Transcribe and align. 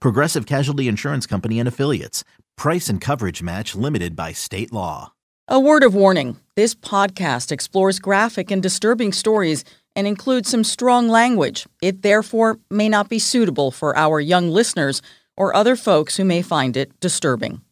Progressive 0.00 0.46
Casualty 0.46 0.88
Insurance 0.88 1.26
Company 1.26 1.58
and 1.58 1.68
Affiliates. 1.68 2.24
Price 2.56 2.88
and 2.88 3.00
coverage 3.00 3.42
match 3.42 3.74
limited 3.74 4.14
by 4.14 4.32
state 4.32 4.72
law. 4.72 5.12
A 5.48 5.58
word 5.58 5.82
of 5.82 5.94
warning 5.94 6.38
this 6.54 6.74
podcast 6.74 7.50
explores 7.50 7.98
graphic 7.98 8.50
and 8.50 8.62
disturbing 8.62 9.12
stories 9.12 9.64
and 9.96 10.06
includes 10.06 10.48
some 10.48 10.64
strong 10.64 11.08
language. 11.08 11.66
It 11.82 12.02
therefore 12.02 12.58
may 12.70 12.88
not 12.88 13.08
be 13.08 13.18
suitable 13.18 13.70
for 13.70 13.96
our 13.96 14.20
young 14.20 14.48
listeners 14.48 15.02
or 15.36 15.54
other 15.54 15.76
folks 15.76 16.16
who 16.16 16.24
may 16.24 16.42
find 16.42 16.76
it 16.76 16.98
disturbing. 17.00 17.62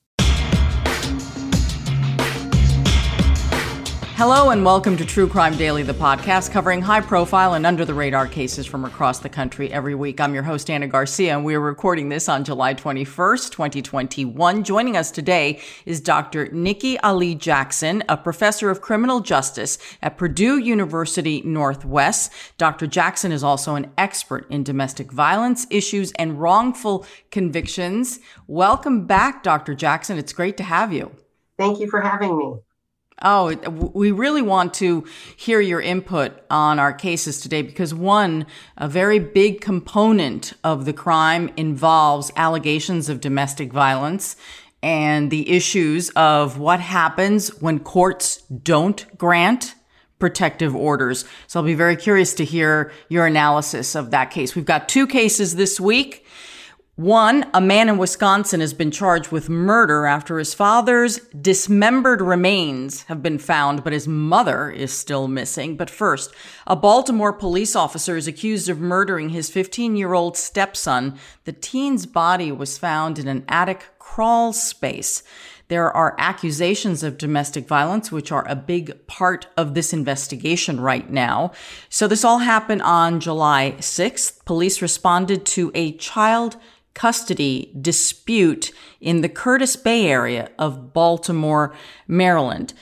Hello 4.21 4.51
and 4.51 4.63
welcome 4.63 4.99
to 4.99 5.07
True 5.07 5.27
Crime 5.27 5.57
Daily, 5.57 5.83
the 5.83 5.95
podcast 5.95 6.53
covering 6.53 6.83
high 6.83 7.01
profile 7.01 7.55
and 7.55 7.65
under 7.65 7.87
the 7.87 7.95
radar 7.95 8.27
cases 8.27 8.67
from 8.67 8.85
across 8.85 9.19
the 9.19 9.31
country 9.31 9.73
every 9.73 9.95
week. 9.95 10.21
I'm 10.21 10.35
your 10.35 10.43
host, 10.43 10.69
Ana 10.69 10.89
Garcia, 10.89 11.35
and 11.35 11.43
we're 11.43 11.59
recording 11.59 12.11
this 12.11 12.29
on 12.29 12.45
July 12.45 12.75
21st, 12.75 13.51
2021. 13.51 14.63
Joining 14.63 14.95
us 14.95 15.11
today 15.11 15.59
is 15.87 16.03
Dr. 16.03 16.51
Nicky 16.53 16.99
Ali 16.99 17.35
Jackson, 17.35 18.05
a 18.11 18.17
professor 18.19 18.69
of 18.69 18.83
criminal 18.83 19.21
justice 19.21 19.79
at 20.03 20.19
Purdue 20.19 20.59
University 20.59 21.41
Northwest. 21.41 22.31
Dr. 22.59 22.87
Jackson 22.87 23.33
is 23.33 23.43
also 23.43 23.75
an 23.75 23.91
expert 23.97 24.47
in 24.51 24.63
domestic 24.63 25.11
violence 25.11 25.67
issues 25.71 26.13
and 26.17 26.39
wrongful 26.39 27.07
convictions. 27.31 28.21
Welcome 28.47 29.07
back, 29.07 29.43
Dr. 29.43 29.75
Jackson. 29.75 30.19
It's 30.19 30.35
great 30.35 30.59
to 30.59 30.63
have 30.63 30.93
you. 30.93 31.11
Thank 31.57 31.81
you 31.81 31.89
for 31.89 32.03
having 32.03 32.37
me. 32.37 32.57
Oh, 33.23 33.55
we 33.93 34.13
really 34.13 34.41
want 34.41 34.73
to 34.75 35.05
hear 35.37 35.61
your 35.61 35.81
input 35.81 36.33
on 36.49 36.79
our 36.79 36.95
cases 36.95 37.39
today 37.39 37.61
because 37.61 37.93
one, 37.93 38.47
a 38.79 38.89
very 38.89 39.19
big 39.19 39.61
component 39.61 40.55
of 40.65 40.87
the 40.87 40.95
crime 40.95 41.51
involves 41.55 42.33
allegations 42.35 43.11
of 43.11 43.21
domestic 43.21 43.75
violence 43.75 44.37
and 44.83 45.31
the 45.31 45.51
issues 45.51 46.09
of 46.11 46.59
what 46.59 46.81
happens 46.81 47.49
when 47.61 47.81
courts 47.81 48.39
don't 48.63 49.07
grant 49.19 49.75
protective 50.19 50.75
orders. 50.75 51.27
So 51.47 51.61
I'll 51.61 51.67
be 51.67 51.75
very 51.75 51.97
curious 51.97 52.33
to 52.35 52.45
hear 52.45 52.91
your 53.11 53.27
analysis 53.27 53.95
of 53.95 54.13
that 54.13 54.31
case. 54.31 54.55
We've 54.55 54.65
got 54.65 54.89
two 54.89 55.07
cases 55.07 55.57
this 55.57 55.79
week. 55.79 56.25
One, 56.97 57.49
a 57.55 57.63
man 57.63 57.89
in 57.89 57.97
Wisconsin 57.97 58.61
has 58.61 58.75
been 58.75 58.91
charged 58.91 59.33
with 59.33 59.49
murder 59.49 60.05
after 60.05 60.39
his 60.39 60.53
father's 60.53 61.19
dismembered 61.29 62.21
remains 62.21 63.05
have 63.05 63.23
been 63.23 63.39
found, 63.39 63.83
but 63.83 63.95
his 63.95 64.07
mother 64.07 64.71
is 64.71 64.93
still 64.93 65.27
missing. 65.27 65.79
But 65.79 65.89
first, 65.89 66.35
a 66.67 66.77
Baltimore 66.77 67.33
police 67.33 67.75
officer 67.75 68.19
is 68.19 68.29
accused 68.29 68.69
of 68.69 68.81
murdering 68.81 69.31
his 69.31 69.49
15 69.49 69.97
year 69.97 70.13
old 70.13 70.37
stepson. 70.37 71.19
The 71.45 71.53
teen's 71.53 72.05
body 72.05 72.53
was 72.53 72.77
found 72.77 73.19
in 73.19 73.29
an 73.29 73.45
attic 73.49 73.87
crawl 73.99 74.53
space. 74.53 75.23
There 75.69 75.97
are 75.97 76.17
accusations 76.19 77.05
of 77.05 77.17
domestic 77.17 77.69
violence, 77.69 78.11
which 78.11 78.33
are 78.33 78.47
a 78.49 78.57
big 78.57 79.07
part 79.07 79.47
of 79.57 79.75
this 79.75 79.93
investigation 79.93 80.81
right 80.81 81.09
now. 81.09 81.53
So 81.89 82.09
this 82.09 82.25
all 82.25 82.39
happened 82.39 82.83
on 82.83 83.21
July 83.21 83.77
6th. 83.79 84.45
Police 84.45 84.83
responded 84.83 85.47
to 85.47 85.71
a 85.75 85.93
child 85.93 86.57
custody 86.95 87.73
dispute 87.81 88.73
in 89.01 89.21
the 89.21 89.29
Curtis 89.29 89.77
Bay 89.77 90.07
area 90.07 90.51
of 90.59 90.93
Baltimore, 90.93 91.75
Maryland. 92.07 92.75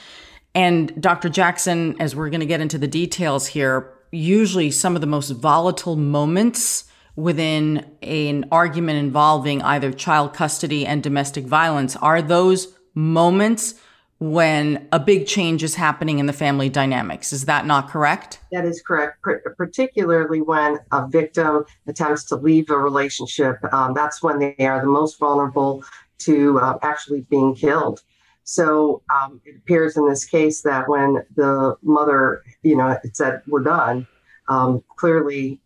And 0.54 1.00
Dr. 1.00 1.28
Jackson, 1.28 1.96
as 2.00 2.16
we're 2.16 2.30
going 2.30 2.40
to 2.40 2.46
get 2.46 2.60
into 2.60 2.78
the 2.78 2.88
details 2.88 3.46
here, 3.48 3.94
usually 4.10 4.70
some 4.70 4.94
of 4.94 5.00
the 5.00 5.06
most 5.06 5.30
volatile 5.30 5.96
moments 5.96 6.84
within 7.16 7.84
an 8.02 8.46
argument 8.50 8.98
involving 8.98 9.60
either 9.62 9.92
child 9.92 10.32
custody 10.32 10.86
and 10.86 11.02
domestic 11.02 11.44
violence 11.44 11.96
are 11.96 12.22
those 12.22 12.74
moments 12.94 13.74
when 14.20 14.88
a 14.90 14.98
big 14.98 15.26
change 15.26 15.62
is 15.62 15.76
happening 15.76 16.18
in 16.18 16.26
the 16.26 16.32
family 16.32 16.68
dynamics. 16.68 17.32
Is 17.32 17.44
that 17.44 17.66
not 17.66 17.88
correct? 17.88 18.40
That 18.50 18.64
is 18.64 18.82
correct, 18.82 19.22
particularly 19.56 20.40
when 20.40 20.78
a 20.90 21.06
victim 21.06 21.64
attempts 21.86 22.24
to 22.24 22.36
leave 22.36 22.68
a 22.70 22.78
relationship. 22.78 23.58
Um, 23.72 23.94
that's 23.94 24.22
when 24.22 24.38
they 24.40 24.56
are 24.58 24.80
the 24.80 24.88
most 24.88 25.18
vulnerable 25.18 25.84
to 26.18 26.58
uh, 26.58 26.78
actually 26.82 27.22
being 27.30 27.54
killed. 27.54 28.02
So 28.42 29.02
um, 29.14 29.40
it 29.44 29.56
appears 29.56 29.96
in 29.96 30.08
this 30.08 30.24
case 30.24 30.62
that 30.62 30.88
when 30.88 31.22
the 31.36 31.76
mother, 31.82 32.42
you 32.62 32.76
know, 32.76 32.98
said, 33.12 33.42
we're 33.46 33.62
done, 33.62 34.06
um, 34.48 34.82
clearly, 34.96 35.60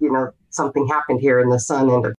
you 0.00 0.12
know, 0.12 0.32
something 0.50 0.86
happened 0.88 1.20
here 1.20 1.38
and 1.38 1.50
the 1.50 1.60
son 1.60 1.90
ended 1.90 2.14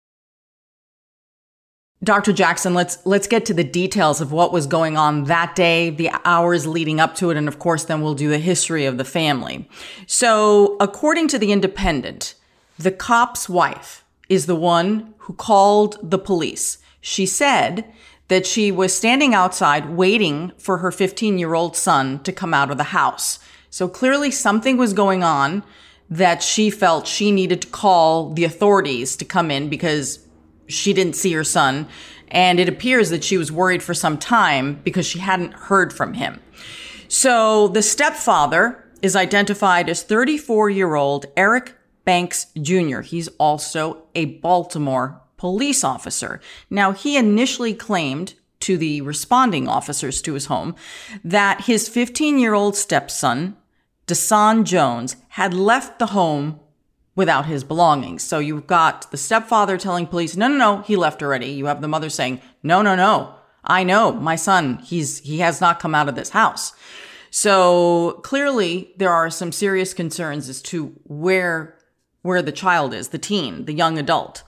Dr. 2.06 2.34
Jackson, 2.34 2.76
let's 2.76 3.04
let's 3.06 3.26
get 3.28 3.46
to 3.48 3.54
the 3.54 3.64
details 3.64 4.22
of 4.22 4.32
what 4.32 4.54
was 4.54 4.68
going 4.68 4.96
on 4.96 5.24
that 5.24 5.56
day, 5.56 5.90
the 5.90 6.12
hours 6.24 6.68
leading 6.68 7.00
up 7.00 7.16
to 7.16 7.32
it, 7.32 7.38
and 7.38 7.48
of 7.48 7.58
course 7.58 7.86
then 7.86 8.02
we'll 8.02 8.14
do 8.14 8.30
the 8.30 8.38
history 8.38 8.86
of 8.86 9.00
the 9.00 9.04
family. 9.04 9.68
So, 10.06 10.78
according 10.80 11.30
to 11.30 11.40
the 11.40 11.52
Independent, 11.52 12.36
the 12.78 12.92
cop's 12.92 13.50
wife 13.50 14.06
is 14.30 14.46
the 14.46 14.56
one 14.56 15.16
who 15.18 15.34
called 15.34 15.98
the 16.04 16.20
police. 16.20 16.78
She 17.02 17.26
said 17.26 17.92
that 18.28 18.46
she 18.46 18.72
was 18.72 18.96
standing 18.96 19.34
outside 19.34 19.90
waiting 19.90 20.52
for 20.58 20.80
her 20.80 20.92
15-year-old 20.92 21.76
son 21.76 22.20
to 22.24 22.32
come 22.32 22.54
out 22.54 22.70
of 22.70 22.78
the 22.78 22.86
house. 22.86 23.40
So 23.72 23.88
clearly 23.88 24.30
something 24.30 24.78
was 24.78 24.94
going 24.94 25.24
on 25.24 25.64
that 26.10 26.44
she 26.44 26.70
felt 26.70 27.08
she 27.08 27.32
needed 27.32 27.64
to 27.64 27.68
call 27.68 28.32
the 28.32 28.44
authorities 28.44 29.16
to 29.18 29.26
come 29.26 29.50
in 29.50 29.70
because 29.70 30.25
she 30.68 30.94
didn't 30.94 31.16
see 31.16 31.34
her 31.34 31.44
son. 31.44 31.88
And 32.30 32.60
it 32.60 32.70
appears 32.70 33.10
that 33.12 33.24
she 33.24 33.38
was 33.38 33.52
worried 33.52 33.84
for 33.84 33.94
some 33.94 34.18
time 34.18 34.80
because 34.84 35.06
she 35.06 35.20
hadn't 35.20 35.54
heard 35.54 35.94
from 35.94 36.14
him. 36.14 36.40
So 37.08 37.68
the 37.68 37.82
stepfather 37.82 38.84
is 39.02 39.16
identified 39.16 39.90
as 39.90 40.04
34 40.04 40.70
year 40.70 40.96
old 40.96 41.28
Eric 41.38 41.76
Banks 42.04 42.48
Jr. 42.60 43.02
He's 43.02 43.28
also 43.40 44.04
a 44.16 44.26
Baltimore 44.26 45.22
police 45.38 45.84
officer. 45.84 46.40
Now, 46.70 46.92
he 46.92 47.18
initially 47.18 47.74
claimed 47.74 48.36
to 48.62 48.78
the 48.78 49.02
responding 49.02 49.68
officers 49.68 50.22
to 50.24 50.34
his 50.34 50.46
home 50.48 50.76
that 51.24 51.66
his 51.66 51.88
15 51.90 52.40
year 52.40 52.54
old 52.54 52.76
stepson, 52.76 53.56
Dasan 54.08 54.64
Jones, 54.64 55.16
had 55.30 55.54
left 55.54 56.00
the 56.00 56.08
home 56.08 56.60
without 57.16 57.46
his 57.46 57.64
belongings. 57.64 58.24
So 58.24 58.40
you've 58.40 58.68
got 58.68 59.10
the 59.12 59.18
stepfather 59.18 59.78
telling 59.78 60.08
police, 60.08 60.36
no, 60.36 60.48
no, 60.48 60.58
no, 60.58 60.82
he 60.82 60.96
left 60.96 61.24
already. 61.24 61.48
You 61.48 61.68
have 61.68 61.82
the 61.82 61.88
mother 61.88 62.10
saying, 62.10 62.42
no, 62.62 62.82
no, 62.82 62.96
no, 62.96 63.36
I 63.64 63.84
know 63.84 64.12
my 64.12 64.36
son, 64.36 64.78
he's, 64.80 65.20
he 65.20 65.40
has 65.40 65.62
not 65.62 65.80
come 65.80 65.96
out 65.96 66.10
of 66.10 66.16
this 66.16 66.30
house. 66.30 66.74
So 67.32 68.22
clearly 68.24 68.94
there 68.98 69.12
are 69.12 69.30
some 69.30 69.52
serious 69.52 69.94
concerns 69.94 70.50
as 70.50 70.62
to 70.64 70.96
where, 71.04 71.78
where 72.22 72.42
the 72.42 72.52
child 72.52 72.94
is, 72.94 73.10
the 73.10 73.18
teen, 73.18 73.66
the 73.66 73.74
young 73.74 73.98
adult. 73.98 74.44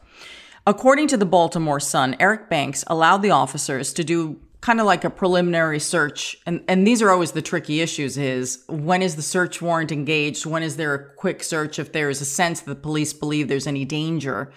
According 0.66 1.08
to 1.08 1.18
the 1.18 1.26
Baltimore 1.26 1.80
Sun, 1.80 2.18
Eric 2.20 2.50
Banks 2.50 2.84
allowed 2.88 3.22
the 3.22 3.32
officers 3.32 3.94
to 3.94 4.04
do 4.04 4.42
kind 4.62 4.80
of 4.80 4.86
like 4.86 5.04
a 5.04 5.10
preliminary 5.10 5.80
search 5.80 6.38
and 6.46 6.64
and 6.68 6.86
these 6.86 7.02
are 7.02 7.12
always 7.12 7.34
the 7.34 7.42
tricky 7.42 7.80
issues 7.80 8.18
is 8.18 8.64
when 8.68 9.02
is 9.02 9.16
the 9.16 9.22
search 9.22 9.62
warrant 9.62 9.92
engaged 9.92 10.46
when 10.46 10.64
is 10.64 10.78
there 10.78 10.94
a 10.94 11.10
quick 11.16 11.44
search 11.44 11.78
if 11.78 11.92
there 11.92 12.10
is 12.10 12.22
a 12.22 12.26
sense 12.26 12.62
that 12.62 12.74
the 12.74 12.82
police 12.82 13.14
believe 13.14 13.48
there's 13.48 13.68
any 13.68 13.86
danger 13.86 14.52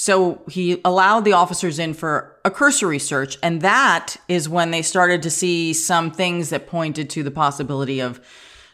So 0.00 0.42
he 0.48 0.80
allowed 0.84 1.24
the 1.24 1.32
officers 1.32 1.80
in 1.80 1.92
for 1.92 2.36
a 2.44 2.52
cursory 2.52 3.00
search. 3.00 3.36
And 3.42 3.62
that 3.62 4.16
is 4.28 4.48
when 4.48 4.70
they 4.70 4.80
started 4.80 5.24
to 5.24 5.30
see 5.30 5.74
some 5.74 6.12
things 6.12 6.50
that 6.50 6.68
pointed 6.68 7.10
to 7.10 7.24
the 7.24 7.32
possibility 7.32 7.98
of, 7.98 8.20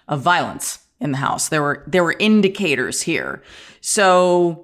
of 0.07 0.21
violence 0.21 0.81
in 1.01 1.13
the 1.13 1.17
house. 1.17 1.49
There 1.49 1.63
were, 1.63 1.83
there 1.87 2.05
were 2.05 2.17
indicators 2.19 3.01
here. 3.01 3.43
So, 3.81 4.64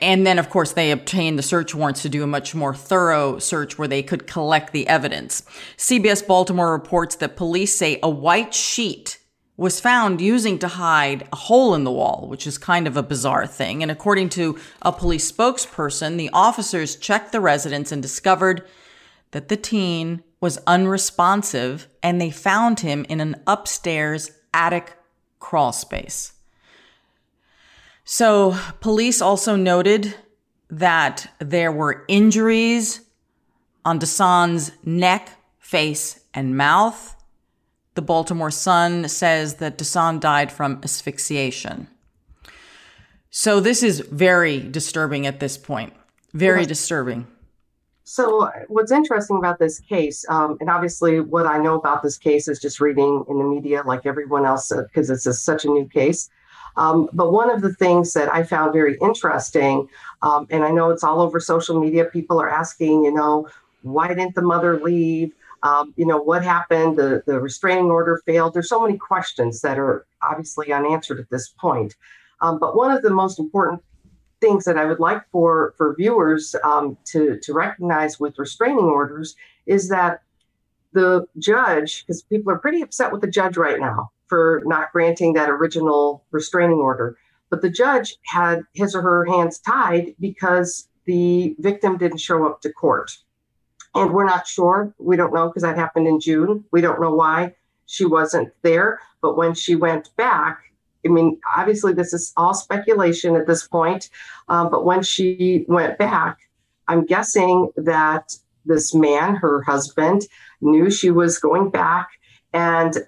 and 0.00 0.26
then 0.26 0.38
of 0.38 0.50
course 0.50 0.72
they 0.72 0.90
obtained 0.90 1.38
the 1.38 1.42
search 1.42 1.74
warrants 1.74 2.02
to 2.02 2.08
do 2.08 2.22
a 2.22 2.26
much 2.26 2.54
more 2.54 2.74
thorough 2.74 3.38
search 3.38 3.78
where 3.78 3.88
they 3.88 4.02
could 4.02 4.26
collect 4.26 4.72
the 4.72 4.86
evidence. 4.88 5.42
CBS 5.76 6.26
Baltimore 6.26 6.72
reports 6.72 7.16
that 7.16 7.36
police 7.36 7.76
say 7.76 7.98
a 8.02 8.10
white 8.10 8.54
sheet 8.54 9.18
was 9.56 9.80
found 9.80 10.20
using 10.20 10.58
to 10.58 10.68
hide 10.68 11.26
a 11.32 11.36
hole 11.36 11.74
in 11.74 11.84
the 11.84 11.90
wall, 11.90 12.26
which 12.28 12.46
is 12.46 12.58
kind 12.58 12.86
of 12.86 12.96
a 12.96 13.02
bizarre 13.02 13.46
thing. 13.46 13.82
And 13.82 13.90
according 13.90 14.28
to 14.30 14.58
a 14.82 14.92
police 14.92 15.30
spokesperson, 15.30 16.18
the 16.18 16.30
officers 16.32 16.96
checked 16.96 17.32
the 17.32 17.40
residence 17.40 17.90
and 17.90 18.02
discovered 18.02 18.66
that 19.30 19.48
the 19.48 19.56
teen 19.56 20.22
was 20.40 20.58
unresponsive 20.66 21.88
and 22.02 22.20
they 22.20 22.30
found 22.30 22.80
him 22.80 23.06
in 23.08 23.20
an 23.20 23.36
upstairs 23.46 24.30
attic 24.52 24.96
crawl 25.38 25.72
space. 25.72 26.32
So, 28.08 28.56
police 28.80 29.20
also 29.20 29.56
noted 29.56 30.14
that 30.70 31.30
there 31.38 31.70
were 31.70 32.04
injuries 32.08 33.00
on 33.84 33.98
Dasan's 33.98 34.72
neck, 34.84 35.28
face, 35.58 36.20
and 36.32 36.56
mouth 36.56 37.16
the 37.96 38.02
Baltimore 38.02 38.50
Sun 38.50 39.08
says 39.08 39.54
that 39.54 39.78
Dasan 39.78 40.20
died 40.20 40.52
from 40.52 40.80
asphyxiation. 40.84 41.88
So 43.30 43.58
this 43.58 43.82
is 43.82 44.00
very 44.00 44.60
disturbing 44.60 45.26
at 45.26 45.40
this 45.40 45.58
point. 45.58 45.94
Very 46.32 46.66
disturbing. 46.66 47.26
So, 48.04 48.50
what's 48.68 48.92
interesting 48.92 49.38
about 49.38 49.58
this 49.58 49.80
case, 49.80 50.24
um, 50.28 50.58
and 50.60 50.70
obviously 50.70 51.20
what 51.20 51.46
I 51.46 51.58
know 51.58 51.74
about 51.74 52.02
this 52.02 52.16
case 52.16 52.46
is 52.46 52.60
just 52.60 52.80
reading 52.80 53.24
in 53.28 53.38
the 53.38 53.44
media 53.44 53.82
like 53.84 54.06
everyone 54.06 54.46
else, 54.46 54.70
because 54.70 55.10
uh, 55.10 55.14
it's 55.14 55.26
a, 55.26 55.34
such 55.34 55.64
a 55.64 55.68
new 55.68 55.88
case. 55.88 56.30
Um, 56.76 57.08
but 57.12 57.32
one 57.32 57.50
of 57.50 57.62
the 57.62 57.72
things 57.74 58.12
that 58.12 58.32
I 58.32 58.42
found 58.42 58.72
very 58.72 58.98
interesting, 59.00 59.88
um, 60.22 60.46
and 60.50 60.64
I 60.64 60.70
know 60.70 60.90
it's 60.90 61.04
all 61.04 61.20
over 61.20 61.40
social 61.40 61.80
media, 61.80 62.04
people 62.04 62.40
are 62.40 62.50
asking, 62.50 63.04
you 63.04 63.12
know, 63.12 63.48
why 63.82 64.08
didn't 64.08 64.34
the 64.34 64.42
mother 64.42 64.78
leave? 64.80 65.32
Um, 65.62 65.94
you 65.96 66.06
know, 66.06 66.18
what 66.18 66.44
happened? 66.44 66.98
The, 66.98 67.22
the 67.26 67.40
restraining 67.40 67.90
order 67.90 68.20
failed. 68.26 68.54
There's 68.54 68.68
so 68.68 68.82
many 68.82 68.98
questions 68.98 69.62
that 69.62 69.78
are 69.78 70.06
obviously 70.22 70.72
unanswered 70.72 71.18
at 71.18 71.30
this 71.30 71.48
point. 71.48 71.96
Um, 72.40 72.58
but 72.58 72.76
one 72.76 72.90
of 72.90 73.02
the 73.02 73.10
most 73.10 73.38
important 73.38 73.82
things 74.40 74.64
that 74.64 74.76
I 74.76 74.84
would 74.84 75.00
like 75.00 75.22
for, 75.30 75.72
for 75.78 75.94
viewers 75.96 76.54
um, 76.62 76.98
to, 77.06 77.38
to 77.42 77.52
recognize 77.54 78.20
with 78.20 78.38
restraining 78.38 78.84
orders 78.84 79.34
is 79.64 79.88
that 79.88 80.20
the 80.92 81.26
judge, 81.38 82.04
because 82.06 82.22
people 82.22 82.52
are 82.52 82.58
pretty 82.58 82.82
upset 82.82 83.12
with 83.12 83.22
the 83.22 83.30
judge 83.30 83.56
right 83.56 83.80
now 83.80 84.10
for 84.28 84.62
not 84.64 84.92
granting 84.92 85.34
that 85.34 85.50
original 85.50 86.24
restraining 86.30 86.78
order, 86.78 87.16
but 87.50 87.62
the 87.62 87.70
judge 87.70 88.16
had 88.24 88.62
his 88.72 88.94
or 88.94 89.02
her 89.02 89.24
hands 89.24 89.58
tied 89.58 90.14
because 90.18 90.88
the 91.04 91.54
victim 91.58 91.96
didn't 91.96 92.18
show 92.18 92.46
up 92.46 92.60
to 92.62 92.72
court. 92.72 93.16
And 93.94 94.12
we're 94.12 94.26
not 94.26 94.46
sure. 94.46 94.94
We 94.98 95.16
don't 95.16 95.32
know 95.32 95.48
because 95.48 95.62
that 95.62 95.76
happened 95.76 96.06
in 96.06 96.20
June. 96.20 96.64
We 96.70 96.80
don't 96.80 97.00
know 97.00 97.14
why 97.14 97.54
she 97.86 98.04
wasn't 98.04 98.52
there. 98.62 99.00
But 99.22 99.36
when 99.36 99.54
she 99.54 99.74
went 99.74 100.14
back, 100.16 100.58
I 101.04 101.08
mean, 101.08 101.40
obviously, 101.56 101.94
this 101.94 102.12
is 102.12 102.32
all 102.36 102.52
speculation 102.52 103.36
at 103.36 103.46
this 103.46 103.66
point. 103.66 104.10
Um, 104.48 104.70
but 104.70 104.84
when 104.84 105.02
she 105.02 105.64
went 105.68 105.98
back, 105.98 106.38
I'm 106.88 107.06
guessing 107.06 107.70
that 107.76 108.34
this 108.64 108.94
man, 108.94 109.36
her 109.36 109.62
husband, 109.62 110.26
knew 110.60 110.90
she 110.90 111.10
was 111.10 111.38
going 111.38 111.70
back. 111.70 112.08
And, 112.52 112.98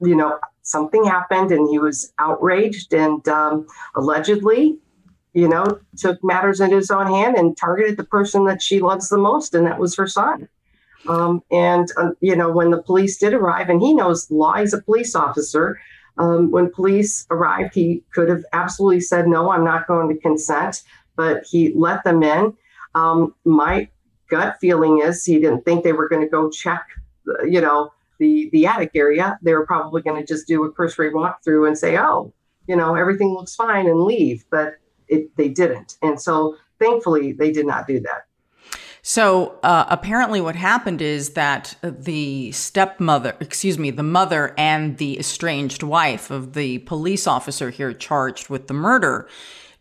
you 0.00 0.16
know, 0.16 0.38
something 0.62 1.04
happened 1.04 1.50
and 1.50 1.68
he 1.68 1.78
was 1.78 2.12
outraged 2.18 2.92
and 2.92 3.26
um, 3.28 3.66
allegedly 3.94 4.78
you 5.38 5.48
know, 5.48 5.78
took 5.96 6.22
matters 6.24 6.60
into 6.60 6.76
his 6.76 6.90
own 6.90 7.06
hand 7.06 7.36
and 7.36 7.56
targeted 7.56 7.96
the 7.96 8.04
person 8.04 8.44
that 8.46 8.62
she 8.62 8.80
loves 8.80 9.08
the 9.08 9.18
most, 9.18 9.54
and 9.54 9.66
that 9.66 9.78
was 9.78 9.94
her 9.96 10.06
son. 10.06 10.48
Um, 11.06 11.42
and, 11.50 11.88
uh, 11.96 12.10
you 12.20 12.34
know, 12.34 12.50
when 12.50 12.70
the 12.70 12.82
police 12.82 13.18
did 13.18 13.32
arrive, 13.32 13.68
and 13.68 13.80
he 13.80 13.94
knows 13.94 14.28
law, 14.30 14.54
he's 14.54 14.74
a 14.74 14.82
police 14.82 15.14
officer. 15.14 15.78
Um, 16.16 16.50
when 16.50 16.72
police 16.72 17.24
arrived, 17.30 17.74
he 17.74 18.02
could 18.12 18.28
have 18.28 18.44
absolutely 18.52 19.00
said, 19.00 19.28
No, 19.28 19.50
I'm 19.52 19.64
not 19.64 19.86
going 19.86 20.08
to 20.08 20.20
consent, 20.20 20.82
but 21.14 21.44
he 21.44 21.72
let 21.74 22.02
them 22.02 22.22
in. 22.22 22.54
Um, 22.96 23.34
my 23.44 23.88
gut 24.28 24.56
feeling 24.60 25.00
is 25.00 25.24
he 25.24 25.38
didn't 25.38 25.64
think 25.64 25.84
they 25.84 25.92
were 25.92 26.08
going 26.08 26.22
to 26.22 26.28
go 26.28 26.50
check, 26.50 26.84
you 27.48 27.60
know, 27.60 27.92
the, 28.18 28.48
the 28.52 28.66
attic 28.66 28.92
area. 28.94 29.38
They 29.42 29.54
were 29.54 29.66
probably 29.66 30.02
going 30.02 30.20
to 30.20 30.26
just 30.26 30.46
do 30.46 30.64
a 30.64 30.72
cursory 30.72 31.12
walkthrough 31.12 31.66
and 31.66 31.76
say, 31.76 31.96
Oh, 31.96 32.32
you 32.66 32.76
know, 32.76 32.94
everything 32.94 33.34
looks 33.34 33.54
fine 33.54 33.86
and 33.86 34.02
leave. 34.02 34.44
But 34.50 34.74
it, 35.08 35.36
they 35.36 35.48
didn't. 35.48 35.96
And 36.02 36.20
so 36.20 36.56
thankfully, 36.78 37.32
they 37.32 37.50
did 37.50 37.66
not 37.66 37.86
do 37.86 38.00
that. 38.00 38.26
So 39.02 39.58
uh, 39.62 39.86
apparently, 39.88 40.40
what 40.40 40.56
happened 40.56 41.00
is 41.00 41.30
that 41.30 41.76
the 41.82 42.52
stepmother, 42.52 43.36
excuse 43.40 43.78
me, 43.78 43.90
the 43.90 44.02
mother 44.02 44.54
and 44.58 44.98
the 44.98 45.18
estranged 45.18 45.82
wife 45.82 46.30
of 46.30 46.52
the 46.52 46.80
police 46.80 47.26
officer 47.26 47.70
here 47.70 47.92
charged 47.94 48.50
with 48.50 48.66
the 48.66 48.74
murder 48.74 49.28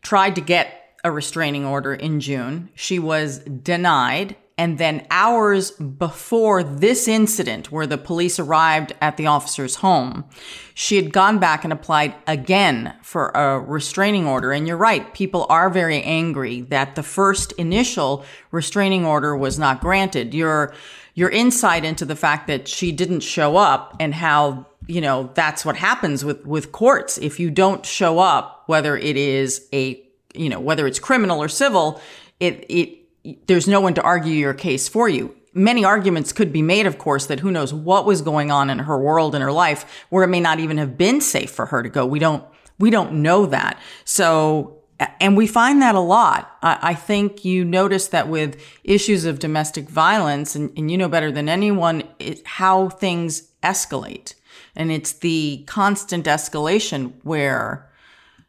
tried 0.02 0.36
to 0.36 0.42
get 0.42 0.96
a 1.04 1.12
restraining 1.12 1.66
order 1.66 1.94
in 1.94 2.20
June. 2.20 2.70
She 2.76 3.00
was 3.00 3.40
denied 3.40 4.36
and 4.58 4.80
then 4.80 5.06
hours 5.12 5.72
before 5.72 6.64
this 6.64 7.08
incident, 7.08 7.72
where 7.72 7.86
the 7.86 7.98
police 7.98 8.40
arrived 8.40 8.94
at 9.02 9.16
the 9.16 9.28
officer's 9.28 9.76
home, 9.76 10.26
she 10.74 10.96
had 10.96 11.14
gone 11.14 11.38
back 11.38 11.64
and 11.64 11.72
applied 11.72 12.16
again 12.26 12.96
for 13.04 13.30
a 13.30 13.60
restraining 13.60 14.26
order. 14.26 14.52
And 14.52 14.68
you're 14.68 14.76
right, 14.78 15.14
people 15.14 15.46
are 15.50 15.70
very 15.70 16.02
angry 16.02 16.62
that 16.62 16.96
the 16.96 17.04
first 17.04 17.52
initial 17.54 18.26
restraining 18.50 19.06
order 19.06 19.38
was 19.38 19.60
not 19.60 19.80
granted. 19.80 20.34
Your, 20.34 20.74
your 21.14 21.30
insight 21.30 21.86
into 21.86 22.06
the 22.06 22.16
fact 22.16 22.48
that 22.48 22.68
she 22.68 22.92
didn't 22.92 23.22
show 23.22 23.58
up 23.58 23.96
and 24.00 24.14
how, 24.14 24.66
you 24.88 25.02
know, 25.02 25.30
that's 25.36 25.66
what 25.66 25.76
happens 25.76 26.26
with, 26.26 26.46
with 26.48 26.72
courts. 26.72 27.20
If 27.20 27.40
you 27.40 27.52
don't 27.52 27.86
show 27.86 28.18
up, 28.18 28.64
whether 28.66 28.98
it 28.98 29.18
is 29.18 29.68
a, 29.72 30.04
you 30.34 30.50
know, 30.50 30.60
whether 30.60 30.88
it's 30.88 31.00
criminal 31.00 31.42
or 31.42 31.48
civil, 31.48 32.02
it, 32.40 32.66
it, 32.70 33.00
there's 33.48 33.68
no 33.68 33.82
one 33.82 33.94
to 33.96 34.02
argue 34.02 34.34
your 34.34 34.54
case 34.54 34.88
for 34.88 35.10
you. 35.10 35.36
Many 35.54 35.84
arguments 35.84 36.34
could 36.34 36.54
be 36.54 36.62
made, 36.62 36.86
of 36.86 36.98
course, 36.98 37.26
that 37.28 37.40
who 37.40 37.52
knows 37.52 37.74
what 37.74 38.06
was 38.06 38.22
going 38.22 38.52
on 38.52 38.70
in 38.70 38.80
her 38.80 38.98
world 38.98 39.34
in 39.34 39.42
her 39.42 39.52
life 39.52 40.06
where 40.10 40.24
it 40.24 40.28
may 40.28 40.40
not 40.40 40.60
even 40.60 40.78
have 40.78 40.98
been 40.98 41.20
safe 41.20 41.50
for 41.50 41.68
her 41.68 41.82
to 41.82 41.90
go. 41.90 42.06
We 42.06 42.20
don't, 42.20 42.44
we 42.78 42.90
don't 42.90 43.22
know 43.24 43.48
that. 43.48 43.80
So, 44.06 44.84
and 45.20 45.36
we 45.36 45.48
find 45.48 45.82
that 45.82 45.96
a 45.96 46.00
lot. 46.00 46.58
I, 46.62 46.80
I 46.82 46.94
think 46.94 47.44
you 47.44 47.66
notice 47.66 48.08
that 48.10 48.28
with 48.28 48.62
issues 48.84 49.26
of 49.26 49.40
domestic 49.40 49.90
violence, 49.90 50.56
and, 50.56 50.72
and 50.78 50.92
you 50.92 50.98
know 50.98 51.10
better 51.10 51.32
than 51.32 51.50
anyone 51.50 52.04
it, 52.20 52.46
how 52.46 52.90
things 52.90 53.52
escalate. 53.64 54.36
And 54.76 54.92
it's 54.92 55.12
the 55.12 55.64
constant 55.68 56.26
escalation 56.26 57.14
where 57.24 57.90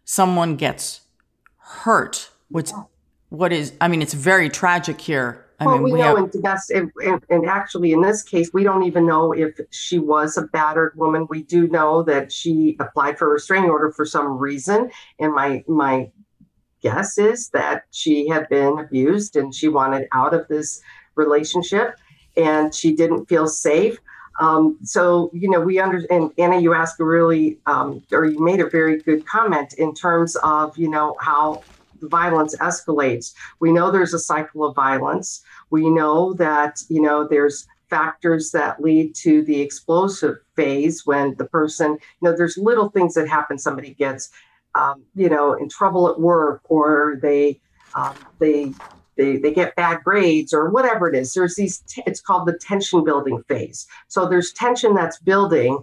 someone 0.04 0.56
gets 0.56 1.02
hurt, 1.56 2.30
which 2.48 2.70
what 3.28 3.52
is 3.52 3.72
i 3.80 3.88
mean 3.88 4.02
it's 4.02 4.14
very 4.14 4.48
tragic 4.48 5.00
here 5.00 5.44
I 5.60 5.66
well, 5.66 5.74
mean, 5.74 5.84
we, 5.84 5.92
we 5.94 5.98
know 5.98 6.16
have... 6.16 6.42
best, 6.42 6.70
and, 6.70 6.92
and, 7.28 7.46
actually 7.46 7.92
in 7.92 8.00
this 8.00 8.22
case, 8.22 8.50
we 8.52 8.62
don't 8.62 8.84
even 8.84 9.06
know 9.06 9.32
if 9.32 9.58
she 9.70 9.98
was 9.98 10.36
a 10.36 10.42
battered 10.42 10.92
woman. 10.96 11.26
We 11.28 11.42
do 11.42 11.66
know 11.66 12.04
that 12.04 12.30
she 12.30 12.76
applied 12.78 13.18
for 13.18 13.28
a 13.28 13.32
restraining 13.32 13.70
order 13.70 13.90
for 13.90 14.06
some 14.06 14.38
reason, 14.38 14.90
and 15.18 15.34
my 15.34 15.64
my 15.66 16.12
guess 16.80 17.18
is 17.18 17.48
that 17.50 17.84
she 17.90 18.28
had 18.28 18.48
been 18.48 18.78
abused 18.78 19.34
and 19.34 19.52
she 19.52 19.66
wanted 19.66 20.06
out 20.12 20.32
of 20.32 20.46
this 20.46 20.80
relationship, 21.16 21.96
and 22.36 22.72
she 22.72 22.94
didn't 22.94 23.26
feel 23.26 23.48
safe. 23.48 23.98
Um, 24.40 24.78
so 24.84 25.28
you 25.32 25.50
know, 25.50 25.60
we 25.60 25.80
understand. 25.80 26.30
Ana, 26.38 26.60
you 26.60 26.72
asked 26.72 27.00
a 27.00 27.04
really, 27.04 27.58
um, 27.66 28.04
or 28.12 28.26
you 28.26 28.38
made 28.38 28.60
a 28.60 28.70
very 28.70 29.02
good 29.02 29.26
comment 29.26 29.74
in 29.74 29.92
terms 29.92 30.36
of 30.36 30.78
you 30.78 30.88
know 30.88 31.16
how 31.20 31.64
violence 32.02 32.56
escalates. 32.56 33.34
We 33.60 33.72
know 33.72 33.90
there's 33.90 34.14
a 34.14 34.18
cycle 34.18 34.64
of 34.64 34.74
violence. 34.74 35.42
We 35.70 35.88
know 35.90 36.34
that, 36.34 36.82
you 36.88 37.02
know, 37.02 37.26
there's 37.26 37.66
factors 37.88 38.50
that 38.52 38.82
lead 38.82 39.14
to 39.14 39.42
the 39.42 39.60
explosive 39.60 40.36
phase 40.54 41.06
when 41.06 41.34
the 41.36 41.46
person, 41.46 41.92
you 41.92 42.28
know, 42.28 42.36
there's 42.36 42.58
little 42.58 42.90
things 42.90 43.14
that 43.14 43.28
happen. 43.28 43.58
Somebody 43.58 43.94
gets, 43.94 44.30
um, 44.74 45.02
you 45.14 45.28
know, 45.28 45.54
in 45.54 45.68
trouble 45.68 46.08
at 46.08 46.20
work 46.20 46.60
or 46.68 47.18
they, 47.22 47.60
um, 47.94 48.14
they, 48.38 48.72
they, 49.16 49.36
they 49.38 49.52
get 49.52 49.74
bad 49.74 50.04
grades 50.04 50.52
or 50.52 50.70
whatever 50.70 51.08
it 51.08 51.16
is. 51.16 51.32
There's 51.32 51.56
these, 51.56 51.78
t- 51.88 52.02
it's 52.06 52.20
called 52.20 52.46
the 52.46 52.58
tension 52.58 53.04
building 53.04 53.42
phase. 53.48 53.86
So 54.08 54.28
there's 54.28 54.52
tension 54.52 54.94
that's 54.94 55.18
building 55.18 55.82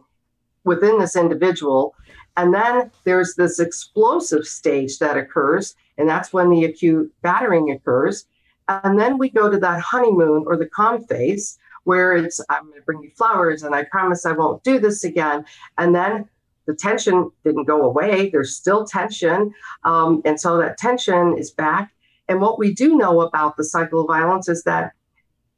within 0.63 0.99
this 0.99 1.15
individual 1.15 1.95
And 2.37 2.53
then 2.53 2.91
there's 3.03 3.35
this 3.35 3.59
explosive 3.59 4.45
stage 4.45 4.99
that 4.99 5.17
occurs, 5.17 5.75
and 5.97 6.09
that's 6.09 6.33
when 6.33 6.49
the 6.49 6.65
acute 6.65 7.13
battering 7.21 7.71
occurs. 7.71 8.25
And 8.67 8.99
then 8.99 9.17
we 9.17 9.29
go 9.29 9.49
to 9.49 9.59
that 9.59 9.81
honeymoon 9.81 10.43
or 10.47 10.57
the 10.57 10.65
calm 10.65 11.03
phase 11.05 11.57
where 11.83 12.13
it's, 12.13 12.41
I'm 12.49 12.63
going 12.63 12.79
to 12.79 12.81
bring 12.81 13.03
you 13.03 13.11
flowers 13.15 13.63
and 13.63 13.75
I 13.75 13.83
promise 13.83 14.25
I 14.25 14.31
won't 14.31 14.63
do 14.63 14.79
this 14.79 15.03
again. 15.03 15.45
And 15.77 15.93
then 15.93 16.27
the 16.65 16.73
tension 16.73 17.31
didn't 17.43 17.65
go 17.65 17.83
away. 17.83 18.29
There's 18.31 18.55
still 18.55 18.85
tension. 18.85 19.53
Um, 19.83 20.21
and 20.25 20.39
so 20.39 20.57
that 20.57 20.79
tension 20.79 21.37
is 21.37 21.51
back. 21.51 21.91
And 22.27 22.41
what 22.41 22.57
we 22.57 22.73
do 22.73 22.97
know 22.97 23.21
about 23.21 23.55
the 23.55 23.63
cycle 23.63 24.01
of 24.01 24.07
violence 24.07 24.49
is 24.49 24.63
that 24.63 24.93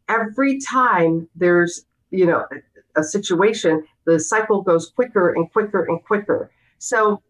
every 0.10 0.60
time 0.60 1.30
there's, 1.34 1.86
you 2.12 2.26
know, 2.26 2.46
a, 2.52 3.00
a 3.00 3.04
situation, 3.06 3.86
the 4.06 4.20
cycle 4.20 4.62
goes 4.62 4.90
quicker 4.90 5.34
and 5.34 5.52
quicker 5.54 5.86
and 5.86 6.04
quicker. 6.04 6.52
So 6.78 7.22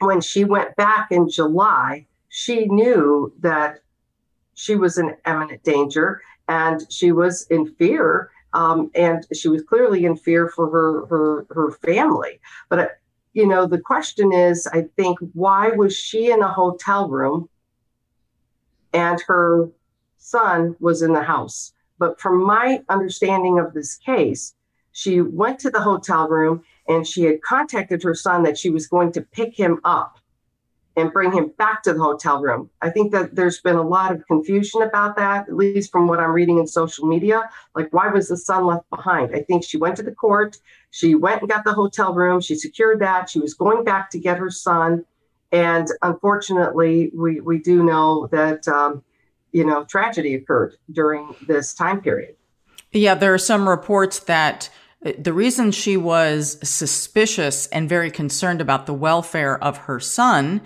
when 0.00 0.20
she 0.20 0.44
went 0.44 0.76
back 0.76 1.10
in 1.10 1.28
July, 1.28 2.06
she 2.28 2.66
knew 2.66 3.32
that 3.40 3.80
she 4.54 4.76
was 4.76 4.98
in 4.98 5.16
imminent 5.26 5.62
danger 5.62 6.20
and 6.48 6.80
she 6.90 7.12
was 7.12 7.46
in 7.48 7.66
fear. 7.74 8.30
Um, 8.52 8.90
and 8.94 9.26
she 9.34 9.48
was 9.48 9.62
clearly 9.62 10.06
in 10.06 10.16
fear 10.16 10.48
for 10.48 10.70
her 10.70 11.06
her 11.06 11.46
her 11.50 11.70
family. 11.72 12.40
But 12.70 12.78
uh, 12.78 12.86
you 13.34 13.46
know, 13.46 13.66
the 13.66 13.80
question 13.80 14.32
is, 14.32 14.66
I 14.66 14.84
think, 14.96 15.18
why 15.34 15.68
was 15.70 15.94
she 15.94 16.30
in 16.30 16.40
a 16.40 16.48
hotel 16.48 17.08
room 17.08 17.50
and 18.94 19.20
her 19.26 19.68
son 20.16 20.74
was 20.80 21.02
in 21.02 21.12
the 21.12 21.22
house? 21.22 21.72
But 21.98 22.18
from 22.18 22.42
my 22.42 22.82
understanding 22.88 23.58
of 23.58 23.74
this 23.74 23.96
case, 23.96 24.54
she 24.92 25.20
went 25.20 25.58
to 25.60 25.70
the 25.70 25.80
hotel 25.80 26.28
room 26.28 26.62
and 26.88 27.06
she 27.06 27.24
had 27.24 27.42
contacted 27.42 28.02
her 28.02 28.14
son 28.14 28.42
that 28.44 28.58
she 28.58 28.70
was 28.70 28.86
going 28.86 29.12
to 29.12 29.20
pick 29.20 29.56
him 29.56 29.80
up 29.84 30.18
and 30.96 31.12
bring 31.12 31.30
him 31.30 31.52
back 31.58 31.82
to 31.82 31.92
the 31.92 32.00
hotel 32.00 32.40
room. 32.40 32.70
I 32.80 32.88
think 32.88 33.12
that 33.12 33.34
there's 33.34 33.60
been 33.60 33.76
a 33.76 33.82
lot 33.82 34.12
of 34.12 34.26
confusion 34.26 34.80
about 34.80 35.16
that, 35.16 35.46
at 35.48 35.54
least 35.54 35.92
from 35.92 36.08
what 36.08 36.20
I'm 36.20 36.32
reading 36.32 36.58
in 36.58 36.66
social 36.66 37.06
media. 37.06 37.50
Like, 37.74 37.92
why 37.92 38.08
was 38.08 38.28
the 38.28 38.36
son 38.36 38.64
left 38.64 38.88
behind? 38.88 39.36
I 39.36 39.42
think 39.42 39.62
she 39.62 39.76
went 39.76 39.96
to 39.96 40.02
the 40.02 40.14
court, 40.14 40.56
she 40.90 41.14
went 41.14 41.42
and 41.42 41.50
got 41.50 41.64
the 41.64 41.74
hotel 41.74 42.14
room, 42.14 42.40
she 42.40 42.54
secured 42.54 43.00
that, 43.00 43.28
she 43.28 43.38
was 43.38 43.52
going 43.52 43.84
back 43.84 44.08
to 44.10 44.18
get 44.18 44.38
her 44.38 44.50
son. 44.50 45.04
And 45.52 45.86
unfortunately, 46.02 47.10
we, 47.14 47.40
we 47.40 47.58
do 47.58 47.84
know 47.84 48.28
that, 48.32 48.66
um, 48.66 49.04
you 49.52 49.64
know, 49.64 49.84
tragedy 49.84 50.34
occurred 50.34 50.76
during 50.90 51.34
this 51.46 51.74
time 51.74 52.00
period. 52.00 52.36
Yeah, 52.92 53.14
there 53.14 53.34
are 53.34 53.38
some 53.38 53.68
reports 53.68 54.20
that 54.20 54.70
the 55.18 55.32
reason 55.32 55.70
she 55.70 55.96
was 55.96 56.58
suspicious 56.68 57.66
and 57.68 57.88
very 57.88 58.10
concerned 58.10 58.60
about 58.60 58.86
the 58.86 58.94
welfare 58.94 59.62
of 59.62 59.76
her 59.78 60.00
son 60.00 60.60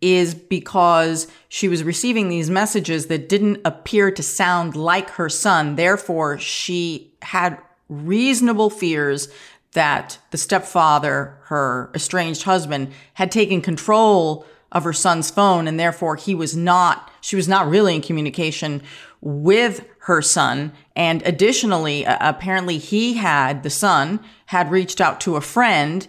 is 0.00 0.34
because 0.34 1.26
she 1.48 1.68
was 1.68 1.82
receiving 1.82 2.28
these 2.28 2.50
messages 2.50 3.06
that 3.06 3.28
didn't 3.28 3.60
appear 3.64 4.10
to 4.10 4.22
sound 4.22 4.76
like 4.76 5.10
her 5.10 5.28
son. 5.28 5.76
Therefore, 5.76 6.38
she 6.38 7.14
had 7.22 7.58
reasonable 7.88 8.68
fears 8.68 9.28
that 9.72 10.18
the 10.30 10.38
stepfather, 10.38 11.38
her 11.44 11.90
estranged 11.94 12.42
husband, 12.42 12.92
had 13.14 13.30
taken 13.30 13.60
control 13.60 14.46
of 14.72 14.84
her 14.84 14.92
son's 14.92 15.30
phone 15.30 15.68
and 15.68 15.78
therefore 15.78 16.16
he 16.16 16.34
was 16.34 16.56
not, 16.56 17.10
she 17.20 17.36
was 17.36 17.48
not 17.48 17.68
really 17.68 17.94
in 17.94 18.02
communication 18.02 18.82
with 19.20 19.84
her 20.06 20.22
son. 20.22 20.72
And 20.94 21.20
additionally, 21.26 22.06
uh, 22.06 22.16
apparently 22.20 22.78
he 22.78 23.14
had, 23.14 23.64
the 23.64 23.70
son, 23.70 24.20
had 24.46 24.70
reached 24.70 25.00
out 25.00 25.20
to 25.22 25.34
a 25.34 25.40
friend, 25.40 26.06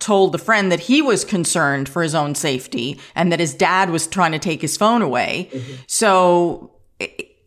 told 0.00 0.32
the 0.32 0.38
friend 0.38 0.72
that 0.72 0.80
he 0.80 1.00
was 1.00 1.24
concerned 1.24 1.88
for 1.88 2.02
his 2.02 2.16
own 2.16 2.34
safety 2.34 2.98
and 3.14 3.30
that 3.30 3.38
his 3.38 3.54
dad 3.54 3.90
was 3.90 4.08
trying 4.08 4.32
to 4.32 4.40
take 4.40 4.60
his 4.60 4.76
phone 4.76 5.02
away. 5.02 5.50
Mm-hmm. 5.52 5.74
So 5.86 6.72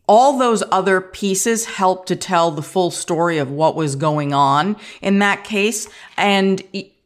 all 0.08 0.38
those 0.38 0.62
other 0.70 1.02
pieces 1.02 1.66
help 1.66 2.06
to 2.06 2.16
tell 2.16 2.50
the 2.50 2.62
full 2.62 2.90
story 2.90 3.36
of 3.36 3.50
what 3.50 3.76
was 3.76 3.94
going 3.94 4.32
on 4.32 4.76
in 5.02 5.18
that 5.18 5.44
case. 5.44 5.90
And 6.16 6.62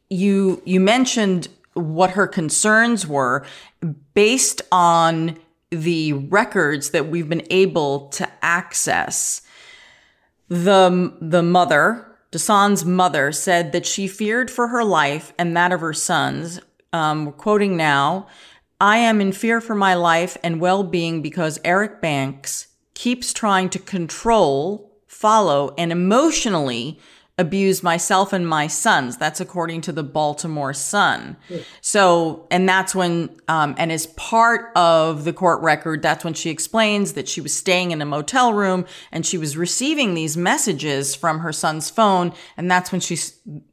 you, 0.09 0.61
you 0.63 0.79
mentioned 0.79 1.49
what 1.73 2.11
her 2.11 2.25
concerns 2.25 3.05
were 3.05 3.45
based 4.13 4.61
on 4.71 5.37
the 5.71 6.13
records 6.13 6.91
that 6.91 7.09
we've 7.09 7.29
been 7.29 7.45
able 7.49 8.07
to 8.09 8.27
access. 8.41 9.41
The, 10.49 11.13
the 11.19 11.43
mother, 11.43 12.17
Dasan's 12.31 12.85
mother, 12.85 13.31
said 13.31 13.73
that 13.73 13.85
she 13.85 14.07
feared 14.07 14.49
for 14.49 14.69
her 14.69 14.83
life 14.83 15.33
and 15.37 15.55
that 15.57 15.73
of 15.73 15.81
her 15.81 15.93
sons. 15.93 16.61
Um, 16.93 17.25
we're 17.25 17.33
quoting 17.33 17.75
now 17.75 18.27
I 18.79 18.97
am 18.97 19.21
in 19.21 19.31
fear 19.31 19.59
for 19.59 19.73
my 19.73 19.95
life 19.95 20.37
and 20.43 20.61
well 20.61 20.83
being 20.83 21.23
because 21.23 21.59
Eric 21.65 21.99
Banks 21.99 22.67
keeps 22.93 23.33
trying 23.33 23.69
to 23.69 23.79
control, 23.79 24.91
follow, 25.07 25.73
and 25.79 25.91
emotionally 25.91 26.99
abused 27.37 27.83
myself 27.83 28.33
and 28.33 28.47
my 28.47 28.65
sons. 28.67 29.17
That's 29.17 29.39
according 29.39 29.81
to 29.81 29.91
the 29.91 30.03
Baltimore 30.03 30.73
Sun. 30.73 31.37
So, 31.81 32.47
and 32.49 32.67
that's 32.67 32.95
when, 32.95 33.29
um, 33.47 33.75
and 33.77 33.91
as 33.91 34.07
part 34.07 34.71
of 34.75 35.23
the 35.23 35.33
court 35.33 35.61
record, 35.61 36.01
that's 36.01 36.23
when 36.23 36.33
she 36.33 36.49
explains 36.49 37.13
that 37.13 37.27
she 37.27 37.39
was 37.39 37.55
staying 37.55 37.91
in 37.91 38.01
a 38.01 38.05
motel 38.05 38.53
room 38.53 38.85
and 39.11 39.25
she 39.25 39.37
was 39.37 39.55
receiving 39.55 40.15
these 40.15 40.35
messages 40.35 41.15
from 41.15 41.39
her 41.39 41.53
son's 41.53 41.89
phone. 41.91 42.33
And 42.57 42.71
that's 42.71 42.91
when 42.91 43.01
she, 43.01 43.17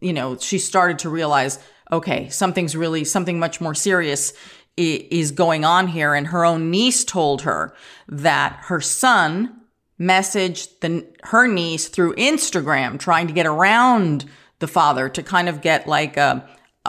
you 0.00 0.12
know, 0.12 0.37
she 0.37 0.59
started 0.59 0.99
to 1.00 1.09
realize, 1.09 1.59
okay, 1.90 2.28
something's 2.28 2.76
really, 2.76 3.04
something 3.04 3.38
much 3.38 3.61
more 3.61 3.75
serious 3.75 4.35
is 4.76 5.30
going 5.30 5.64
on 5.64 5.88
here. 5.88 6.14
And 6.14 6.26
her 6.26 6.44
own 6.44 6.71
niece 6.71 7.04
told 7.04 7.42
her 7.42 7.75
that 8.09 8.59
her 8.64 8.80
son, 8.80 9.61
messaged 9.99 10.81
the, 10.81 11.07
her 11.25 11.47
niece 11.47 11.89
through 11.89 12.15
Instagram, 12.17 12.99
trying 12.99 13.27
to 13.27 13.33
get 13.33 13.47
around 13.47 14.25
the 14.59 14.67
father 14.67 15.09
to 15.09 15.23
kind 15.23 15.49
of 15.49 15.61
get 15.61 15.87
like 15.87 16.17
a, 16.17 16.49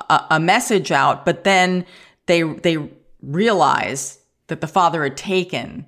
a, 0.09 0.25
a 0.31 0.39
message 0.39 0.91
out. 0.91 1.25
But 1.25 1.43
then 1.43 1.85
they, 2.25 2.41
they 2.41 2.89
realize 3.21 4.19
that 4.47 4.61
the 4.61 4.67
father 4.67 5.03
had 5.03 5.17
taken 5.17 5.85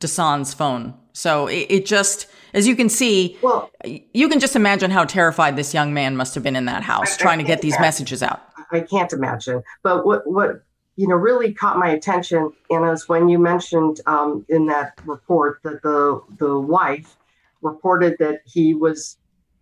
Dasan's 0.00 0.54
phone. 0.54 0.94
So 1.12 1.46
it, 1.46 1.66
it, 1.70 1.86
just, 1.86 2.26
as 2.52 2.66
you 2.66 2.74
can 2.74 2.88
see, 2.88 3.38
well, 3.40 3.70
you 3.84 4.28
can 4.28 4.40
just 4.40 4.56
imagine 4.56 4.90
how 4.90 5.04
terrified 5.04 5.56
this 5.56 5.72
young 5.72 5.94
man 5.94 6.16
must 6.16 6.34
have 6.34 6.42
been 6.42 6.56
in 6.56 6.64
that 6.64 6.82
house 6.82 7.14
I, 7.14 7.16
trying 7.22 7.38
I 7.38 7.42
to 7.42 7.46
get 7.46 7.62
these 7.62 7.74
imagine. 7.74 7.82
messages 7.82 8.22
out. 8.22 8.42
I 8.72 8.80
can't 8.80 9.12
imagine. 9.12 9.62
But 9.82 10.04
what, 10.04 10.26
what 10.26 10.64
you 10.96 11.08
know, 11.08 11.16
really 11.16 11.52
caught 11.52 11.78
my 11.78 11.88
attention, 11.88 12.52
and 12.70 12.84
as 12.84 13.08
when 13.08 13.28
you 13.28 13.38
mentioned 13.38 14.00
um, 14.06 14.44
in 14.48 14.66
that 14.66 15.00
report 15.04 15.60
that 15.64 15.82
the 15.82 16.22
the 16.38 16.58
wife 16.58 17.16
reported 17.62 18.16
that 18.18 18.42
he 18.44 18.74
was 18.74 19.16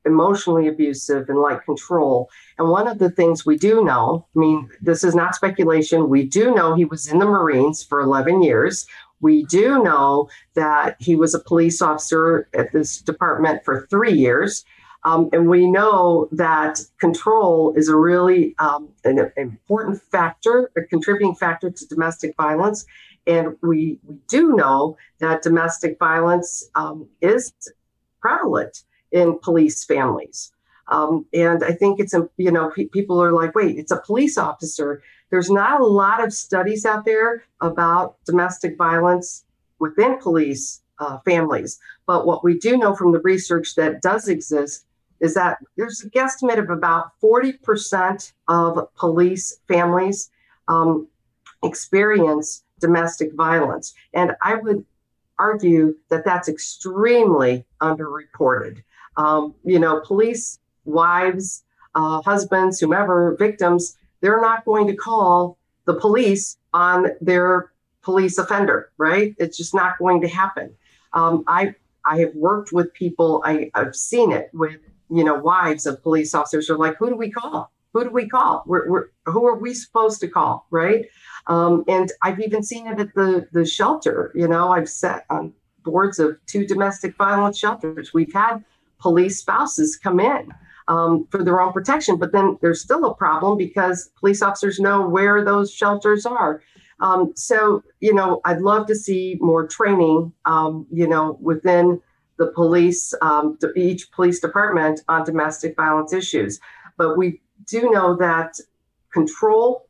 emotionally 0.04 0.68
abusive 0.68 1.28
and 1.28 1.38
like 1.40 1.64
control. 1.64 2.28
And 2.58 2.68
one 2.68 2.88
of 2.88 2.98
the 2.98 3.10
things 3.10 3.46
we 3.46 3.56
do 3.56 3.84
know, 3.84 4.26
I 4.34 4.38
mean, 4.38 4.68
this 4.80 5.04
is 5.04 5.14
not 5.14 5.34
speculation, 5.34 6.08
we 6.08 6.24
do 6.24 6.54
know 6.54 6.74
he 6.74 6.84
was 6.84 7.08
in 7.08 7.18
the 7.18 7.24
Marines 7.24 7.82
for 7.82 8.00
11 8.00 8.42
years. 8.42 8.86
We 9.20 9.44
do 9.44 9.82
know 9.82 10.28
that 10.54 10.96
he 10.98 11.14
was 11.14 11.34
a 11.34 11.40
police 11.40 11.80
officer 11.80 12.48
at 12.54 12.72
this 12.72 13.00
department 13.00 13.64
for 13.64 13.86
three 13.88 14.12
years. 14.12 14.64
Um, 15.04 15.28
and 15.32 15.48
we 15.48 15.68
know 15.68 16.28
that 16.32 16.80
control 16.98 17.72
is 17.76 17.88
a 17.88 17.96
really 17.96 18.54
um, 18.58 18.88
an, 19.04 19.18
an, 19.18 19.32
important 19.36 20.00
factor, 20.00 20.70
a 20.76 20.82
contributing 20.82 21.34
factor 21.34 21.70
to 21.70 21.86
domestic 21.86 22.36
violence. 22.36 22.86
And 23.26 23.56
we, 23.62 23.98
we 24.06 24.16
do 24.28 24.54
know 24.54 24.96
that 25.18 25.42
domestic 25.42 25.98
violence 25.98 26.68
um, 26.74 27.08
is 27.20 27.52
prevalent 28.20 28.84
in 29.10 29.38
police 29.40 29.84
families. 29.84 30.52
Um, 30.88 31.26
and 31.32 31.64
I 31.64 31.72
think 31.72 32.00
it's, 32.00 32.14
a, 32.14 32.28
you 32.36 32.50
know, 32.50 32.70
pe- 32.70 32.86
people 32.86 33.22
are 33.22 33.32
like, 33.32 33.54
wait, 33.54 33.78
it's 33.78 33.92
a 33.92 34.00
police 34.00 34.38
officer. 34.38 35.02
There's 35.30 35.50
not 35.50 35.80
a 35.80 35.86
lot 35.86 36.22
of 36.22 36.32
studies 36.32 36.84
out 36.84 37.04
there 37.04 37.44
about 37.60 38.16
domestic 38.24 38.76
violence 38.76 39.44
within 39.78 40.18
police 40.18 40.80
uh, 40.98 41.18
families. 41.24 41.80
But 42.06 42.26
what 42.26 42.44
we 42.44 42.58
do 42.58 42.76
know 42.76 42.94
from 42.94 43.12
the 43.12 43.20
research 43.20 43.74
that 43.76 44.02
does 44.02 44.28
exist 44.28 44.84
is 45.22 45.34
that 45.34 45.58
there's 45.76 46.02
a 46.02 46.10
guesstimate 46.10 46.58
of 46.58 46.68
about 46.68 47.12
40% 47.22 48.32
of 48.48 48.88
police 48.96 49.58
families 49.68 50.30
um, 50.68 51.06
experience 51.62 52.64
domestic 52.80 53.32
violence. 53.34 53.94
And 54.12 54.32
I 54.42 54.56
would 54.56 54.84
argue 55.38 55.94
that 56.10 56.24
that's 56.24 56.48
extremely 56.48 57.64
underreported. 57.80 58.82
Um, 59.16 59.54
you 59.64 59.78
know, 59.78 60.00
police 60.04 60.58
wives, 60.84 61.62
uh, 61.94 62.20
husbands, 62.22 62.80
whomever, 62.80 63.36
victims, 63.38 63.96
they're 64.20 64.40
not 64.40 64.64
going 64.64 64.88
to 64.88 64.96
call 64.96 65.56
the 65.84 65.94
police 65.94 66.56
on 66.72 67.08
their 67.20 67.72
police 68.02 68.38
offender, 68.38 68.90
right? 68.98 69.34
It's 69.38 69.56
just 69.56 69.74
not 69.74 69.98
going 69.98 70.20
to 70.22 70.28
happen. 70.28 70.74
Um, 71.12 71.44
I 71.46 71.74
I 72.04 72.18
have 72.18 72.34
worked 72.34 72.72
with 72.72 72.92
people. 72.94 73.42
I, 73.44 73.70
I've 73.74 73.94
seen 73.94 74.32
it 74.32 74.50
with 74.52 74.80
you 75.14 75.24
know, 75.24 75.34
wives 75.34 75.86
of 75.86 76.02
police 76.02 76.34
officers 76.34 76.70
are 76.70 76.78
like, 76.78 76.96
who 76.98 77.10
do 77.10 77.16
we 77.16 77.30
call? 77.30 77.70
who 77.92 78.04
do 78.04 78.10
we 78.10 78.28
call? 78.28 78.62
We're, 78.66 78.88
we're, 78.88 79.06
who 79.26 79.46
are 79.46 79.56
we 79.56 79.74
supposed 79.74 80.20
to 80.20 80.28
call, 80.28 80.66
right? 80.70 81.06
Um, 81.46 81.84
and 81.88 82.10
I've 82.22 82.40
even 82.40 82.62
seen 82.62 82.86
it 82.86 82.98
at 82.98 83.14
the 83.14 83.46
the 83.52 83.64
shelter. 83.64 84.32
You 84.34 84.48
know, 84.48 84.70
I've 84.70 84.88
sat 84.88 85.24
on 85.30 85.52
boards 85.84 86.18
of 86.18 86.38
two 86.46 86.66
domestic 86.66 87.16
violence 87.16 87.58
shelters. 87.58 88.14
We've 88.14 88.32
had 88.32 88.64
police 88.98 89.38
spouses 89.40 89.96
come 89.96 90.20
in 90.20 90.52
um, 90.88 91.26
for 91.30 91.42
their 91.42 91.60
own 91.60 91.72
protection, 91.72 92.16
but 92.16 92.32
then 92.32 92.56
there's 92.62 92.80
still 92.80 93.04
a 93.04 93.14
problem 93.14 93.58
because 93.58 94.10
police 94.18 94.42
officers 94.42 94.78
know 94.78 95.06
where 95.06 95.44
those 95.44 95.72
shelters 95.72 96.24
are. 96.24 96.62
Um, 97.00 97.32
so, 97.34 97.82
you 97.98 98.14
know, 98.14 98.40
I'd 98.44 98.60
love 98.60 98.86
to 98.86 98.94
see 98.94 99.36
more 99.40 99.66
training, 99.66 100.32
um, 100.44 100.86
you 100.92 101.08
know, 101.08 101.36
within 101.40 102.00
the 102.42 102.50
police, 102.50 103.14
um, 103.22 103.56
each 103.76 104.10
police 104.10 104.40
department 104.40 105.00
on 105.08 105.24
domestic 105.24 105.76
violence 105.76 106.12
issues. 106.12 106.58
But 106.98 107.16
we 107.16 107.40
do 107.66 107.90
know 107.90 108.16
that 108.16 108.58
control 109.12 109.86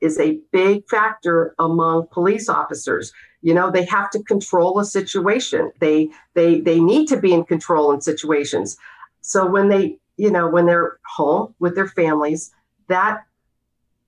is 0.00 0.18
a 0.18 0.38
big 0.50 0.88
factor 0.88 1.54
among 1.58 2.06
police 2.10 2.48
officers. 2.48 3.12
You 3.42 3.52
know, 3.52 3.70
they 3.70 3.84
have 3.84 4.08
to 4.12 4.22
control 4.22 4.78
a 4.78 4.84
situation. 4.84 5.72
They 5.78 6.08
they 6.34 6.60
they 6.60 6.80
need 6.80 7.06
to 7.08 7.18
be 7.18 7.32
in 7.34 7.44
control 7.44 7.92
in 7.92 8.00
situations. 8.00 8.78
So 9.20 9.46
when 9.46 9.68
they, 9.68 9.98
you 10.16 10.30
know, 10.30 10.48
when 10.48 10.64
they're 10.64 10.98
home 11.04 11.54
with 11.58 11.74
their 11.74 11.88
families, 11.88 12.50
that 12.88 13.24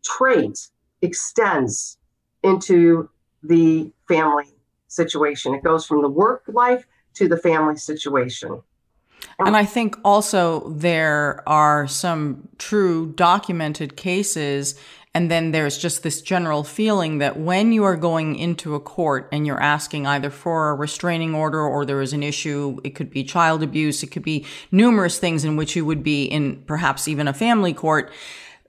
trait 0.03 0.69
extends 1.03 1.99
into 2.43 3.11
the 3.43 3.93
family 4.09 4.49
situation. 4.89 5.55
It 5.55 5.63
goes 5.63 5.85
from 5.87 6.01
the 6.01 6.09
work 6.09 6.45
life 6.49 6.87
to 7.15 7.29
the 7.29 7.37
family 7.37 7.77
situation. 7.77 8.63
And 9.39 9.57
I 9.57 9.65
think 9.65 9.97
also 10.05 10.69
there 10.71 11.43
are 11.49 11.87
some 11.87 12.49
true 12.59 13.13
documented 13.17 13.97
cases. 13.97 14.75
And 15.15 15.31
then 15.31 15.51
there's 15.51 15.77
just 15.77 16.03
this 16.03 16.23
general 16.23 16.65
feeling 16.65 17.19
that 17.19 17.39
when 17.39 17.73
you 17.73 17.85
are 17.85 17.97
going 17.97 18.37
into 18.37 18.75
a 18.75 18.81
court 18.81 19.29
and 19.31 19.47
you're 19.47 19.61
asking 19.61 20.07
either 20.07 20.31
for 20.31 20.71
a 20.71 20.75
restraining 20.75 21.35
order 21.35 21.61
or 21.61 21.85
there 21.85 22.01
is 22.01 22.15
an 22.15 22.23
issue, 22.23 22.79
it 22.83 22.91
could 22.91 23.11
be 23.11 23.23
child 23.23 23.63
abuse, 23.63 24.03
it 24.03 24.07
could 24.07 24.23
be 24.23 24.47
numerous 24.71 25.19
things 25.19 25.45
in 25.45 25.57
which 25.57 25.77
you 25.77 25.85
would 25.85 26.03
be 26.03 26.25
in 26.25 26.63
perhaps 26.63 27.09
even 27.09 27.29
a 27.29 27.35
family 27.35 27.75
court, 27.75 28.11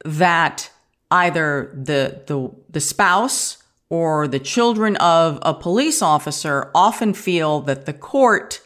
that 0.04 0.70
either 1.12 1.72
the, 1.76 2.24
the, 2.28 2.50
the 2.70 2.82
spouse 2.82 3.63
or 3.90 4.28
the 4.28 4.40
children 4.40 4.96
of 4.98 5.40
a 5.42 5.54
police 5.54 6.02
officer 6.02 6.72
often 6.74 7.14
feel 7.14 7.62
that 7.62 7.86
the 7.86 7.94
court 7.94 8.62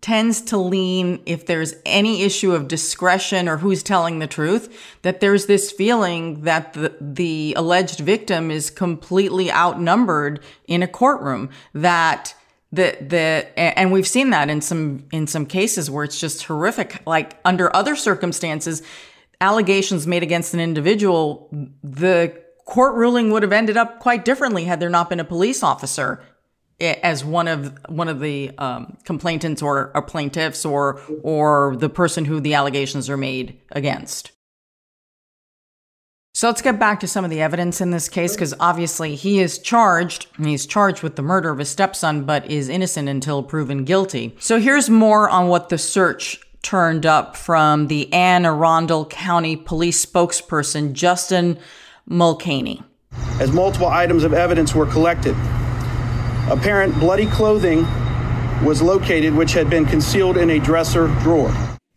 tends 0.00 0.40
to 0.40 0.56
lean, 0.56 1.20
if 1.26 1.44
there's 1.44 1.74
any 1.84 2.22
issue 2.22 2.52
of 2.52 2.68
discretion 2.68 3.48
or 3.48 3.58
who's 3.58 3.82
telling 3.82 4.18
the 4.18 4.26
truth, 4.26 4.96
that 5.02 5.20
there's 5.20 5.46
this 5.46 5.70
feeling 5.70 6.42
that 6.42 6.72
the, 6.72 6.94
the 7.00 7.52
alleged 7.56 8.00
victim 8.00 8.50
is 8.50 8.70
completely 8.70 9.52
outnumbered 9.52 10.42
in 10.66 10.82
a 10.82 10.88
courtroom, 10.88 11.50
that 11.74 12.34
the 12.72 12.96
the 13.00 13.58
and 13.58 13.92
we've 13.92 14.06
seen 14.06 14.30
that 14.30 14.48
in 14.48 14.60
some 14.60 15.04
in 15.12 15.26
some 15.26 15.44
cases 15.44 15.90
where 15.90 16.04
it's 16.04 16.20
just 16.20 16.44
horrific. 16.44 17.02
Like 17.04 17.38
under 17.44 17.74
other 17.74 17.96
circumstances 17.96 18.82
allegations 19.40 20.06
made 20.06 20.22
against 20.22 20.54
an 20.54 20.60
individual 20.60 21.48
the 21.82 22.40
court 22.70 22.94
ruling 22.94 23.32
would 23.32 23.42
have 23.42 23.52
ended 23.52 23.76
up 23.76 23.98
quite 23.98 24.24
differently 24.24 24.64
had 24.64 24.78
there 24.78 24.88
not 24.88 25.10
been 25.10 25.18
a 25.20 25.24
police 25.24 25.62
officer 25.62 26.22
as 26.80 27.24
one 27.24 27.48
of 27.48 27.76
one 27.88 28.08
of 28.08 28.20
the 28.20 28.52
um, 28.58 28.96
complainants 29.04 29.60
or, 29.60 29.90
or 29.92 30.02
plaintiffs 30.02 30.64
or 30.64 31.00
or 31.22 31.76
the 31.76 31.90
person 31.90 32.24
who 32.24 32.40
the 32.40 32.54
allegations 32.54 33.10
are 33.10 33.16
made 33.16 33.60
against. 33.72 34.30
So 36.32 36.46
let's 36.46 36.62
get 36.62 36.78
back 36.78 37.00
to 37.00 37.08
some 37.08 37.24
of 37.24 37.30
the 37.30 37.42
evidence 37.42 37.80
in 37.80 37.90
this 37.90 38.08
case 38.08 38.34
because 38.34 38.54
obviously 38.60 39.16
he 39.16 39.40
is 39.40 39.58
charged, 39.58 40.28
he's 40.42 40.64
charged 40.64 41.02
with 41.02 41.16
the 41.16 41.22
murder 41.22 41.50
of 41.50 41.58
his 41.58 41.68
stepson, 41.68 42.24
but 42.24 42.48
is 42.48 42.68
innocent 42.68 43.08
until 43.08 43.42
proven 43.42 43.84
guilty. 43.84 44.36
So 44.38 44.60
here's 44.60 44.88
more 44.88 45.28
on 45.28 45.48
what 45.48 45.68
the 45.70 45.76
search 45.76 46.40
turned 46.62 47.04
up 47.04 47.36
from 47.36 47.88
the 47.88 48.10
Anne 48.12 48.46
Arundel 48.46 49.06
County 49.06 49.56
Police 49.56 50.06
spokesperson, 50.06 50.92
Justin 50.92 51.58
Mulcahy. 52.06 52.82
As 53.40 53.52
multiple 53.52 53.88
items 53.88 54.24
of 54.24 54.32
evidence 54.32 54.74
were 54.74 54.86
collected, 54.86 55.34
apparent 56.50 56.98
bloody 56.98 57.26
clothing 57.26 57.86
was 58.64 58.82
located, 58.82 59.34
which 59.34 59.52
had 59.52 59.70
been 59.70 59.86
concealed 59.86 60.36
in 60.36 60.50
a 60.50 60.58
dresser 60.58 61.06
drawer. 61.22 61.52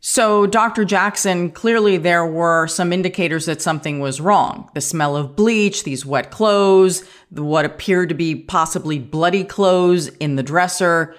So, 0.05 0.45
Dr. 0.45 0.83
Jackson, 0.83 1.49
clearly 1.49 1.97
there 1.97 2.25
were 2.25 2.67
some 2.67 2.91
indicators 2.91 3.45
that 3.45 3.61
something 3.61 3.99
was 4.01 4.19
wrong. 4.19 4.69
The 4.73 4.81
smell 4.81 5.15
of 5.15 5.35
bleach, 5.35 5.85
these 5.85 6.05
wet 6.05 6.29
clothes, 6.29 7.03
what 7.31 7.63
appeared 7.63 8.09
to 8.09 8.15
be 8.15 8.35
possibly 8.35 8.99
bloody 8.99 9.45
clothes 9.45 10.07
in 10.07 10.35
the 10.35 10.43
dresser. 10.43 11.15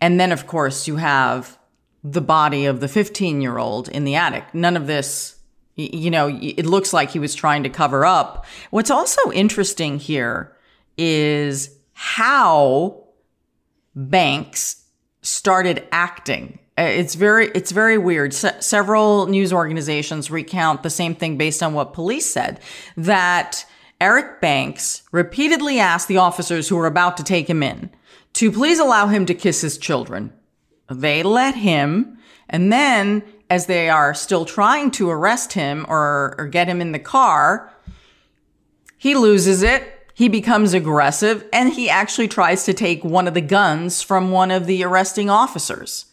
And 0.00 0.18
then, 0.18 0.32
of 0.32 0.46
course, 0.46 0.86
you 0.88 0.96
have 0.96 1.58
the 2.02 2.22
body 2.22 2.64
of 2.66 2.80
the 2.80 2.88
15 2.88 3.40
year 3.42 3.58
old 3.58 3.88
in 3.90 4.04
the 4.04 4.14
attic. 4.14 4.54
None 4.54 4.76
of 4.76 4.86
this 4.86 5.35
you 5.76 6.10
know, 6.10 6.28
it 6.28 6.64
looks 6.66 6.92
like 6.92 7.10
he 7.10 7.18
was 7.18 7.34
trying 7.34 7.62
to 7.62 7.68
cover 7.68 8.04
up. 8.04 8.46
What's 8.70 8.90
also 8.90 9.30
interesting 9.30 9.98
here 9.98 10.56
is 10.96 11.76
how 11.92 13.04
banks 13.94 14.84
started 15.22 15.86
acting. 15.92 16.58
Uh, 16.78 16.82
it's 16.82 17.14
very, 17.14 17.48
it's 17.48 17.72
very 17.72 17.98
weird. 17.98 18.32
several 18.34 19.26
news 19.26 19.52
organizations 19.52 20.30
recount 20.30 20.82
the 20.82 20.90
same 20.90 21.14
thing 21.14 21.36
based 21.36 21.62
on 21.62 21.74
what 21.74 21.92
police 21.92 22.30
said 22.30 22.60
that 22.96 23.66
Eric 24.00 24.40
Banks 24.40 25.02
repeatedly 25.12 25.78
asked 25.78 26.08
the 26.08 26.18
officers 26.18 26.68
who 26.68 26.76
were 26.76 26.86
about 26.86 27.16
to 27.16 27.24
take 27.24 27.48
him 27.48 27.62
in 27.62 27.90
to 28.34 28.52
please 28.52 28.78
allow 28.78 29.06
him 29.06 29.24
to 29.26 29.34
kiss 29.34 29.62
his 29.62 29.78
children. 29.78 30.32
They 30.90 31.22
let 31.22 31.54
him. 31.54 32.18
And 32.48 32.70
then 32.72 33.22
as 33.48 33.66
they 33.66 33.88
are 33.88 34.14
still 34.14 34.44
trying 34.44 34.90
to 34.92 35.10
arrest 35.10 35.52
him 35.52 35.86
or, 35.88 36.34
or 36.38 36.46
get 36.46 36.68
him 36.68 36.80
in 36.80 36.92
the 36.92 36.98
car, 36.98 37.72
he 38.96 39.14
loses 39.14 39.62
it. 39.62 39.92
He 40.14 40.28
becomes 40.28 40.72
aggressive 40.72 41.44
and 41.52 41.72
he 41.72 41.90
actually 41.90 42.28
tries 42.28 42.64
to 42.64 42.72
take 42.72 43.04
one 43.04 43.28
of 43.28 43.34
the 43.34 43.40
guns 43.40 44.02
from 44.02 44.30
one 44.30 44.50
of 44.50 44.66
the 44.66 44.82
arresting 44.82 45.28
officers. 45.28 46.06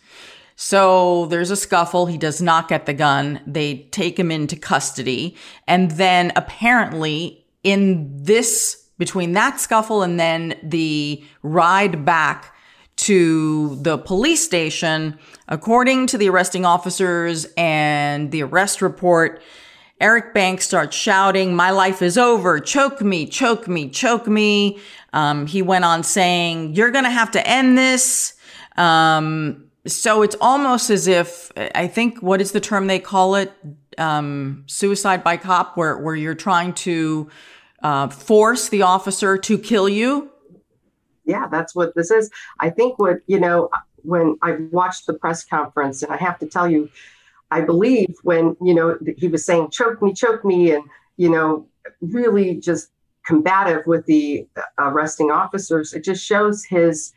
So 0.56 1.26
there's 1.28 1.50
a 1.50 1.56
scuffle. 1.56 2.06
He 2.06 2.18
does 2.18 2.42
not 2.42 2.68
get 2.68 2.86
the 2.86 2.94
gun. 2.94 3.40
They 3.48 3.88
take 3.92 4.20
him 4.20 4.30
into 4.30 4.56
custody. 4.56 5.36
And 5.68 5.92
then 5.92 6.32
apparently 6.36 7.46
in 7.64 8.24
this, 8.24 8.88
between 8.98 9.32
that 9.34 9.60
scuffle 9.60 10.04
and 10.04 10.20
then 10.20 10.60
the 10.62 11.24
ride 11.42 12.06
back 12.06 12.53
to 12.96 13.76
the 13.82 13.98
police 13.98 14.44
station. 14.44 15.18
According 15.48 16.08
to 16.08 16.18
the 16.18 16.30
arresting 16.30 16.66
officers 16.66 17.46
and 17.58 18.32
the 18.32 18.44
arrest 18.44 18.82
report, 18.82 19.42
Eric 20.00 20.34
Banks 20.34 20.66
starts 20.66 20.96
shouting, 20.96 21.56
My 21.56 21.72
life 21.72 22.02
is 22.02 22.18
over. 22.18 22.60
Choke 22.60 23.02
me, 23.02 23.26
choke 23.26 23.68
me, 23.68 23.90
choke 23.90 24.28
me. 24.28 24.80
Um, 25.14 25.48
he 25.48 25.62
went 25.62 25.86
on 25.86 26.04
saying, 26.04 26.76
You're 26.76 26.92
going 26.92 27.06
to 27.06 27.10
have 27.10 27.32
to 27.32 27.48
end 27.48 27.78
this. 27.78 28.36
Um, 28.76 29.66
so 29.86 30.22
it's 30.22 30.36
almost 30.42 30.90
as 30.90 31.08
if, 31.08 31.52
I 31.58 31.88
think, 31.88 32.22
what 32.22 32.42
is 32.42 32.52
the 32.52 32.60
term 32.60 32.88
they 32.88 33.00
call 33.00 33.36
it? 33.36 33.52
Um, 33.98 34.64
suicide 34.66 35.24
by 35.24 35.38
cop, 35.38 35.78
where, 35.78 35.98
where 35.98 36.16
you're 36.16 36.36
trying 36.36 36.74
to 36.74 37.30
uh, 37.82 38.08
force 38.08 38.70
the 38.70 38.82
officer 38.82 39.38
to 39.38 39.58
kill 39.58 39.88
you 39.88 40.33
yeah, 41.26 41.48
that's 41.48 41.74
what 41.76 41.96
this 41.96 42.12
is. 42.12 42.30
I 42.60 42.70
think 42.70 43.00
what, 43.00 43.18
you 43.28 43.40
know, 43.40 43.70
when 44.04 44.38
I 44.42 44.58
watched 44.72 45.08
the 45.08 45.14
press 45.14 45.44
conference, 45.44 46.04
and 46.04 46.12
I 46.12 46.18
have 46.18 46.40
to 46.40 46.46
tell 46.46 46.70
you, 46.70 46.90
I 47.52 47.62
believe 47.62 48.16
when, 48.24 48.58
you 48.62 48.74
know, 48.74 48.98
he 49.18 49.28
was 49.28 49.46
saying, 49.46 49.70
choke 49.72 50.02
me, 50.02 50.14
choke 50.14 50.44
me, 50.44 50.72
and, 50.72 50.84
you 51.18 51.30
know, 51.30 51.68
really 52.02 52.56
just 52.56 52.90
combative 53.26 53.86
with 53.86 54.06
the 54.06 54.48
arresting 54.78 55.32
officers, 55.32 55.94
it 55.94 56.04
just 56.04 56.26
shows 56.26 56.66
his, 56.66 57.14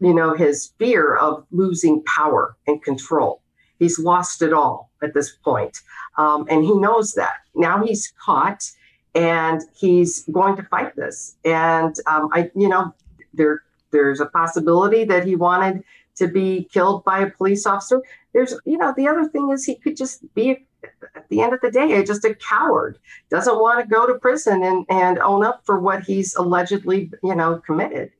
you 0.00 0.14
know, 0.14 0.34
his 0.34 0.72
fear 0.78 1.16
of 1.16 1.44
losing 1.50 2.02
power 2.04 2.56
and 2.66 2.82
control. 2.82 3.42
He's 3.78 3.98
lost 3.98 4.40
it 4.40 4.52
all 4.52 4.90
at 5.02 5.12
this 5.12 5.32
point. 5.32 5.80
Um, 6.16 6.46
and 6.48 6.64
he 6.64 6.74
knows 6.74 7.12
that. 7.14 7.34
Now 7.54 7.84
he's 7.84 8.12
caught 8.24 8.70
and 9.14 9.62
he's 9.74 10.24
going 10.32 10.56
to 10.56 10.62
fight 10.62 10.96
this. 10.96 11.36
And 11.44 11.94
um, 12.06 12.30
I, 12.32 12.50
you 12.54 12.68
know, 12.68 12.94
there 13.36 13.62
there's 13.90 14.20
a 14.20 14.26
possibility 14.26 15.04
that 15.04 15.24
he 15.24 15.36
wanted 15.36 15.84
to 16.16 16.26
be 16.26 16.68
killed 16.72 17.04
by 17.04 17.20
a 17.20 17.30
police 17.30 17.66
officer. 17.66 18.02
There's, 18.32 18.54
you 18.64 18.78
know, 18.78 18.92
the 18.96 19.06
other 19.06 19.26
thing 19.28 19.50
is 19.50 19.64
he 19.64 19.76
could 19.76 19.96
just 19.96 20.34
be 20.34 20.66
at 21.14 21.28
the 21.28 21.40
end 21.42 21.52
of 21.52 21.60
the 21.60 21.70
day 21.70 22.04
just 22.04 22.24
a 22.24 22.34
coward, 22.34 22.98
doesn't 23.30 23.60
want 23.60 23.80
to 23.80 23.86
go 23.86 24.06
to 24.06 24.18
prison 24.18 24.62
and 24.62 24.86
and 24.88 25.18
own 25.18 25.44
up 25.44 25.62
for 25.64 25.78
what 25.80 26.02
he's 26.02 26.34
allegedly, 26.34 27.10
you 27.22 27.34
know, 27.34 27.62
committed. 27.66 28.10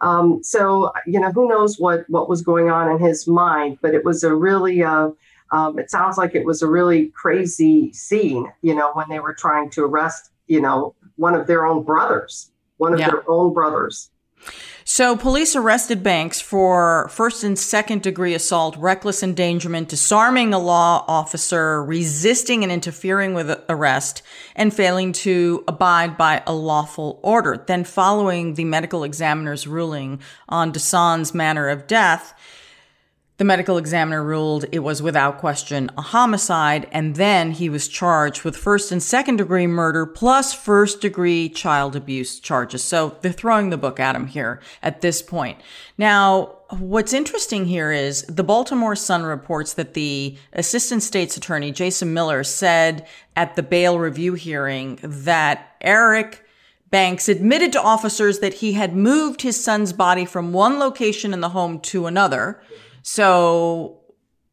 Um, 0.00 0.42
so, 0.42 0.92
you 1.06 1.20
know, 1.20 1.32
who 1.32 1.48
knows 1.48 1.78
what 1.78 2.04
what 2.08 2.28
was 2.28 2.42
going 2.42 2.70
on 2.70 2.90
in 2.90 2.98
his 2.98 3.26
mind? 3.26 3.78
But 3.80 3.94
it 3.94 4.04
was 4.04 4.24
a 4.24 4.34
really 4.34 4.82
uh, 4.82 5.10
Um, 5.52 5.78
it 5.78 5.90
sounds 5.90 6.18
like 6.18 6.34
it 6.34 6.44
was 6.44 6.62
a 6.62 6.68
really 6.68 7.12
crazy 7.22 7.92
scene, 7.92 8.50
you 8.62 8.74
know, 8.74 8.90
when 8.94 9.08
they 9.08 9.20
were 9.20 9.34
trying 9.34 9.70
to 9.70 9.84
arrest, 9.84 10.30
you 10.48 10.60
know, 10.60 10.94
one 11.16 11.38
of 11.38 11.46
their 11.46 11.64
own 11.64 11.84
brothers, 11.84 12.50
one 12.78 12.92
of 12.92 12.98
yeah. 12.98 13.10
their 13.10 13.22
own 13.28 13.52
brothers. 13.52 14.10
So, 14.86 15.16
police 15.16 15.56
arrested 15.56 16.02
Banks 16.02 16.42
for 16.42 17.08
first 17.08 17.42
and 17.42 17.58
second 17.58 18.02
degree 18.02 18.34
assault, 18.34 18.76
reckless 18.76 19.22
endangerment, 19.22 19.88
disarming 19.88 20.52
a 20.52 20.58
law 20.58 21.06
officer, 21.08 21.82
resisting 21.82 22.62
and 22.62 22.70
interfering 22.70 23.32
with 23.32 23.50
arrest, 23.70 24.22
and 24.54 24.74
failing 24.74 25.12
to 25.12 25.64
abide 25.66 26.18
by 26.18 26.42
a 26.46 26.52
lawful 26.52 27.18
order. 27.22 27.64
Then, 27.66 27.84
following 27.84 28.54
the 28.54 28.64
medical 28.64 29.04
examiner's 29.04 29.66
ruling 29.66 30.20
on 30.50 30.70
Dasan's 30.70 31.32
manner 31.32 31.70
of 31.70 31.86
death, 31.86 32.34
the 33.44 33.48
medical 33.48 33.76
examiner 33.76 34.24
ruled 34.24 34.64
it 34.72 34.78
was 34.78 35.02
without 35.02 35.36
question 35.36 35.90
a 35.98 36.00
homicide, 36.00 36.88
and 36.90 37.16
then 37.16 37.50
he 37.50 37.68
was 37.68 37.88
charged 37.88 38.42
with 38.42 38.56
first 38.56 38.90
and 38.90 39.02
second 39.02 39.36
degree 39.36 39.66
murder 39.66 40.06
plus 40.06 40.54
first 40.54 41.02
degree 41.02 41.50
child 41.50 41.94
abuse 41.94 42.40
charges. 42.40 42.82
So 42.82 43.18
they're 43.20 43.32
throwing 43.32 43.68
the 43.68 43.76
book 43.76 44.00
at 44.00 44.16
him 44.16 44.28
here 44.28 44.62
at 44.82 45.02
this 45.02 45.20
point. 45.20 45.58
Now, 45.98 46.56
what's 46.70 47.12
interesting 47.12 47.66
here 47.66 47.92
is 47.92 48.22
the 48.22 48.42
Baltimore 48.42 48.96
Sun 48.96 49.24
reports 49.24 49.74
that 49.74 49.92
the 49.92 50.38
assistant 50.54 51.02
state's 51.02 51.36
attorney, 51.36 51.70
Jason 51.70 52.14
Miller, 52.14 52.44
said 52.44 53.06
at 53.36 53.56
the 53.56 53.62
bail 53.62 53.98
review 53.98 54.32
hearing 54.32 54.98
that 55.02 55.76
Eric 55.82 56.46
Banks 56.88 57.28
admitted 57.28 57.72
to 57.72 57.82
officers 57.82 58.38
that 58.38 58.54
he 58.54 58.72
had 58.72 58.96
moved 58.96 59.42
his 59.42 59.62
son's 59.62 59.92
body 59.92 60.24
from 60.24 60.54
one 60.54 60.78
location 60.78 61.34
in 61.34 61.40
the 61.40 61.50
home 61.50 61.78
to 61.80 62.06
another 62.06 62.62
so 63.04 64.00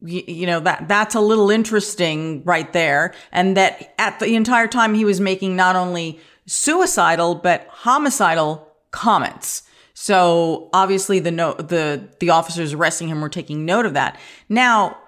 you 0.04 0.46
know 0.46 0.60
that 0.60 0.88
that's 0.88 1.14
a 1.14 1.20
little 1.20 1.50
interesting 1.50 2.44
right 2.44 2.72
there. 2.72 3.14
And 3.32 3.56
that 3.56 3.94
at 3.98 4.20
the 4.20 4.36
entire 4.36 4.68
time 4.68 4.94
he 4.94 5.04
was 5.04 5.20
making 5.20 5.56
not 5.56 5.74
only 5.74 6.20
suicidal 6.46 7.34
but 7.34 7.66
homicidal 7.70 8.68
comments. 8.90 9.62
So 9.94 10.68
obviously 10.72 11.18
the 11.18 11.30
no, 11.30 11.54
the 11.54 12.08
the 12.20 12.30
officers 12.30 12.74
arresting 12.74 13.08
him 13.08 13.22
were 13.22 13.28
taking 13.28 13.64
note 13.64 13.86
of 13.86 13.94
that. 13.94 14.20
Now 14.48 14.98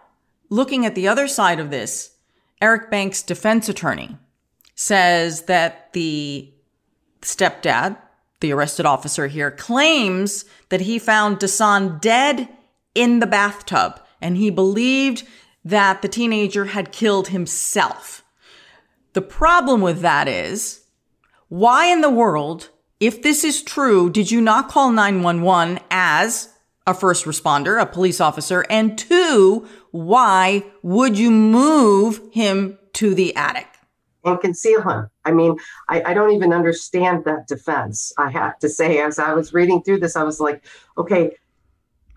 looking 0.49 0.87
at 0.87 0.95
the 0.95 1.09
other 1.09 1.29
side 1.29 1.61
of 1.61 1.71
this 1.71 2.13
Eric 2.63 2.91
Banks 2.91 3.23
defense 3.23 3.69
attorney 3.69 4.17
says 4.75 5.43
that 5.43 5.93
the 5.93 6.51
stepdad 7.21 7.99
the 8.41 8.53
arrested 8.53 8.87
officer 8.87 9.27
here 9.27 9.51
claims 9.51 10.45
that 10.71 10.83
he 10.83 10.99
found 10.99 11.39
Dasan 11.39 12.01
dead 12.01 12.49
in 12.95 13.21
the 13.21 13.27
bathtub, 13.27 14.01
and 14.21 14.37
he 14.37 14.51
believed 14.51 15.27
that 15.65 16.03
the 16.03 16.09
teenager 16.09 16.67
had 16.67 16.93
killed 16.93 17.29
himself. 17.29 18.25
The 19.15 19.23
problem 19.23 19.81
with 19.81 20.01
that 20.01 20.29
is, 20.29 20.85
why 21.49 21.87
in 21.87 22.01
the 22.01 22.11
world, 22.11 22.71
if 23.01 23.23
this 23.23 23.45
is 23.45 23.63
true, 23.63 24.11
did 24.11 24.31
you 24.31 24.41
not 24.41 24.69
call 24.69 24.91
911 24.91 25.81
as 25.91 26.51
a 26.87 26.95
first 26.95 27.25
responder, 27.25 27.81
a 27.81 27.87
police 27.87 28.21
officer? 28.21 28.65
And 28.69 28.99
two, 28.99 29.67
why 29.91 30.65
would 30.83 31.19
you 31.19 31.31
move 31.31 32.21
him 32.33 32.79
to 32.95 33.15
the 33.15 33.35
attic? 33.37 33.69
And 34.25 34.41
conceal 34.41 34.83
him. 34.83 35.11
I 35.25 35.33
mean, 35.33 35.57
I, 35.89 36.03
I, 36.07 36.15
don't 36.15 36.33
even 36.33 36.53
understand 36.53 37.25
that 37.27 37.47
defense. 37.47 38.11
I 38.17 38.31
have 38.31 38.59
to 38.61 38.71
say, 38.71 39.03
as 39.03 39.19
I 39.19 39.35
was 39.35 39.53
reading 39.53 39.83
through 39.83 40.01
this, 40.01 40.17
I 40.17 40.23
was 40.23 40.41
like, 40.41 40.65
okay, 40.97 41.37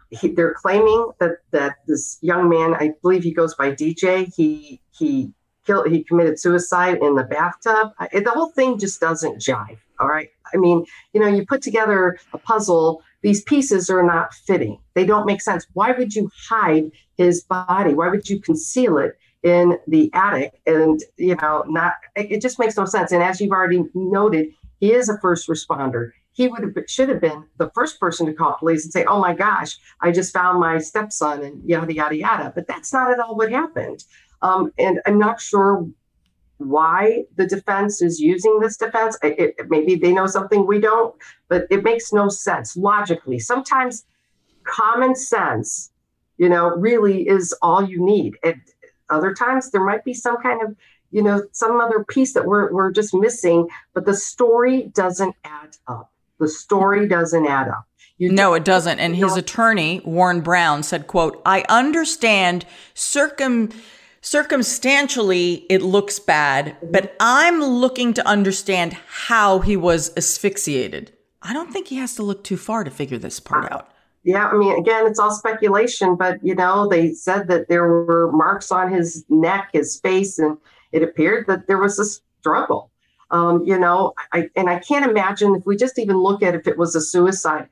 he, 0.09 0.29
they're 0.29 0.53
claiming 0.53 1.11
that 1.19 1.37
that 1.51 1.77
this 1.87 2.17
young 2.21 2.49
man, 2.49 2.73
I 2.73 2.91
believe 3.01 3.23
he 3.23 3.33
goes 3.33 3.55
by 3.55 3.71
DJ, 3.71 4.33
he 4.33 4.81
he 4.97 5.31
killed, 5.65 5.87
he 5.87 6.03
committed 6.03 6.39
suicide 6.39 6.99
in 7.01 7.15
the 7.15 7.23
bathtub. 7.23 7.91
I, 7.99 8.07
the 8.19 8.31
whole 8.31 8.51
thing 8.51 8.79
just 8.79 8.99
doesn't 9.01 9.39
jive. 9.39 9.77
All 9.99 10.07
right, 10.07 10.29
I 10.53 10.57
mean, 10.57 10.85
you 11.13 11.19
know, 11.19 11.27
you 11.27 11.45
put 11.45 11.61
together 11.61 12.17
a 12.33 12.37
puzzle. 12.37 13.01
These 13.23 13.43
pieces 13.43 13.89
are 13.89 14.03
not 14.03 14.33
fitting. 14.33 14.79
They 14.93 15.05
don't 15.05 15.25
make 15.25 15.41
sense. 15.41 15.65
Why 15.73 15.91
would 15.91 16.15
you 16.15 16.29
hide 16.49 16.91
his 17.17 17.41
body? 17.41 17.93
Why 17.93 18.09
would 18.09 18.29
you 18.29 18.39
conceal 18.39 18.99
it 18.99 19.17
in 19.43 19.77
the 19.87 20.11
attic? 20.13 20.61
And 20.65 20.99
you 21.17 21.35
know, 21.35 21.63
not 21.67 21.93
it 22.15 22.41
just 22.41 22.59
makes 22.59 22.77
no 22.77 22.85
sense. 22.85 23.11
And 23.11 23.23
as 23.23 23.41
you've 23.41 23.51
already 23.51 23.83
noted, 23.93 24.47
he 24.79 24.93
is 24.93 25.09
a 25.09 25.17
first 25.19 25.47
responder 25.49 26.11
he 26.38 26.47
would 26.47 26.62
have 26.62 26.73
should 26.88 27.10
have 27.10 27.19
been 27.19 27.45
the 27.58 27.71
first 27.73 28.00
person 28.00 28.28
to 28.28 28.34
call 28.34 28.58
police 28.60 28.84
and 28.84 28.93
say, 28.93 29.04
"Oh 29.06 29.19
my 29.19 29.34
gosh, 29.34 29.76
I 30.02 30.12
just 30.12 30.32
found 30.32 30.60
my 30.60 30.78
stepson," 30.78 31.41
and 31.41 31.67
yada 31.67 31.91
yada 31.91 32.15
yada. 32.15 32.52
But 32.54 32.67
that's 32.67 32.93
not 32.93 33.12
at 33.12 33.19
all 33.19 33.36
what 33.36 33.52
happened. 33.52 34.04
Um, 34.43 34.71
and 34.78 35.02
I'm 35.08 35.17
not 35.17 35.41
sure 35.41 35.88
why 36.58 37.23
the 37.38 37.47
defense 37.47 38.04
is 38.04 38.19
using 38.19 38.60
this 38.60 38.78
defense. 38.78 39.17
It, 39.23 39.56
it, 39.58 39.69
maybe 39.69 39.95
they 39.95 40.13
know 40.13 40.28
something 40.28 40.67
we 40.67 40.80
don't, 40.80 41.15
but 41.50 41.65
it 41.71 41.84
makes 41.84 42.13
no 42.13 42.30
sense 42.30 42.78
logically. 42.78 43.39
Sometimes 43.39 44.06
common 44.63 45.15
sense, 45.15 45.91
you 46.38 46.50
know, 46.50 46.67
really 46.67 47.28
is 47.28 47.52
all 47.63 47.84
you 47.84 48.00
need. 48.00 48.36
And 48.43 48.62
other 49.10 49.34
times 49.34 49.71
there 49.71 49.84
might 49.84 50.06
be 50.06 50.13
some 50.13 50.38
kind 50.38 50.62
of 50.62 50.76
you 51.10 51.23
know 51.23 51.47
some 51.52 51.82
other 51.82 52.04
piece 52.04 52.34
that 52.34 52.45
we're, 52.45 52.71
we're 52.71 52.91
just 52.91 53.13
missing 53.13 53.65
but 53.93 54.06
the 54.06 54.13
story 54.13 54.91
doesn't 54.93 55.34
add 55.45 55.78
up 55.88 56.12
the 56.39 56.47
story 56.47 57.08
doesn't 57.08 57.47
add 57.47 57.69
up. 57.69 57.88
You 58.17 58.32
no, 58.32 58.56
it 58.56 58.65
doesn't. 58.65 59.00
And 59.00 59.15
his 59.15 59.36
attorney, 59.38 60.02
Warren 60.04 60.41
Brown, 60.41 60.82
said, 60.82 61.06
quote, 61.06 61.41
I 61.45 61.63
understand 61.69 62.65
circum 62.95 63.69
circumstantially 64.21 65.65
it 65.69 65.82
looks 65.82 66.19
bad, 66.19 66.65
mm-hmm. 66.65 66.91
but 66.91 67.15
I'm 67.19 67.63
looking 67.63 68.13
to 68.15 68.28
understand 68.28 68.93
how 69.08 69.60
he 69.60 69.78
was 69.78 70.12
asphyxiated. 70.17 71.13
I 71.41 71.54
don't 71.54 71.71
think 71.71 71.88
he 71.88 71.97
has 71.97 72.15
to 72.15 72.23
look 72.23 72.43
too 72.43 72.58
far 72.58 72.84
to 72.84 72.91
figure 72.91 73.19
this 73.19 73.39
part 73.39 73.71
out. 73.71 73.91
Yeah, 74.23 74.47
I 74.47 74.58
mean, 74.58 74.78
again, 74.78 75.06
it's 75.08 75.19
all 75.19 75.32
speculation, 75.32 76.15
but 76.15 76.43
you 76.43 76.56
know, 76.56 76.89
they 76.89 77.13
said 77.13 77.47
that 77.47 77.69
there 77.69 77.88
were 77.88 78.32
marks 78.34 78.71
on 78.71 78.91
his 78.91 79.23
neck, 79.30 79.69
his 79.71 80.00
face, 80.00 80.39
and 80.39 80.58
it 80.91 81.04
appeared 81.04 81.47
that 81.47 81.67
there 81.67 81.78
was 81.78 82.00
a 82.00 82.06
struggle. 82.41 82.91
Um, 83.29 83.65
you 83.65 83.77
know, 83.77 84.13
I, 84.31 84.49
and 84.55 84.69
I 84.69 84.79
can't 84.79 85.09
imagine 85.09 85.55
if 85.55 85.65
we 85.65 85.75
just 85.75 85.99
even 85.99 86.17
look 86.17 86.41
at 86.41 86.55
if 86.55 86.67
it 86.67 86.77
was 86.77 86.95
a 86.95 87.01
suicide, 87.01 87.67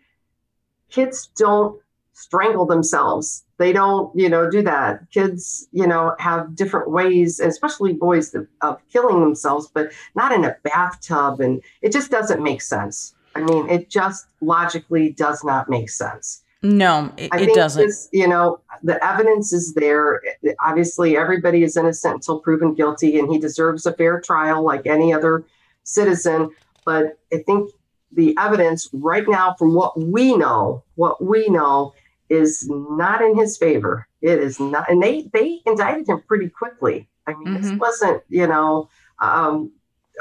kids 0.89 1.29
don't 1.37 1.79
strangle 2.13 2.65
themselves. 2.65 3.43
They 3.57 3.71
don't, 3.71 4.13
you 4.17 4.29
know, 4.29 4.49
do 4.49 4.61
that. 4.63 5.09
Kids, 5.11 5.67
you 5.71 5.87
know, 5.87 6.15
have 6.19 6.55
different 6.55 6.89
ways, 6.89 7.39
especially 7.39 7.93
boys, 7.93 8.35
of 8.61 8.81
killing 8.91 9.21
themselves, 9.21 9.69
but 9.73 9.91
not 10.15 10.31
in 10.31 10.43
a 10.43 10.57
bathtub. 10.63 11.39
And 11.39 11.61
it 11.81 11.91
just 11.91 12.11
doesn't 12.11 12.43
make 12.43 12.61
sense. 12.61 13.15
I 13.35 13.41
mean, 13.41 13.69
it 13.69 13.89
just 13.89 14.27
logically 14.41 15.11
does 15.11 15.43
not 15.43 15.69
make 15.69 15.89
sense. 15.89 16.41
No, 16.65 17.13
it, 17.17 17.29
it 17.33 17.53
doesn't. 17.53 17.85
This, 17.85 18.09
you 18.11 18.27
know, 18.27 18.59
the 18.81 19.03
evidence 19.05 19.53
is 19.53 19.73
there. 19.75 20.21
Obviously, 20.65 21.15
everybody 21.15 21.63
is 21.63 21.77
innocent 21.77 22.15
until 22.15 22.39
proven 22.39 22.73
guilty, 22.73 23.19
and 23.19 23.31
he 23.31 23.37
deserves 23.37 23.85
a 23.85 23.93
fair 23.93 24.19
trial 24.19 24.63
like 24.63 24.87
any 24.87 25.13
other 25.13 25.45
citizen. 25.83 26.49
But 26.83 27.19
I 27.31 27.37
think 27.45 27.71
the 28.11 28.35
evidence 28.39 28.89
right 28.93 29.27
now, 29.27 29.55
from 29.59 29.75
what 29.75 29.99
we 29.99 30.35
know, 30.35 30.83
what 30.95 31.23
we 31.23 31.49
know 31.49 31.93
is 32.29 32.67
not 32.69 33.21
in 33.21 33.37
his 33.37 33.57
favor. 33.57 34.07
It 34.21 34.39
is 34.39 34.59
not, 34.59 34.89
and 34.89 35.03
they 35.03 35.29
they 35.33 35.61
indicted 35.67 36.09
him 36.09 36.23
pretty 36.27 36.49
quickly. 36.49 37.07
I 37.27 37.33
mean, 37.33 37.47
mm-hmm. 37.47 37.61
this 37.61 37.79
wasn't, 37.79 38.23
you 38.29 38.47
know, 38.47 38.89
um, 39.19 39.71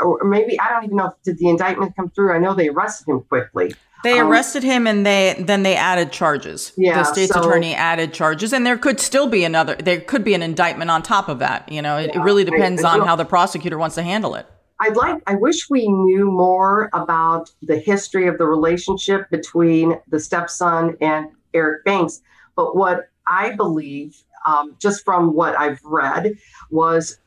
or 0.02 0.24
maybe 0.24 0.58
I 0.58 0.70
don't 0.70 0.84
even 0.84 0.96
know 0.96 1.06
if 1.06 1.22
did 1.24 1.38
the 1.38 1.48
indictment 1.48 1.94
come 1.96 2.10
through. 2.10 2.32
I 2.32 2.38
know 2.38 2.54
they 2.54 2.68
arrested 2.68 3.08
him 3.08 3.20
quickly. 3.22 3.74
They 4.02 4.18
um, 4.18 4.28
arrested 4.28 4.62
him 4.62 4.86
and 4.86 5.04
they 5.04 5.34
then 5.38 5.62
they 5.62 5.76
added 5.76 6.12
charges. 6.12 6.72
Yeah, 6.76 6.98
the 6.98 7.04
state's 7.04 7.32
so, 7.32 7.40
attorney 7.40 7.74
added 7.74 8.12
charges, 8.12 8.52
and 8.52 8.66
there 8.66 8.76
could 8.76 9.00
still 9.00 9.28
be 9.28 9.44
another. 9.44 9.76
There 9.76 10.00
could 10.00 10.24
be 10.24 10.34
an 10.34 10.42
indictment 10.42 10.90
on 10.90 11.02
top 11.02 11.28
of 11.28 11.38
that. 11.38 11.70
You 11.70 11.82
know, 11.82 11.96
it, 11.96 12.10
yeah, 12.14 12.20
it 12.20 12.24
really 12.24 12.44
depends 12.44 12.84
I, 12.84 12.98
on 12.98 13.06
how 13.06 13.16
the 13.16 13.24
prosecutor 13.24 13.78
wants 13.78 13.94
to 13.96 14.02
handle 14.02 14.34
it. 14.34 14.46
I'd 14.80 14.96
like, 14.96 15.22
I 15.26 15.36
wish 15.36 15.70
we 15.70 15.88
knew 15.88 16.30
more 16.30 16.90
about 16.92 17.50
the 17.62 17.78
history 17.78 18.26
of 18.26 18.38
the 18.38 18.44
relationship 18.44 19.30
between 19.30 19.98
the 20.08 20.18
stepson 20.18 20.96
and 21.00 21.28
Eric 21.54 21.84
Banks. 21.84 22.20
But 22.56 22.76
what 22.76 23.08
I 23.26 23.52
believe, 23.52 24.20
um, 24.46 24.76
just 24.80 25.04
from 25.04 25.32
what 25.32 25.56
I've 25.56 25.80
read, 25.84 26.34
was 26.70 27.18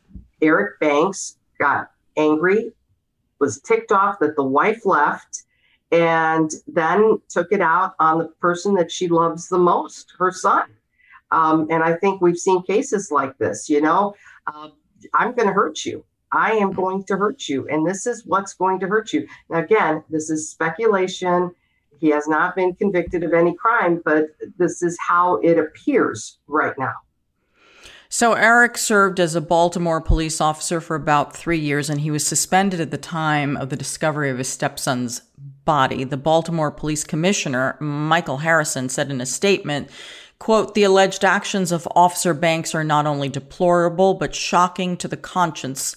Eric 0.41 0.79
Banks 0.79 1.37
got 1.57 1.89
angry, 2.17 2.71
was 3.39 3.61
ticked 3.61 3.91
off 3.91 4.19
that 4.19 4.35
the 4.35 4.43
wife 4.43 4.85
left, 4.85 5.43
and 5.91 6.51
then 6.67 7.21
took 7.29 7.51
it 7.51 7.61
out 7.61 7.93
on 7.99 8.17
the 8.17 8.27
person 8.41 8.75
that 8.75 8.91
she 8.91 9.07
loves 9.07 9.47
the 9.47 9.57
most, 9.57 10.13
her 10.17 10.31
son. 10.31 10.65
Um, 11.31 11.67
and 11.69 11.83
I 11.83 11.93
think 11.93 12.21
we've 12.21 12.37
seen 12.37 12.63
cases 12.63 13.11
like 13.11 13.37
this, 13.37 13.69
you 13.69 13.81
know, 13.81 14.15
uh, 14.47 14.69
I'm 15.13 15.33
going 15.33 15.47
to 15.47 15.53
hurt 15.53 15.85
you. 15.85 16.03
I 16.31 16.53
am 16.53 16.71
going 16.71 17.03
to 17.05 17.17
hurt 17.17 17.47
you. 17.47 17.67
And 17.69 17.87
this 17.87 18.05
is 18.05 18.25
what's 18.25 18.53
going 18.53 18.79
to 18.81 18.87
hurt 18.87 19.13
you. 19.13 19.27
Now, 19.49 19.59
again, 19.59 20.03
this 20.09 20.29
is 20.29 20.49
speculation. 20.49 21.51
He 21.99 22.09
has 22.09 22.27
not 22.27 22.55
been 22.55 22.75
convicted 22.75 23.23
of 23.23 23.33
any 23.33 23.55
crime, 23.55 24.01
but 24.03 24.27
this 24.57 24.81
is 24.81 24.97
how 24.99 25.35
it 25.37 25.57
appears 25.57 26.39
right 26.47 26.77
now. 26.77 26.93
So, 28.09 28.33
Eric 28.33 28.77
served 28.77 29.19
as 29.19 29.35
a 29.35 29.41
Baltimore 29.41 29.99
police 29.99 30.39
officer 30.39 30.79
for 30.79 30.95
about 30.95 31.35
three 31.35 31.59
years, 31.59 31.89
and 31.89 31.99
he 31.99 32.11
was 32.11 32.25
suspended 32.25 32.79
at 32.79 32.91
the 32.91 32.97
time 32.97 33.57
of 33.57 33.69
the 33.69 33.75
discovery 33.75 34.29
of 34.29 34.37
his 34.37 34.47
stepson's 34.47 35.21
body. 35.65 36.05
The 36.05 36.15
Baltimore 36.15 36.71
Police 36.71 37.03
Commissioner, 37.03 37.75
Michael 37.81 38.37
Harrison, 38.37 38.87
said 38.87 39.11
in 39.11 39.19
a 39.19 39.25
statement, 39.25 39.89
quote, 40.39 40.73
the 40.73 40.83
alleged 40.83 41.25
actions 41.25 41.73
of 41.73 41.87
Officer 41.95 42.33
Banks 42.33 42.73
are 42.73 42.83
not 42.83 43.05
only 43.05 43.27
deplorable, 43.27 44.13
but 44.13 44.33
shocking 44.33 44.95
to 44.97 45.09
the 45.09 45.17
conscience. 45.17 45.95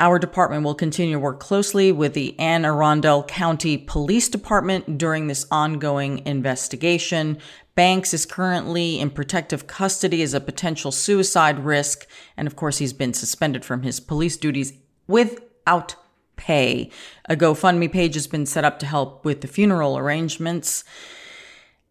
Our 0.00 0.18
department 0.18 0.64
will 0.64 0.74
continue 0.74 1.16
to 1.16 1.20
work 1.20 1.40
closely 1.40 1.92
with 1.92 2.14
the 2.14 2.34
Anne 2.38 2.64
Arundel 2.64 3.22
County 3.24 3.76
Police 3.76 4.30
Department 4.30 4.96
during 4.96 5.26
this 5.26 5.46
ongoing 5.50 6.26
investigation. 6.26 7.36
Banks 7.74 8.14
is 8.14 8.24
currently 8.24 8.98
in 8.98 9.10
protective 9.10 9.66
custody 9.66 10.22
as 10.22 10.32
a 10.32 10.40
potential 10.40 10.90
suicide 10.90 11.66
risk. 11.66 12.06
And 12.34 12.48
of 12.48 12.56
course, 12.56 12.78
he's 12.78 12.94
been 12.94 13.12
suspended 13.12 13.62
from 13.62 13.82
his 13.82 14.00
police 14.00 14.38
duties 14.38 14.72
without 15.06 15.96
pay. 16.36 16.90
A 17.26 17.36
GoFundMe 17.36 17.92
page 17.92 18.14
has 18.14 18.26
been 18.26 18.46
set 18.46 18.64
up 18.64 18.78
to 18.78 18.86
help 18.86 19.26
with 19.26 19.42
the 19.42 19.48
funeral 19.48 19.98
arrangements. 19.98 20.82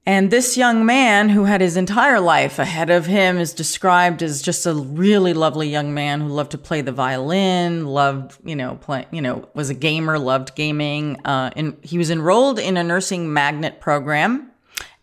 And 0.05 0.31
this 0.31 0.57
young 0.57 0.85
man 0.85 1.29
who 1.29 1.43
had 1.43 1.61
his 1.61 1.77
entire 1.77 2.19
life 2.19 2.57
ahead 2.57 2.89
of 2.89 3.05
him 3.05 3.37
is 3.37 3.53
described 3.53 4.23
as 4.23 4.41
just 4.41 4.65
a 4.65 4.73
really 4.73 5.33
lovely 5.33 5.69
young 5.69 5.93
man 5.93 6.21
who 6.21 6.29
loved 6.29 6.51
to 6.51 6.57
play 6.57 6.81
the 6.81 6.91
violin, 6.91 7.85
loved, 7.85 8.37
you 8.43 8.55
know, 8.55 8.75
play, 8.81 9.05
you 9.11 9.21
know, 9.21 9.47
was 9.53 9.69
a 9.69 9.75
gamer, 9.75 10.17
loved 10.17 10.55
gaming. 10.55 11.19
Uh, 11.25 11.51
and 11.55 11.77
he 11.81 11.97
was 11.97 12.09
enrolled 12.09 12.57
in 12.57 12.75
a 12.77 12.83
nursing 12.83 13.31
magnet 13.31 13.79
program 13.79 14.49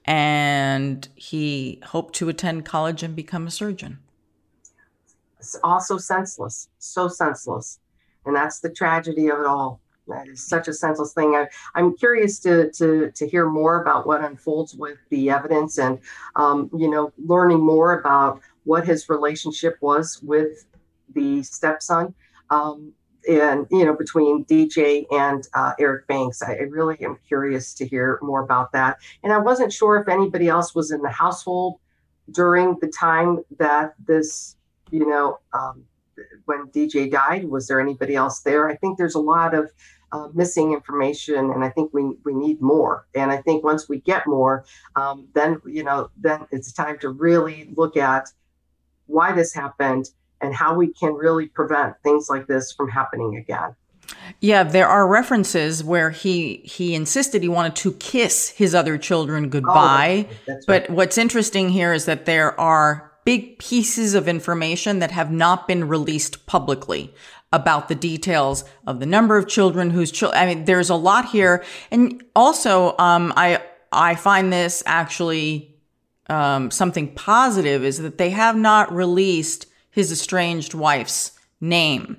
and 0.06 1.08
he 1.14 1.80
hoped 1.86 2.14
to 2.14 2.28
attend 2.28 2.64
college 2.64 3.02
and 3.02 3.14
become 3.14 3.46
a 3.46 3.50
surgeon. 3.50 3.98
It's 5.38 5.56
also 5.62 5.98
senseless, 5.98 6.68
so 6.78 7.08
senseless. 7.08 7.78
And 8.24 8.34
that's 8.34 8.60
the 8.60 8.70
tragedy 8.70 9.28
of 9.28 9.40
it 9.40 9.46
all. 9.46 9.80
That 10.08 10.28
is 10.28 10.46
such 10.46 10.68
a 10.68 10.72
senseless 10.72 11.12
thing. 11.12 11.34
I, 11.34 11.48
am 11.78 11.96
curious 11.96 12.38
to, 12.40 12.70
to 12.72 13.10
to 13.10 13.28
hear 13.28 13.48
more 13.48 13.82
about 13.82 14.06
what 14.06 14.22
unfolds 14.22 14.74
with 14.74 14.98
the 15.10 15.30
evidence, 15.30 15.78
and 15.78 15.98
um, 16.36 16.70
you 16.76 16.88
know, 16.88 17.12
learning 17.18 17.60
more 17.60 17.98
about 17.98 18.40
what 18.64 18.86
his 18.86 19.08
relationship 19.08 19.76
was 19.80 20.20
with 20.22 20.66
the 21.14 21.42
stepson. 21.42 22.14
Um, 22.50 22.92
and 23.28 23.66
you 23.70 23.84
know 23.84 23.94
between 23.94 24.44
DJ 24.44 25.04
and 25.10 25.48
uh, 25.54 25.72
Eric 25.78 26.06
Banks. 26.06 26.42
I, 26.42 26.52
I, 26.52 26.62
really 26.62 26.96
am 27.00 27.18
curious 27.26 27.74
to 27.74 27.86
hear 27.86 28.18
more 28.22 28.42
about 28.42 28.72
that. 28.72 28.98
And 29.24 29.32
I 29.32 29.38
wasn't 29.38 29.72
sure 29.72 29.96
if 29.96 30.08
anybody 30.08 30.48
else 30.48 30.74
was 30.74 30.92
in 30.92 31.02
the 31.02 31.10
household 31.10 31.80
during 32.30 32.76
the 32.80 32.88
time 32.88 33.40
that 33.58 33.94
this, 34.06 34.56
you 34.90 35.08
know, 35.08 35.38
um, 35.52 35.84
when 36.44 36.66
DJ 36.68 37.10
died. 37.10 37.48
Was 37.48 37.66
there 37.66 37.80
anybody 37.80 38.14
else 38.14 38.40
there? 38.40 38.68
I 38.68 38.76
think 38.76 38.98
there's 38.98 39.14
a 39.14 39.20
lot 39.20 39.54
of 39.54 39.70
uh, 40.12 40.28
missing 40.34 40.72
information, 40.72 41.50
and 41.50 41.64
I 41.64 41.70
think 41.70 41.92
we 41.92 42.16
we 42.24 42.34
need 42.34 42.60
more. 42.60 43.06
And 43.14 43.30
I 43.30 43.38
think 43.38 43.64
once 43.64 43.88
we 43.88 44.00
get 44.00 44.26
more, 44.26 44.64
um, 44.94 45.28
then 45.34 45.60
you 45.66 45.84
know, 45.84 46.10
then 46.16 46.46
it's 46.50 46.72
time 46.72 46.98
to 47.00 47.10
really 47.10 47.72
look 47.76 47.96
at 47.96 48.28
why 49.06 49.32
this 49.32 49.52
happened 49.52 50.10
and 50.40 50.54
how 50.54 50.74
we 50.74 50.92
can 50.92 51.14
really 51.14 51.46
prevent 51.46 51.94
things 52.02 52.28
like 52.28 52.46
this 52.46 52.72
from 52.72 52.88
happening 52.88 53.36
again. 53.36 53.74
Yeah, 54.40 54.62
there 54.62 54.86
are 54.86 55.08
references 55.08 55.82
where 55.82 56.10
he 56.10 56.58
he 56.58 56.94
insisted 56.94 57.42
he 57.42 57.48
wanted 57.48 57.74
to 57.76 57.92
kiss 57.94 58.50
his 58.50 58.74
other 58.74 58.98
children 58.98 59.48
goodbye. 59.48 60.28
Oh, 60.28 60.52
right. 60.52 60.62
But 60.66 60.90
what's 60.90 61.18
interesting 61.18 61.68
here 61.68 61.92
is 61.92 62.04
that 62.04 62.24
there 62.24 62.58
are 62.60 63.12
big 63.26 63.58
pieces 63.58 64.14
of 64.14 64.28
information 64.28 65.00
that 65.00 65.10
have 65.10 65.32
not 65.32 65.66
been 65.66 65.88
released 65.88 66.46
publicly 66.46 67.12
about 67.52 67.88
the 67.88 67.94
details 67.94 68.64
of 68.86 69.00
the 69.00 69.06
number 69.06 69.36
of 69.36 69.48
children 69.48 69.90
whose 69.90 70.12
children. 70.12 70.40
I 70.40 70.46
mean, 70.46 70.64
there's 70.64 70.90
a 70.90 70.94
lot 70.94 71.26
here, 71.26 71.64
and 71.90 72.22
also 72.34 72.96
um, 72.98 73.34
I 73.36 73.60
I 73.92 74.14
find 74.14 74.52
this 74.52 74.82
actually 74.86 75.74
um, 76.28 76.70
something 76.70 77.12
positive 77.14 77.84
is 77.84 77.98
that 77.98 78.16
they 78.16 78.30
have 78.30 78.56
not 78.56 78.94
released 78.94 79.66
his 79.90 80.12
estranged 80.12 80.72
wife's 80.72 81.32
name 81.60 82.18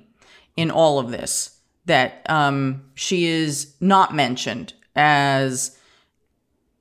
in 0.56 0.70
all 0.70 0.98
of 0.98 1.10
this. 1.10 1.58
That 1.86 2.28
um, 2.28 2.84
she 2.94 3.26
is 3.26 3.74
not 3.80 4.14
mentioned 4.14 4.74
as 4.94 5.78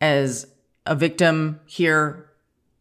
as 0.02 0.48
a 0.86 0.96
victim 0.96 1.60
here, 1.66 2.27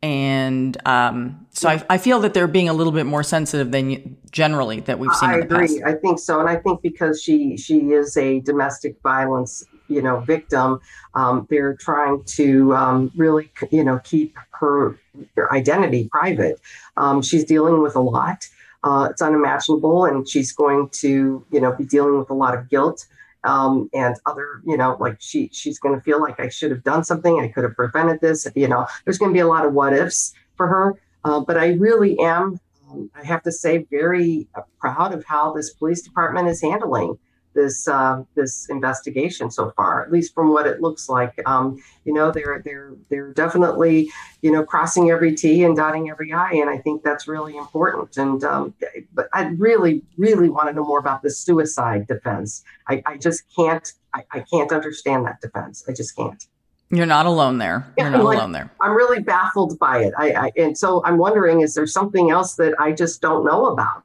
and 0.06 0.76
um, 0.86 1.46
so 1.50 1.68
I, 1.68 1.84
I, 1.90 1.98
feel 1.98 2.20
that 2.20 2.32
they're 2.32 2.46
being 2.46 2.68
a 2.68 2.72
little 2.72 2.92
bit 2.92 3.06
more 3.06 3.24
sensitive 3.24 3.72
than 3.72 4.16
generally 4.30 4.78
that 4.80 5.00
we've 5.00 5.12
seen. 5.14 5.30
I 5.30 5.38
agree. 5.38 5.80
Past. 5.80 5.82
I 5.84 5.94
think 5.94 6.20
so, 6.20 6.38
and 6.38 6.48
I 6.48 6.54
think 6.54 6.80
because 6.80 7.20
she 7.20 7.56
she 7.56 7.78
is 7.90 8.16
a 8.16 8.38
domestic 8.40 9.02
violence 9.02 9.64
you 9.88 10.02
know 10.02 10.20
victim 10.20 10.80
um, 11.14 11.46
they're 11.50 11.74
trying 11.74 12.22
to 12.24 12.72
um, 12.74 13.10
really 13.16 13.50
you 13.72 13.82
know 13.82 14.00
keep 14.04 14.36
her, 14.50 14.96
her 15.36 15.52
identity 15.52 16.08
private 16.10 16.60
um, 16.96 17.22
she's 17.22 17.44
dealing 17.44 17.82
with 17.82 17.96
a 17.96 18.00
lot 18.00 18.48
uh, 18.84 19.08
it's 19.10 19.22
unimaginable 19.22 20.04
and 20.04 20.28
she's 20.28 20.52
going 20.52 20.88
to 20.90 21.44
you 21.52 21.60
know 21.60 21.72
be 21.72 21.84
dealing 21.84 22.18
with 22.18 22.30
a 22.30 22.34
lot 22.34 22.56
of 22.56 22.68
guilt 22.68 23.06
um, 23.46 23.88
and 23.94 24.16
other 24.26 24.60
you 24.66 24.76
know 24.76 24.96
like 25.00 25.16
she 25.20 25.48
she's 25.52 25.78
going 25.78 25.94
to 25.94 26.00
feel 26.00 26.20
like 26.20 26.38
i 26.40 26.48
should 26.48 26.70
have 26.70 26.84
done 26.84 27.04
something 27.04 27.40
i 27.40 27.48
could 27.48 27.64
have 27.64 27.74
prevented 27.74 28.20
this 28.20 28.46
you 28.54 28.68
know 28.68 28.86
there's 29.04 29.18
going 29.18 29.30
to 29.30 29.34
be 29.34 29.40
a 29.40 29.46
lot 29.46 29.64
of 29.64 29.72
what 29.72 29.92
ifs 29.92 30.34
for 30.56 30.66
her. 30.66 30.94
Uh, 31.24 31.40
but 31.40 31.56
i 31.56 31.68
really 31.74 32.18
am 32.20 32.60
um, 32.90 33.10
i 33.14 33.24
have 33.24 33.42
to 33.42 33.52
say 33.52 33.86
very 33.90 34.46
proud 34.80 35.14
of 35.14 35.24
how 35.24 35.52
this 35.52 35.70
police 35.70 36.02
department 36.02 36.48
is 36.48 36.60
handling 36.60 37.16
this 37.56 37.88
uh, 37.88 38.22
this 38.36 38.68
investigation 38.68 39.50
so 39.50 39.72
far, 39.72 40.04
at 40.04 40.12
least 40.12 40.32
from 40.34 40.52
what 40.52 40.68
it 40.68 40.80
looks 40.80 41.08
like. 41.08 41.34
Um, 41.46 41.82
you 42.04 42.12
know, 42.12 42.30
they're 42.30 42.62
they're 42.64 42.94
they're 43.10 43.32
definitely 43.32 44.10
you 44.42 44.52
know 44.52 44.62
crossing 44.62 45.10
every 45.10 45.34
T 45.34 45.64
and 45.64 45.74
dotting 45.74 46.08
every 46.08 46.32
I, 46.32 46.52
and 46.52 46.70
I 46.70 46.78
think 46.78 47.02
that's 47.02 47.26
really 47.26 47.56
important. 47.56 48.16
And 48.16 48.44
um, 48.44 48.74
but 49.12 49.28
I 49.32 49.46
really 49.58 50.04
really 50.16 50.48
want 50.48 50.68
to 50.68 50.74
know 50.74 50.84
more 50.84 51.00
about 51.00 51.22
the 51.22 51.30
suicide 51.30 52.06
defense. 52.06 52.62
I, 52.88 53.02
I 53.04 53.16
just 53.16 53.42
can't 53.56 53.92
I, 54.14 54.24
I 54.30 54.40
can't 54.40 54.70
understand 54.70 55.26
that 55.26 55.40
defense. 55.40 55.84
I 55.88 55.92
just 55.92 56.14
can't. 56.14 56.46
You're 56.90 57.06
not 57.06 57.26
alone 57.26 57.58
there. 57.58 57.92
You're 57.98 58.10
not 58.10 58.22
like, 58.22 58.38
alone 58.38 58.52
there. 58.52 58.70
I'm 58.80 58.92
really 58.92 59.20
baffled 59.20 59.76
by 59.80 60.04
it. 60.04 60.14
I, 60.16 60.30
I 60.32 60.52
and 60.56 60.78
so 60.78 61.02
I'm 61.04 61.18
wondering, 61.18 61.62
is 61.62 61.74
there 61.74 61.86
something 61.86 62.30
else 62.30 62.54
that 62.56 62.74
I 62.78 62.92
just 62.92 63.20
don't 63.20 63.44
know 63.44 63.66
about? 63.66 64.04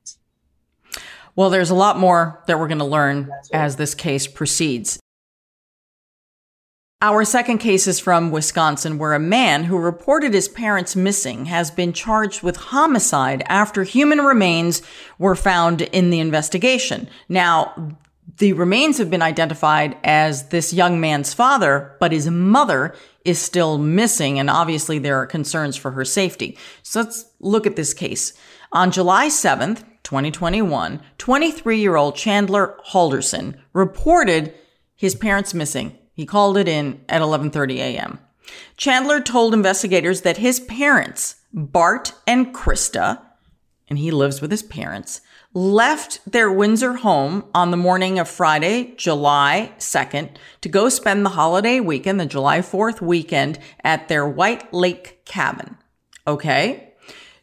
Well, 1.35 1.49
there's 1.49 1.69
a 1.69 1.75
lot 1.75 1.97
more 1.97 2.41
that 2.47 2.59
we're 2.59 2.67
going 2.67 2.79
to 2.79 2.85
learn 2.85 3.27
right. 3.27 3.39
as 3.53 3.75
this 3.75 3.95
case 3.95 4.27
proceeds. 4.27 4.99
Our 7.03 7.25
second 7.25 7.57
case 7.57 7.87
is 7.87 7.99
from 7.99 8.29
Wisconsin, 8.29 8.99
where 8.99 9.13
a 9.13 9.19
man 9.19 9.63
who 9.63 9.79
reported 9.79 10.35
his 10.35 10.47
parents 10.47 10.95
missing 10.95 11.45
has 11.45 11.71
been 11.71 11.93
charged 11.93 12.43
with 12.43 12.57
homicide 12.57 13.41
after 13.47 13.83
human 13.83 14.19
remains 14.19 14.83
were 15.17 15.35
found 15.35 15.81
in 15.81 16.11
the 16.11 16.19
investigation. 16.19 17.09
Now, 17.27 17.97
the 18.37 18.53
remains 18.53 18.99
have 18.99 19.09
been 19.09 19.23
identified 19.23 19.97
as 20.03 20.49
this 20.49 20.73
young 20.73 20.99
man's 20.99 21.33
father, 21.33 21.95
but 21.99 22.11
his 22.11 22.29
mother 22.29 22.95
is 23.25 23.39
still 23.39 23.79
missing, 23.79 24.37
and 24.37 24.47
obviously 24.49 24.99
there 24.99 25.17
are 25.17 25.25
concerns 25.25 25.75
for 25.75 25.91
her 25.91 26.05
safety. 26.05 26.55
So 26.83 27.01
let's 27.01 27.25
look 27.39 27.65
at 27.65 27.75
this 27.75 27.95
case. 27.95 28.33
On 28.73 28.89
July 28.89 29.27
7th, 29.27 29.83
2021, 30.03 31.01
23 31.17 31.77
year 31.77 31.97
old 31.97 32.15
Chandler 32.15 32.77
Halderson 32.91 33.55
reported 33.73 34.53
his 34.95 35.13
parents 35.13 35.53
missing. 35.53 35.97
He 36.13 36.25
called 36.25 36.57
it 36.57 36.69
in 36.69 37.03
at 37.09 37.21
11:30 37.21 37.75
a.m. 37.79 38.19
Chandler 38.77 39.19
told 39.19 39.53
investigators 39.53 40.21
that 40.21 40.37
his 40.37 40.61
parents, 40.61 41.35
Bart 41.51 42.13
and 42.25 42.55
Krista, 42.55 43.19
and 43.89 43.99
he 43.99 44.09
lives 44.09 44.41
with 44.41 44.51
his 44.51 44.63
parents, 44.63 45.19
left 45.53 46.21
their 46.25 46.49
Windsor 46.49 46.93
home 46.93 47.43
on 47.53 47.71
the 47.71 47.77
morning 47.77 48.19
of 48.19 48.29
Friday, 48.29 48.93
July 48.95 49.73
2nd, 49.79 50.37
to 50.61 50.69
go 50.69 50.87
spend 50.87 51.25
the 51.25 51.31
holiday 51.31 51.81
weekend, 51.81 52.21
the 52.21 52.25
July 52.25 52.59
4th 52.59 53.01
weekend, 53.01 53.59
at 53.83 54.07
their 54.07 54.25
White 54.25 54.73
Lake 54.73 55.25
cabin. 55.25 55.77
Okay? 56.25 56.90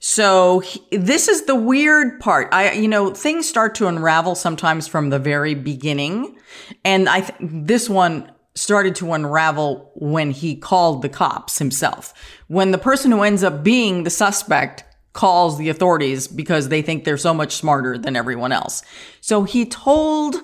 So 0.01 0.61
he, 0.61 0.81
this 0.97 1.29
is 1.29 1.47
the 1.47 1.57
weird 1.57 2.21
part. 2.21 2.49
I, 2.53 2.73
you 2.73 2.89
know, 2.89 3.13
things 3.13 3.49
start 3.49 3.75
to 3.77 3.89
unravel 3.89 4.35
sometimes 4.35 4.87
from 4.87 5.11
the 5.11 5.19
very 5.19 5.55
beginning. 5.55 6.39
And 6.85 7.09
I, 7.09 7.23
th- 7.23 7.39
this 7.41 7.89
one 7.89 8.31
started 8.55 8.95
to 8.97 9.13
unravel 9.13 9.91
when 9.95 10.31
he 10.31 10.57
called 10.57 11.03
the 11.03 11.09
cops 11.09 11.59
himself. 11.59 12.15
When 12.47 12.71
the 12.71 12.79
person 12.79 13.11
who 13.11 13.23
ends 13.23 13.43
up 13.43 13.65
being 13.65 14.05
the 14.05 14.11
suspect 14.11 14.85
calls 15.13 15.59
the 15.59 15.69
authorities 15.69 16.29
because 16.29 16.69
they 16.69 16.83
think 16.83 17.03
they're 17.05 17.17
so 17.17 17.35
much 17.35 17.57
smarter 17.57 17.99
than 17.99 18.15
everyone 18.15 18.53
else. 18.53 18.83
So 19.21 19.43
he 19.43 19.65
told 19.65 20.37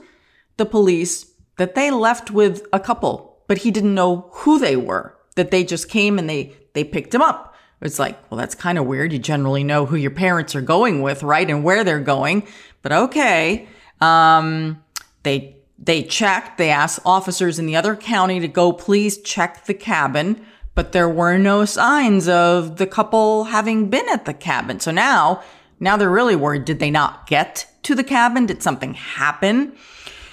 the 0.57 0.67
police 0.67 1.33
that 1.59 1.77
they 1.77 1.93
left 1.93 2.31
with 2.31 2.67
a 2.73 2.81
couple, 2.81 3.45
but 3.47 3.59
he 3.59 3.71
didn't 3.71 3.95
know 3.95 4.31
who 4.33 4.59
they 4.59 4.77
were, 4.77 5.17
that 5.37 5.53
they 5.53 5.63
just 5.63 5.89
came 5.89 6.19
and 6.19 6.29
they, 6.29 6.53
they 6.73 6.83
picked 6.83 7.15
him 7.15 7.23
up 7.23 7.54
It's 7.85 7.99
like, 7.99 8.19
well, 8.31 8.39
that's 8.39 8.55
kind 8.55 8.79
of 8.79 8.87
weird. 8.87 9.13
You 9.13 9.19
generally 9.19 9.63
know 9.63 9.85
who 9.87 9.97
your 9.97 10.11
parents 10.11 10.55
are 10.55 10.63
going 10.63 11.03
with, 11.03 11.23
right? 11.23 11.49
And 11.49 11.63
where 11.63 11.85
they're 11.85 12.01
going. 12.01 12.47
But 12.83 12.93
okay. 12.93 13.69
Um, 14.01 14.83
they, 15.23 15.57
they 15.79 16.03
checked. 16.03 16.57
They 16.57 16.71
asked 16.71 17.01
officers 17.05 17.59
in 17.59 17.67
the 17.67 17.77
other 17.77 17.95
county 17.95 18.41
to 18.41 18.49
go 18.49 18.73
please 18.73 19.21
check 19.21 19.67
the 19.67 19.75
cabin, 19.75 20.45
but 20.75 20.93
there 20.93 21.09
were 21.09 21.39
no 21.39 21.65
signs 21.65 22.27
of 22.27 22.77
the 22.77 22.87
couple 22.87 23.45
having 23.45 23.91
been 23.91 24.09
at 24.09 24.25
the 24.25 24.35
cabin. 24.35 24.81
So 24.81 24.91
now, 24.91 25.43
now 25.79 25.97
they're 25.97 26.11
really 26.11 26.37
worried. 26.37 26.65
Did 26.65 26.79
they 26.79 26.91
not 26.91 27.27
get 27.27 27.71
to 27.83 27.95
the 27.95 28.05
cabin? 28.05 28.47
Did 28.47 28.63
something 28.63 28.95
happen? 28.95 29.77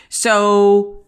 So 0.09 1.00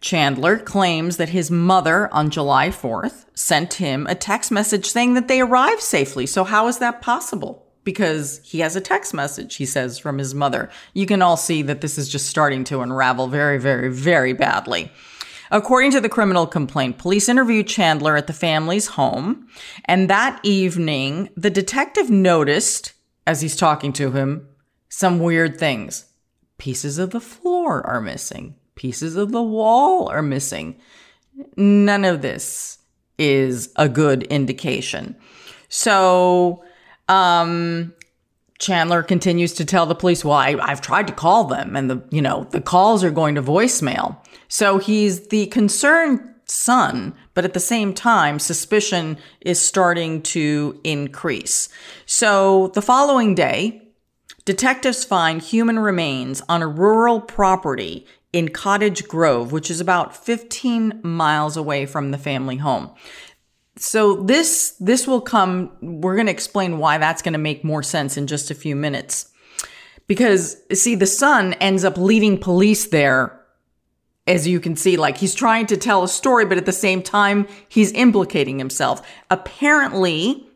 Chandler 0.00 0.58
claims 0.58 1.18
that 1.18 1.28
his 1.28 1.50
mother 1.50 2.12
on 2.12 2.30
July 2.30 2.68
4th 2.68 3.26
sent 3.34 3.74
him 3.74 4.06
a 4.06 4.14
text 4.14 4.50
message 4.50 4.86
saying 4.86 5.14
that 5.14 5.28
they 5.28 5.40
arrived 5.40 5.82
safely. 5.82 6.26
So 6.26 6.44
how 6.44 6.68
is 6.68 6.78
that 6.78 7.02
possible? 7.02 7.66
Because 7.84 8.40
he 8.44 8.60
has 8.60 8.76
a 8.76 8.80
text 8.80 9.12
message, 9.12 9.56
he 9.56 9.66
says, 9.66 9.98
from 9.98 10.18
his 10.18 10.34
mother. 10.34 10.70
You 10.94 11.06
can 11.06 11.22
all 11.22 11.36
see 11.36 11.62
that 11.62 11.82
this 11.82 11.98
is 11.98 12.08
just 12.08 12.26
starting 12.26 12.64
to 12.64 12.80
unravel 12.80 13.28
very, 13.28 13.58
very, 13.58 13.90
very 13.90 14.32
badly. 14.32 14.90
According 15.50 15.90
to 15.92 16.00
the 16.00 16.08
criminal 16.08 16.46
complaint, 16.46 16.98
police 16.98 17.28
interviewed 17.28 17.66
Chandler 17.66 18.16
at 18.16 18.26
the 18.26 18.32
family's 18.32 18.86
home. 18.86 19.48
And 19.84 20.08
that 20.08 20.40
evening, 20.42 21.28
the 21.36 21.50
detective 21.50 22.08
noticed, 22.08 22.92
as 23.26 23.40
he's 23.40 23.56
talking 23.56 23.92
to 23.94 24.12
him, 24.12 24.48
some 24.88 25.18
weird 25.18 25.58
things. 25.58 26.06
Pieces 26.58 26.98
of 26.98 27.10
the 27.10 27.20
floor 27.20 27.84
are 27.86 28.00
missing 28.00 28.54
pieces 28.80 29.14
of 29.14 29.30
the 29.30 29.42
wall 29.42 30.08
are 30.08 30.22
missing. 30.22 30.74
None 31.54 32.06
of 32.06 32.22
this 32.22 32.78
is 33.18 33.70
a 33.76 33.90
good 33.90 34.22
indication. 34.22 35.14
So, 35.68 36.64
um, 37.06 37.92
Chandler 38.58 39.02
continues 39.02 39.52
to 39.54 39.66
tell 39.66 39.84
the 39.84 39.94
police, 39.94 40.24
well, 40.24 40.36
I, 40.36 40.52
have 40.66 40.80
tried 40.80 41.08
to 41.08 41.12
call 41.12 41.44
them 41.44 41.76
and 41.76 41.90
the, 41.90 42.02
you 42.10 42.22
know, 42.22 42.44
the 42.52 42.60
calls 42.62 43.04
are 43.04 43.10
going 43.10 43.34
to 43.34 43.42
voicemail. 43.42 44.16
So 44.48 44.78
he's 44.78 45.28
the 45.28 45.46
concerned 45.48 46.20
son, 46.46 47.14
but 47.34 47.44
at 47.44 47.52
the 47.52 47.60
same 47.60 47.92
time, 47.92 48.38
suspicion 48.38 49.18
is 49.42 49.60
starting 49.60 50.22
to 50.22 50.80
increase. 50.84 51.68
So 52.06 52.68
the 52.68 52.82
following 52.82 53.34
day, 53.34 53.92
detectives 54.46 55.04
find 55.04 55.42
human 55.42 55.78
remains 55.78 56.42
on 56.48 56.62
a 56.62 56.66
rural 56.66 57.20
property 57.20 58.06
in 58.32 58.48
Cottage 58.48 59.08
Grove, 59.08 59.52
which 59.52 59.70
is 59.70 59.80
about 59.80 60.16
15 60.16 61.00
miles 61.02 61.56
away 61.56 61.86
from 61.86 62.10
the 62.10 62.18
family 62.18 62.56
home. 62.56 62.90
So 63.76 64.16
this 64.16 64.76
this 64.78 65.06
will 65.06 65.22
come 65.22 65.72
we're 65.80 66.14
going 66.14 66.26
to 66.26 66.32
explain 66.32 66.78
why 66.78 66.98
that's 66.98 67.22
going 67.22 67.32
to 67.32 67.38
make 67.38 67.64
more 67.64 67.82
sense 67.82 68.18
in 68.18 68.26
just 68.26 68.50
a 68.50 68.54
few 68.54 68.76
minutes. 68.76 69.30
Because 70.06 70.58
see 70.74 70.94
the 70.94 71.06
son 71.06 71.54
ends 71.54 71.82
up 71.82 71.96
leaving 71.96 72.36
police 72.36 72.86
there 72.86 73.40
as 74.26 74.46
you 74.46 74.60
can 74.60 74.76
see 74.76 74.98
like 74.98 75.16
he's 75.16 75.34
trying 75.34 75.66
to 75.66 75.78
tell 75.78 76.04
a 76.04 76.08
story 76.08 76.44
but 76.44 76.58
at 76.58 76.66
the 76.66 76.72
same 76.72 77.02
time 77.02 77.48
he's 77.70 77.90
implicating 77.92 78.58
himself. 78.58 79.00
Apparently 79.30 80.46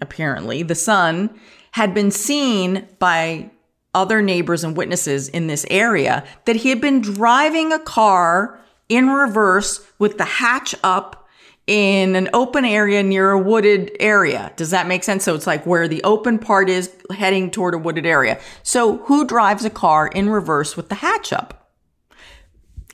apparently 0.00 0.64
the 0.64 0.74
son 0.74 1.30
had 1.72 1.94
been 1.94 2.10
seen 2.10 2.88
by 2.98 3.48
other 3.94 4.22
neighbors 4.22 4.64
and 4.64 4.76
witnesses 4.76 5.28
in 5.28 5.46
this 5.46 5.66
area 5.70 6.24
that 6.44 6.56
he 6.56 6.70
had 6.70 6.80
been 6.80 7.00
driving 7.00 7.72
a 7.72 7.78
car 7.78 8.58
in 8.88 9.08
reverse 9.08 9.84
with 9.98 10.18
the 10.18 10.24
hatch 10.24 10.74
up 10.82 11.28
in 11.66 12.16
an 12.16 12.28
open 12.32 12.64
area 12.64 13.02
near 13.02 13.30
a 13.30 13.38
wooded 13.38 13.92
area. 14.00 14.52
Does 14.56 14.70
that 14.70 14.88
make 14.88 15.04
sense? 15.04 15.24
So 15.24 15.34
it's 15.34 15.46
like 15.46 15.64
where 15.64 15.86
the 15.86 16.02
open 16.02 16.38
part 16.38 16.68
is 16.68 16.92
heading 17.10 17.50
toward 17.50 17.74
a 17.74 17.78
wooded 17.78 18.04
area. 18.04 18.40
So 18.62 18.98
who 18.98 19.26
drives 19.26 19.64
a 19.64 19.70
car 19.70 20.08
in 20.08 20.28
reverse 20.28 20.76
with 20.76 20.88
the 20.88 20.96
hatch 20.96 21.32
up? 21.32 21.70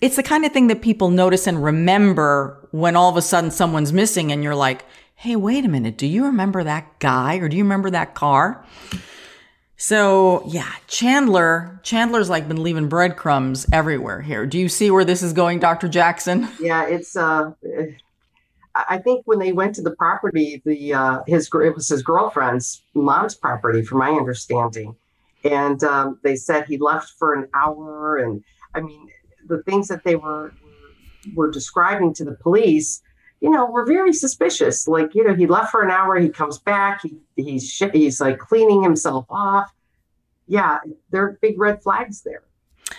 It's 0.01 0.17
the 0.17 0.23
kind 0.23 0.45
of 0.45 0.53
thing 0.53 0.69
that 0.69 0.83
people 0.83 1.11
notice 1.11 1.47
and 1.47 1.63
remember 1.65 2.69
when 2.71 2.95
all 2.95 3.11
of 3.11 3.17
a 3.17 3.23
sudden 3.23 3.51
someone's 3.51 3.93
missing 3.93 4.31
and 4.31 4.45
you're 4.45 4.55
like, 4.55 4.85
Hey, 5.17 5.35
wait 5.35 5.65
a 5.65 5.69
minute. 5.69 5.99
Do 5.99 6.07
you 6.07 6.27
remember 6.27 6.63
that 6.63 7.01
guy 7.01 7.37
or 7.37 7.49
do 7.49 7.57
you 7.57 7.65
remember 7.65 7.91
that 7.91 8.15
car? 8.15 8.65
So 9.81 10.43
yeah, 10.45 10.71
Chandler, 10.89 11.81
Chandler's 11.85 12.29
like 12.29 12.49
been 12.49 12.63
leaving 12.63 12.89
breadcrumbs 12.89 13.65
everywhere 13.73 14.21
here. 14.21 14.45
Do 14.45 14.59
you 14.59 14.69
see 14.69 14.91
where 14.91 15.05
this 15.05 15.23
is 15.23 15.33
going, 15.33 15.61
Dr. 15.61 15.89
Jackson? 15.89 16.49
Yeah, 16.61 16.87
it's 16.87 17.17
uh 17.17 17.53
I 18.75 18.99
think 18.99 19.23
when 19.27 19.39
they 19.39 19.53
went 19.53 19.75
to 19.77 19.83
the 19.83 19.93
property, 19.93 20.61
the 20.65 20.95
uh 20.95 21.21
his 21.29 21.47
it 21.47 21.75
was 21.75 21.89
his 21.89 22.03
girlfriend's 22.03 22.83
mom's 22.95 23.37
property, 23.37 23.83
from 23.83 23.99
my 23.99 24.11
understanding. 24.11 24.97
And 25.45 25.83
um, 25.85 26.19
they 26.25 26.35
said 26.35 26.67
he 26.67 26.79
left 26.79 27.13
for 27.17 27.33
an 27.33 27.49
hour 27.55 28.17
and 28.17 28.43
I 28.75 28.81
mean 28.81 29.07
the 29.47 29.63
things 29.63 29.87
that 29.89 30.03
they 30.03 30.17
were 30.17 30.53
were 31.35 31.51
describing 31.53 32.13
to 32.15 32.25
the 32.25 32.37
police 32.43 33.01
you 33.41 33.51
know, 33.51 33.67
were 33.67 33.85
very 33.85 34.13
suspicious. 34.13 34.89
Like, 34.89 35.15
you 35.15 35.25
know, 35.25 35.35
he 35.35 35.47
left 35.47 35.71
for 35.71 35.83
an 35.83 35.91
hour, 35.91 36.19
he 36.19 36.29
comes 36.29 36.59
back, 36.59 37.03
he, 37.03 37.17
he's 37.37 37.77
he's 37.93 38.21
like 38.21 38.39
cleaning 38.39 38.83
himself 38.83 39.27
off. 39.31 39.73
Yeah, 40.47 40.79
there 41.11 41.25
are 41.25 41.39
big 41.41 41.59
red 41.59 41.83
flags 41.83 42.23
there. 42.23 42.43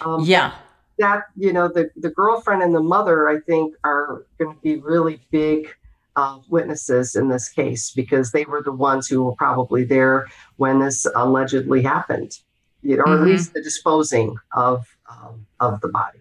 Um, 0.01 0.23
yeah, 0.23 0.53
that 0.99 1.23
you 1.35 1.51
know, 1.51 1.67
the 1.67 1.89
the 1.97 2.09
girlfriend 2.09 2.61
and 2.61 2.73
the 2.73 2.81
mother, 2.81 3.27
I 3.27 3.39
think, 3.39 3.75
are 3.83 4.25
going 4.37 4.55
to 4.55 4.61
be 4.61 4.77
really 4.77 5.19
big 5.31 5.69
uh, 6.15 6.39
witnesses 6.49 7.15
in 7.15 7.29
this 7.29 7.49
case 7.49 7.91
because 7.91 8.31
they 8.31 8.45
were 8.45 8.61
the 8.61 8.71
ones 8.71 9.07
who 9.07 9.23
were 9.23 9.35
probably 9.35 9.83
there 9.83 10.27
when 10.57 10.79
this 10.79 11.07
allegedly 11.15 11.81
happened, 11.81 12.39
you 12.81 12.97
know, 12.97 13.03
or 13.03 13.15
mm-hmm. 13.15 13.23
at 13.23 13.29
least 13.29 13.53
the 13.53 13.61
disposing 13.61 14.35
of 14.53 14.85
um, 15.09 15.45
of 15.59 15.81
the 15.81 15.87
body. 15.87 16.19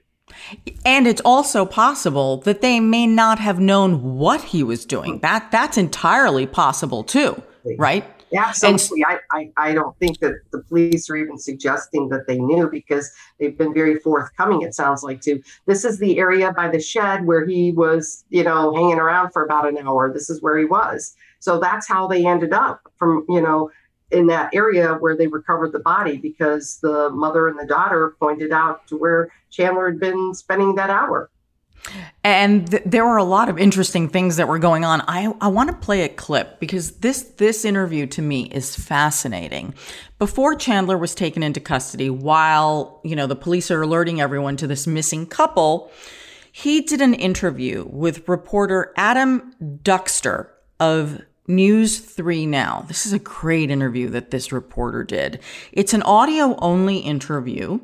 And 0.84 1.06
it's 1.06 1.22
also 1.24 1.64
possible 1.64 2.38
that 2.38 2.60
they 2.60 2.80
may 2.80 3.06
not 3.06 3.38
have 3.38 3.58
known 3.60 4.16
what 4.16 4.42
he 4.42 4.62
was 4.62 4.84
doing. 4.84 5.14
Hmm. 5.14 5.18
That 5.20 5.50
that's 5.50 5.78
entirely 5.78 6.46
possible 6.46 7.04
too, 7.04 7.42
right? 7.76 8.04
Absolutely. 8.34 9.04
And, 9.08 9.20
I, 9.32 9.38
I, 9.38 9.70
I 9.70 9.72
don't 9.72 9.96
think 9.98 10.20
that 10.20 10.34
the 10.50 10.62
police 10.62 11.08
are 11.08 11.16
even 11.16 11.38
suggesting 11.38 12.08
that 12.10 12.26
they 12.26 12.38
knew 12.38 12.68
because 12.70 13.10
they've 13.38 13.56
been 13.56 13.72
very 13.72 13.96
forthcoming, 13.98 14.62
it 14.62 14.74
sounds 14.74 15.02
like, 15.02 15.20
too. 15.20 15.42
This 15.66 15.84
is 15.84 15.98
the 15.98 16.18
area 16.18 16.52
by 16.52 16.68
the 16.68 16.80
shed 16.80 17.24
where 17.24 17.46
he 17.46 17.72
was, 17.72 18.24
you 18.28 18.44
know, 18.44 18.74
hanging 18.74 18.98
around 18.98 19.32
for 19.32 19.44
about 19.44 19.68
an 19.68 19.78
hour. 19.78 20.12
This 20.12 20.28
is 20.28 20.42
where 20.42 20.58
he 20.58 20.64
was. 20.64 21.14
So 21.40 21.58
that's 21.58 21.88
how 21.88 22.06
they 22.06 22.26
ended 22.26 22.52
up 22.52 22.82
from, 22.98 23.24
you 23.28 23.40
know, 23.40 23.70
in 24.10 24.26
that 24.26 24.54
area 24.54 24.94
where 24.94 25.16
they 25.16 25.26
recovered 25.26 25.72
the 25.72 25.78
body 25.80 26.16
because 26.16 26.78
the 26.82 27.10
mother 27.10 27.48
and 27.48 27.58
the 27.58 27.66
daughter 27.66 28.14
pointed 28.18 28.52
out 28.52 28.86
to 28.88 28.96
where 28.96 29.30
Chandler 29.50 29.90
had 29.90 30.00
been 30.00 30.34
spending 30.34 30.74
that 30.76 30.90
hour. 30.90 31.30
And 32.24 32.70
th- 32.70 32.82
there 32.84 33.06
were 33.06 33.16
a 33.16 33.24
lot 33.24 33.48
of 33.48 33.58
interesting 33.58 34.08
things 34.08 34.36
that 34.36 34.48
were 34.48 34.58
going 34.58 34.84
on. 34.84 35.02
I, 35.08 35.32
I 35.40 35.48
want 35.48 35.70
to 35.70 35.76
play 35.76 36.02
a 36.02 36.08
clip 36.08 36.60
because 36.60 36.98
this 36.98 37.22
this 37.22 37.64
interview 37.64 38.06
to 38.08 38.22
me 38.22 38.44
is 38.46 38.76
fascinating. 38.76 39.74
Before 40.18 40.54
Chandler 40.54 40.98
was 40.98 41.14
taken 41.14 41.42
into 41.42 41.60
custody, 41.60 42.10
while 42.10 43.00
you 43.04 43.16
know 43.16 43.26
the 43.26 43.36
police 43.36 43.70
are 43.70 43.82
alerting 43.82 44.20
everyone 44.20 44.56
to 44.58 44.66
this 44.66 44.86
missing 44.86 45.26
couple, 45.26 45.90
he 46.52 46.80
did 46.82 47.00
an 47.00 47.14
interview 47.14 47.86
with 47.88 48.28
reporter 48.28 48.92
Adam 48.96 49.54
Duxter 49.62 50.48
of 50.80 51.22
News 51.46 51.98
3 51.98 52.44
Now. 52.44 52.84
This 52.88 53.06
is 53.06 53.14
a 53.14 53.18
great 53.18 53.70
interview 53.70 54.10
that 54.10 54.30
this 54.30 54.52
reporter 54.52 55.02
did. 55.02 55.40
It's 55.72 55.94
an 55.94 56.02
audio 56.02 56.56
only 56.56 56.98
interview 56.98 57.80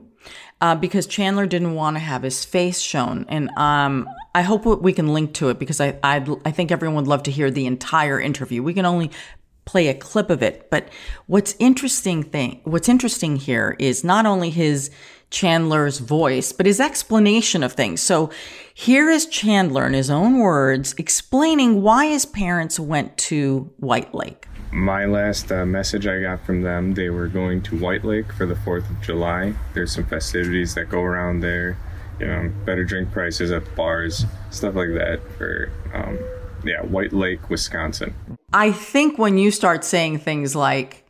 uh, 0.64 0.74
because 0.74 1.06
Chandler 1.06 1.44
didn't 1.44 1.74
want 1.74 1.94
to 1.94 2.00
have 2.00 2.22
his 2.22 2.42
face 2.42 2.80
shown. 2.80 3.26
And 3.28 3.50
um, 3.58 4.08
I 4.34 4.40
hope 4.40 4.64
we 4.64 4.94
can 4.94 5.12
link 5.12 5.34
to 5.34 5.50
it 5.50 5.58
because 5.58 5.78
I, 5.78 5.98
I'd, 6.02 6.26
I 6.46 6.52
think 6.52 6.72
everyone 6.72 6.96
would 6.96 7.06
love 7.06 7.22
to 7.24 7.30
hear 7.30 7.50
the 7.50 7.66
entire 7.66 8.18
interview. 8.18 8.62
We 8.62 8.72
can 8.72 8.86
only 8.86 9.10
play 9.66 9.88
a 9.88 9.94
clip 9.94 10.30
of 10.30 10.42
it. 10.42 10.70
But 10.70 10.88
what's 11.26 11.54
interesting 11.58 12.22
thing, 12.22 12.62
what's 12.64 12.88
interesting 12.88 13.36
here 13.36 13.76
is 13.78 14.04
not 14.04 14.24
only 14.24 14.48
his 14.48 14.90
Chandler's 15.28 15.98
voice, 15.98 16.52
but 16.52 16.64
his 16.64 16.80
explanation 16.80 17.62
of 17.62 17.74
things. 17.74 18.00
So 18.00 18.30
here 18.72 19.10
is 19.10 19.26
Chandler 19.26 19.86
in 19.86 19.92
his 19.92 20.08
own 20.08 20.38
words 20.38 20.94
explaining 20.96 21.82
why 21.82 22.06
his 22.06 22.24
parents 22.24 22.80
went 22.80 23.18
to 23.18 23.70
White 23.76 24.14
Lake. 24.14 24.48
My 24.74 25.04
last 25.04 25.52
uh, 25.52 25.64
message 25.64 26.04
I 26.08 26.20
got 26.20 26.44
from 26.44 26.62
them, 26.62 26.94
they 26.94 27.08
were 27.08 27.28
going 27.28 27.62
to 27.62 27.78
White 27.78 28.04
Lake 28.04 28.32
for 28.32 28.44
the 28.44 28.56
4th 28.56 28.90
of 28.90 29.00
July. 29.00 29.54
There's 29.72 29.92
some 29.92 30.04
festivities 30.04 30.74
that 30.74 30.88
go 30.88 31.00
around 31.00 31.40
there, 31.40 31.78
you 32.18 32.26
know, 32.26 32.52
better 32.64 32.82
drink 32.82 33.12
prices 33.12 33.52
at 33.52 33.62
bars, 33.76 34.24
stuff 34.50 34.74
like 34.74 34.88
that 34.88 35.20
for, 35.38 35.70
um, 35.94 36.18
yeah, 36.64 36.82
White 36.82 37.12
Lake, 37.12 37.48
Wisconsin. 37.48 38.16
I 38.52 38.72
think 38.72 39.16
when 39.16 39.38
you 39.38 39.52
start 39.52 39.84
saying 39.84 40.18
things 40.18 40.56
like, 40.56 41.02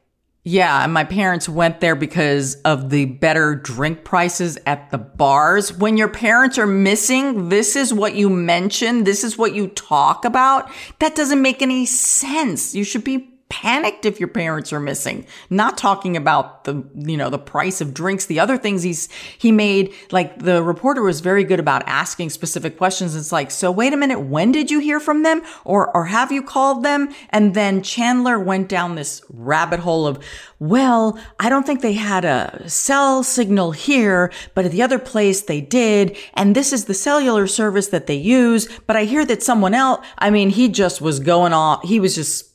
Yeah, 0.46 0.86
my 0.88 1.04
parents 1.04 1.48
went 1.48 1.80
there 1.80 1.94
because 1.94 2.56
of 2.66 2.90
the 2.90 3.06
better 3.06 3.54
drink 3.54 4.04
prices 4.04 4.58
at 4.66 4.90
the 4.90 4.98
bars. 4.98 5.72
When 5.72 5.96
your 5.96 6.10
parents 6.10 6.58
are 6.58 6.66
missing, 6.66 7.48
this 7.48 7.76
is 7.76 7.94
what 7.94 8.14
you 8.14 8.28
mention, 8.28 9.04
this 9.04 9.24
is 9.24 9.38
what 9.38 9.54
you 9.54 9.68
talk 9.68 10.26
about. 10.26 10.70
That 10.98 11.14
doesn't 11.14 11.40
make 11.40 11.62
any 11.62 11.86
sense. 11.86 12.74
You 12.74 12.84
should 12.84 13.04
be 13.04 13.33
panicked 13.48 14.04
if 14.04 14.18
your 14.18 14.28
parents 14.28 14.72
are 14.72 14.80
missing. 14.80 15.26
Not 15.50 15.76
talking 15.76 16.16
about 16.16 16.64
the, 16.64 16.84
you 16.94 17.16
know, 17.16 17.30
the 17.30 17.38
price 17.38 17.80
of 17.80 17.94
drinks, 17.94 18.26
the 18.26 18.40
other 18.40 18.56
things 18.56 18.82
he's, 18.82 19.08
he 19.38 19.52
made, 19.52 19.92
like 20.10 20.38
the 20.38 20.62
reporter 20.62 21.02
was 21.02 21.20
very 21.20 21.44
good 21.44 21.60
about 21.60 21.82
asking 21.86 22.30
specific 22.30 22.78
questions. 22.78 23.14
It's 23.14 23.32
like, 23.32 23.50
so 23.50 23.70
wait 23.70 23.92
a 23.92 23.96
minute, 23.96 24.20
when 24.20 24.50
did 24.50 24.70
you 24.70 24.80
hear 24.80 24.98
from 24.98 25.22
them? 25.22 25.42
Or, 25.64 25.94
or 25.94 26.06
have 26.06 26.32
you 26.32 26.42
called 26.42 26.82
them? 26.82 27.14
And 27.30 27.54
then 27.54 27.82
Chandler 27.82 28.38
went 28.38 28.68
down 28.68 28.94
this 28.94 29.22
rabbit 29.28 29.80
hole 29.80 30.06
of, 30.06 30.24
well, 30.58 31.18
I 31.38 31.48
don't 31.48 31.66
think 31.66 31.82
they 31.82 31.92
had 31.92 32.24
a 32.24 32.68
cell 32.68 33.22
signal 33.22 33.72
here, 33.72 34.32
but 34.54 34.64
at 34.64 34.72
the 34.72 34.82
other 34.82 34.98
place 34.98 35.42
they 35.42 35.60
did. 35.60 36.16
And 36.32 36.56
this 36.56 36.72
is 36.72 36.86
the 36.86 36.94
cellular 36.94 37.46
service 37.46 37.88
that 37.88 38.06
they 38.06 38.14
use. 38.14 38.68
But 38.86 38.96
I 38.96 39.04
hear 39.04 39.26
that 39.26 39.42
someone 39.42 39.74
else, 39.74 40.04
I 40.18 40.30
mean, 40.30 40.50
he 40.50 40.68
just 40.68 41.02
was 41.02 41.20
going 41.20 41.52
off. 41.52 41.82
He 41.84 42.00
was 42.00 42.14
just 42.14 42.53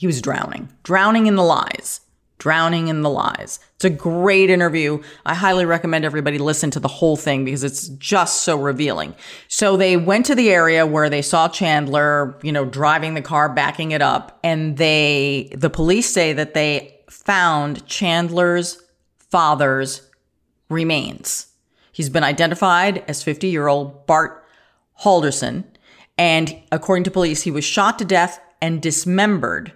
he 0.00 0.06
was 0.06 0.22
drowning, 0.22 0.70
drowning 0.82 1.26
in 1.26 1.36
the 1.36 1.42
lies, 1.42 2.00
drowning 2.38 2.88
in 2.88 3.02
the 3.02 3.10
lies. 3.10 3.60
It's 3.74 3.84
a 3.84 3.90
great 3.90 4.48
interview. 4.48 5.02
I 5.26 5.34
highly 5.34 5.66
recommend 5.66 6.06
everybody 6.06 6.38
listen 6.38 6.70
to 6.70 6.80
the 6.80 6.88
whole 6.88 7.18
thing 7.18 7.44
because 7.44 7.62
it's 7.62 7.88
just 7.88 8.40
so 8.40 8.56
revealing. 8.56 9.14
So 9.48 9.76
they 9.76 9.98
went 9.98 10.24
to 10.24 10.34
the 10.34 10.48
area 10.48 10.86
where 10.86 11.10
they 11.10 11.20
saw 11.20 11.50
Chandler, 11.50 12.34
you 12.42 12.50
know, 12.50 12.64
driving 12.64 13.12
the 13.12 13.20
car, 13.20 13.50
backing 13.50 13.90
it 13.90 14.00
up, 14.00 14.40
and 14.42 14.78
they, 14.78 15.52
the 15.54 15.68
police 15.68 16.10
say 16.10 16.32
that 16.32 16.54
they 16.54 16.98
found 17.10 17.86
Chandler's 17.86 18.82
father's 19.18 20.08
remains. 20.70 21.48
He's 21.92 22.08
been 22.08 22.24
identified 22.24 23.04
as 23.06 23.22
50 23.22 23.48
year 23.48 23.68
old 23.68 24.06
Bart 24.06 24.46
Halderson. 25.02 25.64
And 26.16 26.56
according 26.72 27.04
to 27.04 27.10
police, 27.10 27.42
he 27.42 27.50
was 27.50 27.64
shot 27.66 27.98
to 27.98 28.06
death 28.06 28.40
and 28.62 28.80
dismembered 28.80 29.74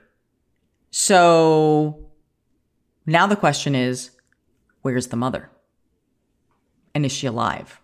so 0.96 1.98
now 3.04 3.26
the 3.26 3.34
question 3.34 3.74
is 3.74 4.12
where's 4.82 5.08
the 5.08 5.16
mother? 5.16 5.50
And 6.94 7.04
is 7.04 7.10
she 7.10 7.26
alive? 7.26 7.80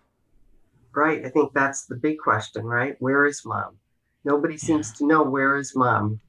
Right. 0.95 1.25
I 1.25 1.29
think 1.29 1.51
that's 1.51 1.87
the 1.87 1.95
big 1.95 2.19
question, 2.19 2.63
right? 2.63 2.95
Where 2.99 3.25
is 3.25 3.43
mom? 3.43 3.75
Nobody 4.23 4.57
seems 4.57 4.91
yeah. 4.91 4.97
to 4.99 5.07
know 5.07 5.23
where 5.23 5.57
is 5.57 5.75
mom. 5.75 6.21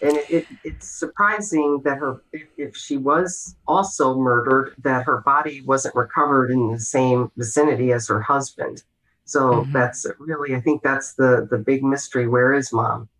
And 0.00 0.16
it, 0.16 0.30
it, 0.30 0.46
it's 0.64 0.88
surprising 0.88 1.82
that 1.84 1.98
her, 1.98 2.22
if, 2.32 2.46
if 2.56 2.74
she 2.74 2.96
was 2.96 3.54
also 3.68 4.16
murdered, 4.16 4.76
that 4.78 5.04
her 5.04 5.20
body 5.20 5.60
wasn't 5.60 5.94
recovered 5.94 6.50
in 6.50 6.72
the 6.72 6.80
same 6.80 7.30
vicinity 7.36 7.92
as 7.92 8.08
her 8.08 8.22
husband. 8.22 8.82
So 9.26 9.40
mm-hmm. 9.40 9.72
that's 9.72 10.06
really, 10.18 10.56
I 10.56 10.60
think 10.62 10.82
that's 10.82 11.12
the 11.12 11.46
the 11.50 11.58
big 11.58 11.84
mystery. 11.84 12.28
Where 12.28 12.54
is 12.54 12.72
mom? 12.72 13.10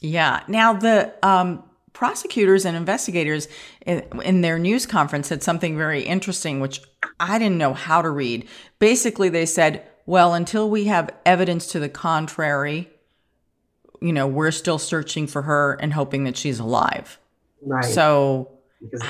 Yeah. 0.00 0.42
Now 0.48 0.72
the 0.72 1.14
um, 1.22 1.62
prosecutors 1.96 2.66
and 2.66 2.76
investigators 2.76 3.48
in, 3.86 4.04
in, 4.22 4.42
their 4.42 4.58
news 4.58 4.84
conference 4.84 5.28
said 5.28 5.42
something 5.42 5.78
very 5.78 6.02
interesting, 6.02 6.60
which 6.60 6.82
I 7.18 7.38
didn't 7.38 7.56
know 7.56 7.72
how 7.72 8.02
to 8.02 8.10
read. 8.10 8.46
Basically, 8.78 9.30
they 9.30 9.46
said, 9.46 9.82
well, 10.04 10.34
until 10.34 10.68
we 10.68 10.84
have 10.84 11.08
evidence 11.24 11.66
to 11.68 11.80
the 11.80 11.88
contrary, 11.88 12.90
you 14.02 14.12
know, 14.12 14.26
we're 14.26 14.50
still 14.50 14.76
searching 14.76 15.26
for 15.26 15.40
her 15.40 15.78
and 15.80 15.94
hoping 15.94 16.24
that 16.24 16.36
she's 16.36 16.58
alive. 16.58 17.18
Right. 17.62 17.86
So 17.86 18.50
because 18.82 19.02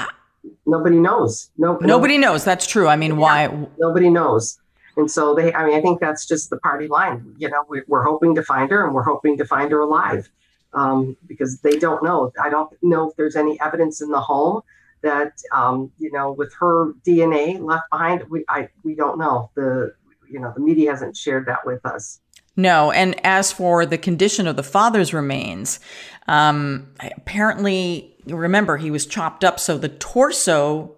nobody 0.65 1.01
knows. 1.01 1.51
No, 1.59 1.79
nobody 1.81 2.19
knows. 2.19 2.45
That's 2.45 2.69
true. 2.69 2.87
I 2.87 2.95
mean, 2.95 3.15
yeah, 3.15 3.19
why? 3.49 3.67
Nobody 3.81 4.11
knows. 4.11 4.61
And 4.97 5.11
so 5.11 5.35
they, 5.35 5.53
I 5.53 5.67
mean, 5.67 5.77
I 5.77 5.81
think 5.81 5.99
that's 5.99 6.25
just 6.25 6.51
the 6.51 6.59
party 6.59 6.87
line. 6.87 7.35
You 7.37 7.51
know, 7.51 7.65
we, 7.69 7.83
we're 7.89 8.05
hoping 8.05 8.37
to 8.37 8.45
find 8.45 8.71
her 8.71 8.85
and 8.85 8.95
we're 8.95 9.03
hoping 9.03 9.37
to 9.39 9.45
find 9.45 9.73
her 9.73 9.81
alive 9.81 10.31
um, 10.77 11.17
because 11.27 11.59
they 11.61 11.79
don't 11.79 12.05
know. 12.05 12.31
I 12.41 12.51
don't 12.51 12.71
know 12.83 13.11
if 13.11 13.17
there's 13.17 13.35
any 13.35 13.59
evidence 13.61 14.01
in 14.01 14.11
the 14.11 14.21
home 14.21 14.61
that 15.03 15.33
um, 15.53 15.91
you 15.99 16.13
know 16.13 16.33
with 16.33 16.55
her 16.61 16.93
DNA 17.05 17.61
left 17.61 17.91
behind. 17.91 18.25
We 18.31 18.45
I 18.49 18.69
we 18.85 18.95
don't 18.95 19.19
know. 19.19 19.51
The 19.57 19.95
you 20.31 20.39
know 20.39 20.53
the 20.55 20.61
media 20.61 20.91
hasn't 20.91 21.17
shared 21.17 21.47
that 21.47 21.67
with 21.67 21.85
us. 21.85 22.21
No, 22.59 22.91
and 22.91 23.19
as 23.25 23.53
for 23.53 23.85
the 23.85 23.99
condition 23.99 24.47
of 24.47 24.57
the 24.57 24.63
father's 24.63 25.13
remains, 25.13 25.79
um, 26.27 26.89
apparently, 27.01 28.15
remember 28.27 28.77
he 28.79 28.91
was 28.91 29.05
chopped 29.05 29.45
up, 29.45 29.61
so 29.61 29.77
the 29.77 29.91
torso, 29.91 30.95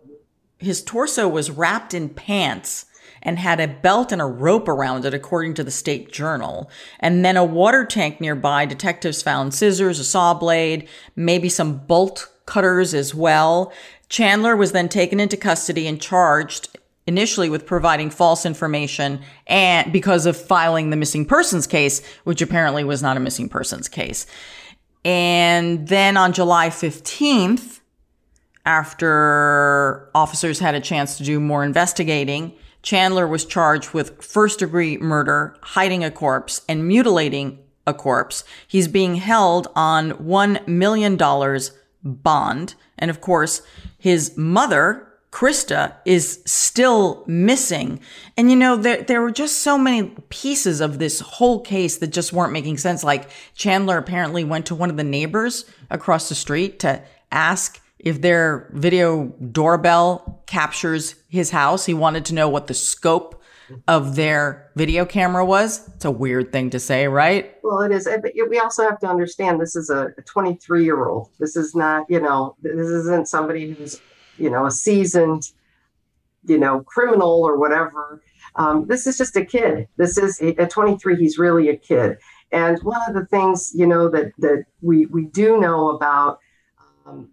his 0.59 0.83
torso 0.85 1.29
was 1.29 1.51
wrapped 1.51 1.95
in 1.95 2.11
pants 2.11 2.87
and 3.23 3.39
had 3.39 3.61
a 3.61 3.69
belt 3.69 4.13
and 4.13 4.21
a 4.21 4.27
rope 4.27 4.69
around 4.69 5.05
it, 5.05 5.15
according 5.15 5.55
to 5.55 5.65
the 5.65 5.71
state 5.71 6.13
journal. 6.13 6.71
And 7.01 7.25
then 7.25 7.37
a 7.37 7.45
water 7.45 7.85
tank 7.85 8.21
nearby, 8.21 8.67
detectives 8.67 9.23
found 9.23 9.55
scissors, 9.55 9.99
a 9.99 10.05
saw 10.05 10.35
blade, 10.35 10.89
maybe 11.17 11.49
some 11.49 11.79
bolt 11.79 12.29
cutters 12.47 12.95
as 12.95 13.15
well. 13.15 13.73
Chandler 14.09 14.57
was 14.57 14.73
then 14.73 14.89
taken 14.89 15.21
into 15.21 15.37
custody 15.37 15.87
and 15.87 16.01
charged 16.01 16.79
initially 17.07 17.49
with 17.49 17.65
providing 17.65 18.11
false 18.11 18.45
information 18.45 19.21
and 19.47 19.93
because 19.93 20.27
of 20.27 20.37
filing 20.37 20.91
the 20.91 20.97
missing 20.97 21.25
persons 21.25 21.67
case, 21.67 22.05
which 22.25 22.43
apparently 22.43 22.85
was 22.85 23.03
not 23.03 23.17
a 23.17 23.21
missing 23.21 23.49
persons 23.49 23.89
case. 23.89 24.27
And 25.05 25.89
then 25.89 26.17
on 26.19 26.33
July 26.35 26.69
15th, 26.69 27.81
after 28.67 30.11
officers 30.15 30.59
had 30.59 30.75
a 30.75 30.81
chance 30.81 31.17
to 31.17 31.25
do 31.25 31.41
more 31.41 31.65
investigating, 31.65 32.53
Chandler 32.83 33.27
was 33.27 33.45
charged 33.45 33.93
with 33.93 34.23
first 34.23 34.61
degree 34.61 34.97
murder, 34.99 35.57
hiding 35.61 36.05
a 36.05 36.11
corpse, 36.11 36.63
and 36.69 36.87
mutilating 36.87 37.59
a 37.87 37.95
corpse. 37.95 38.45
He's 38.67 38.89
being 38.89 39.17
held 39.17 39.69
on 39.75 40.13
$1 40.13 40.69
million 40.69 41.17
bond. 42.05 42.75
And 42.99 43.11
of 43.11 43.21
course, 43.21 43.63
his 43.99 44.37
mother, 44.37 45.09
Krista, 45.31 45.95
is 46.05 46.41
still 46.47 47.25
missing. 47.27 48.01
And 48.37 48.51
you 48.51 48.57
know, 48.57 48.77
there, 48.77 49.03
there 49.03 49.23
were 49.23 49.31
just 49.31 49.59
so 49.59 49.77
many 49.77 50.15
pieces 50.29 50.81
of 50.81 50.99
this 50.99 51.21
whole 51.21 51.61
case 51.61 51.99
that 51.99 52.09
just 52.09 52.33
weren't 52.33 52.53
making 52.53 52.79
sense. 52.79 53.03
Like 53.03 53.31
Chandler 53.55 53.99
apparently 53.99 54.45
went 54.45 54.67
to 54.67 54.75
one 54.75 54.91
of 54.91 54.97
the 54.97 55.05
neighbors 55.05 55.65
across 55.91 56.29
the 56.29 56.35
street 56.35 56.79
to 56.81 57.03
ask 57.33 57.81
if 57.99 58.21
their 58.21 58.71
video 58.73 59.27
doorbell 59.53 60.38
captures 60.49 61.15
his 61.29 61.51
house, 61.51 61.87
he 61.87 61.95
wanted 61.95 62.25
to 62.25 62.35
know 62.35 62.49
what 62.49 62.67
the 62.67 62.75
scope 62.75 63.41
of 63.87 64.17
their 64.17 64.71
video 64.75 65.05
camera 65.05 65.45
was. 65.45 65.87
It's 65.95 66.05
a 66.05 66.11
weird 66.11 66.51
thing 66.53 66.71
to 66.71 66.81
say, 66.81 67.07
right? 67.07 67.55
Well, 67.63 67.83
it 67.83 67.93
is. 67.93 68.09
But 68.23 68.33
we 68.49 68.59
also 68.59 68.83
have 68.83 68.99
to 69.01 69.07
understand 69.07 69.61
this 69.61 69.77
is 69.77 69.91
a 69.91 70.13
23 70.25 70.85
year 70.85 71.07
old. 71.07 71.29
This 71.39 71.55
is 71.55 71.75
not, 71.75 72.07
you 72.09 72.19
know, 72.19 72.57
this 72.63 72.89
isn't 72.89 73.29
somebody 73.29 73.73
who's, 73.73 74.01
you 74.39 74.51
know, 74.51 74.67
a 74.67 74.71
seasoned, 74.71 75.53
you 76.45 76.59
know, 76.59 76.81
criminal 76.81 77.45
or 77.45 77.59
whatever. 77.59 78.23
Um, 78.57 78.87
this 78.87 79.07
is 79.07 79.19
just 79.19 79.37
a 79.37 79.45
kid. 79.45 79.87
This 79.99 80.17
is 80.17 80.41
at 80.41 80.71
23. 80.71 81.17
He's 81.17 81.39
really 81.39 81.69
a 81.69 81.77
kid. 81.77 82.17
And 82.51 82.79
one 82.83 83.01
of 83.07 83.15
the 83.15 83.27
things, 83.27 83.73
you 83.75 83.87
know, 83.87 84.09
that 84.09 84.33
that 84.39 84.65
we 84.81 85.05
we 85.07 85.27
do 85.27 85.61
know 85.61 85.91
about 85.91 86.39
um, 87.05 87.29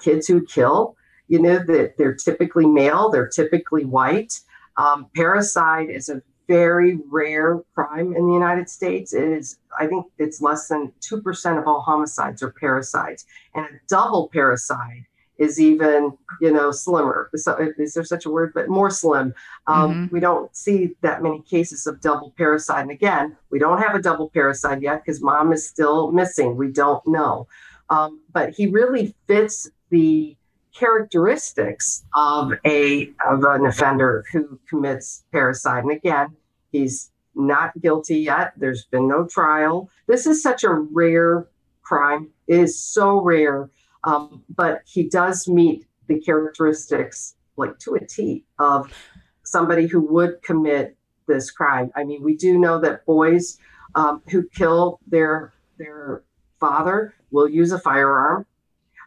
kids 0.00 0.26
who 0.26 0.44
kill, 0.44 0.95
you 1.28 1.40
know, 1.40 1.58
that 1.58 1.94
they're 1.98 2.14
typically 2.14 2.66
male, 2.66 3.10
they're 3.10 3.28
typically 3.28 3.84
white. 3.84 4.40
Um, 4.76 5.08
parricide 5.16 5.94
is 5.94 6.08
a 6.08 6.22
very 6.48 6.98
rare 7.08 7.60
crime 7.74 8.14
in 8.14 8.26
the 8.26 8.32
United 8.32 8.68
States. 8.68 9.12
It 9.12 9.24
is, 9.24 9.58
I 9.78 9.86
think 9.86 10.06
it's 10.18 10.40
less 10.40 10.68
than 10.68 10.92
2% 11.00 11.58
of 11.58 11.66
all 11.66 11.80
homicides 11.80 12.42
are 12.42 12.52
parricides. 12.52 13.24
And 13.54 13.66
a 13.66 13.70
double 13.88 14.30
parricide 14.32 15.04
is 15.38 15.60
even, 15.60 16.16
you 16.40 16.52
know, 16.52 16.70
slimmer. 16.70 17.30
Is 17.34 17.94
there 17.94 18.04
such 18.04 18.24
a 18.24 18.30
word? 18.30 18.52
But 18.54 18.68
more 18.68 18.90
slim. 18.90 19.34
Um, 19.66 19.90
mm-hmm. 19.90 20.14
We 20.14 20.20
don't 20.20 20.54
see 20.56 20.92
that 21.02 21.22
many 21.22 21.42
cases 21.42 21.86
of 21.86 22.00
double 22.00 22.32
parricide. 22.38 22.82
And 22.82 22.90
again, 22.90 23.36
we 23.50 23.58
don't 23.58 23.82
have 23.82 23.94
a 23.94 24.00
double 24.02 24.30
parricide 24.30 24.82
yet 24.82 25.02
because 25.04 25.20
mom 25.20 25.52
is 25.52 25.66
still 25.66 26.10
missing. 26.12 26.56
We 26.56 26.68
don't 26.68 27.06
know. 27.06 27.48
Um, 27.90 28.20
but 28.32 28.50
he 28.50 28.66
really 28.66 29.14
fits 29.26 29.70
the 29.90 30.36
characteristics 30.78 32.04
of 32.14 32.52
a 32.64 33.10
of 33.26 33.44
an 33.44 33.66
offender 33.66 34.24
who 34.32 34.58
commits 34.68 35.24
parricide. 35.32 35.80
And 35.80 35.92
again, 35.92 36.36
he's 36.70 37.10
not 37.34 37.78
guilty 37.80 38.18
yet. 38.18 38.52
There's 38.56 38.84
been 38.84 39.08
no 39.08 39.26
trial. 39.26 39.90
This 40.06 40.26
is 40.26 40.42
such 40.42 40.64
a 40.64 40.72
rare 40.72 41.46
crime. 41.82 42.30
It 42.46 42.60
is 42.60 42.78
so 42.78 43.20
rare, 43.20 43.70
um, 44.04 44.42
but 44.54 44.82
he 44.86 45.08
does 45.08 45.48
meet 45.48 45.86
the 46.08 46.20
characteristics 46.20 47.34
like 47.56 47.78
to 47.80 47.94
a 47.94 48.06
T 48.06 48.44
of 48.58 48.92
somebody 49.44 49.86
who 49.86 50.00
would 50.00 50.42
commit 50.42 50.96
this 51.26 51.50
crime. 51.50 51.90
I 51.96 52.04
mean, 52.04 52.22
we 52.22 52.36
do 52.36 52.58
know 52.58 52.80
that 52.80 53.06
boys 53.06 53.58
um, 53.94 54.22
who 54.30 54.48
kill 54.48 55.00
their 55.06 55.52
their 55.78 56.22
father 56.60 57.14
will 57.30 57.48
use 57.48 57.72
a 57.72 57.78
firearm 57.78 58.46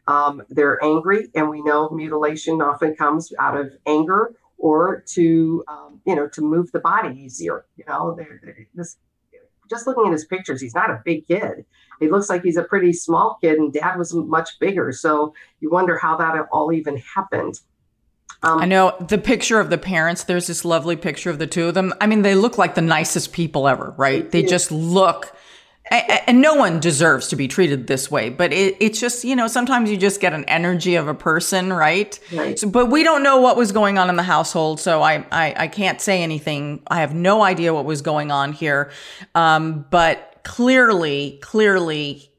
Um, 0.10 0.42
they're 0.50 0.84
angry, 0.84 1.30
and 1.36 1.50
we 1.50 1.62
know 1.62 1.90
mutilation 1.92 2.62
often 2.62 2.96
comes 2.96 3.32
out 3.40 3.56
of 3.56 3.72
anger 3.86 4.34
or 4.58 5.04
to 5.14 5.64
um, 5.68 6.02
you 6.06 6.16
know 6.16 6.28
to 6.30 6.42
move 6.42 6.72
the 6.72 6.80
body 6.80 7.16
easier. 7.20 7.66
You 7.78 7.86
know, 7.88 8.16
they're, 8.18 8.42
they're, 8.44 8.68
this 8.74 8.98
just 9.70 9.86
looking 9.86 10.08
at 10.08 10.12
his 10.12 10.26
pictures, 10.26 10.62
he's 10.62 10.74
not 10.74 10.90
a 10.90 11.02
big 11.06 11.28
kid. 11.28 11.64
He 12.00 12.10
looks 12.10 12.30
like 12.30 12.44
he's 12.44 12.58
a 12.58 12.64
pretty 12.64 12.92
small 12.92 13.38
kid, 13.42 13.60
and 13.60 13.72
dad 13.72 13.98
was 13.98 14.14
much 14.14 14.58
bigger. 14.60 14.92
So 14.92 15.34
you 15.60 15.70
wonder 15.70 15.98
how 15.98 16.18
that 16.18 16.36
all 16.52 16.74
even 16.74 16.98
happened. 16.98 17.60
Um, 18.42 18.60
I 18.60 18.66
know 18.66 18.96
the 19.00 19.18
picture 19.18 19.60
of 19.60 19.70
the 19.70 19.78
parents. 19.78 20.24
There's 20.24 20.48
this 20.48 20.64
lovely 20.64 20.96
picture 20.96 21.30
of 21.30 21.40
the 21.40 21.48
two 21.48 21.68
of 21.68 21.74
them. 21.74 21.94
I 22.00 22.08
mean, 22.08 22.22
they 22.22 22.36
look 22.36 22.58
like 22.58 22.76
the 22.76 22.82
nicest 22.82 23.34
people 23.34 23.68
ever, 23.68 23.94
right? 23.98 24.30
They 24.30 24.44
just 24.44 24.72
look, 24.72 25.36
and 25.92 26.42
no 26.42 26.54
one 26.56 26.80
deserves 26.80 27.28
to 27.30 27.36
be 27.36 27.48
treated 27.48 27.88
this 27.88 28.12
way. 28.12 28.30
But 28.30 28.54
it, 28.54 28.78
it's 28.80 29.00
just, 29.00 29.24
you 29.24 29.36
know, 29.36 29.48
sometimes 29.48 29.90
you 29.90 29.98
just 29.98 30.22
get 30.22 30.34
an 30.34 30.46
energy 30.46 30.96
of 30.96 31.08
a 31.08 31.14
person, 31.14 31.74
right? 31.74 32.20
right. 32.34 32.60
So, 32.60 32.70
but 32.70 32.88
we 32.88 33.04
don't 33.04 33.24
know 33.24 33.38
what 33.38 33.58
was 33.58 33.72
going 33.72 33.98
on 33.98 34.10
in 34.10 34.16
the 34.16 34.24
household, 34.24 34.80
so 34.80 35.02
I, 35.02 35.26
I, 35.32 35.54
I 35.58 35.68
can't 35.68 36.00
say 36.00 36.22
anything. 36.22 36.84
I 36.88 37.02
have 37.02 37.14
no 37.14 37.42
idea 37.42 37.74
what 37.74 37.86
was 37.86 38.02
going 38.02 38.32
on 38.32 38.54
here. 38.54 38.92
Um, 39.34 39.86
but 39.90 40.42
clearly, 40.44 41.40
clearly, 41.42 42.32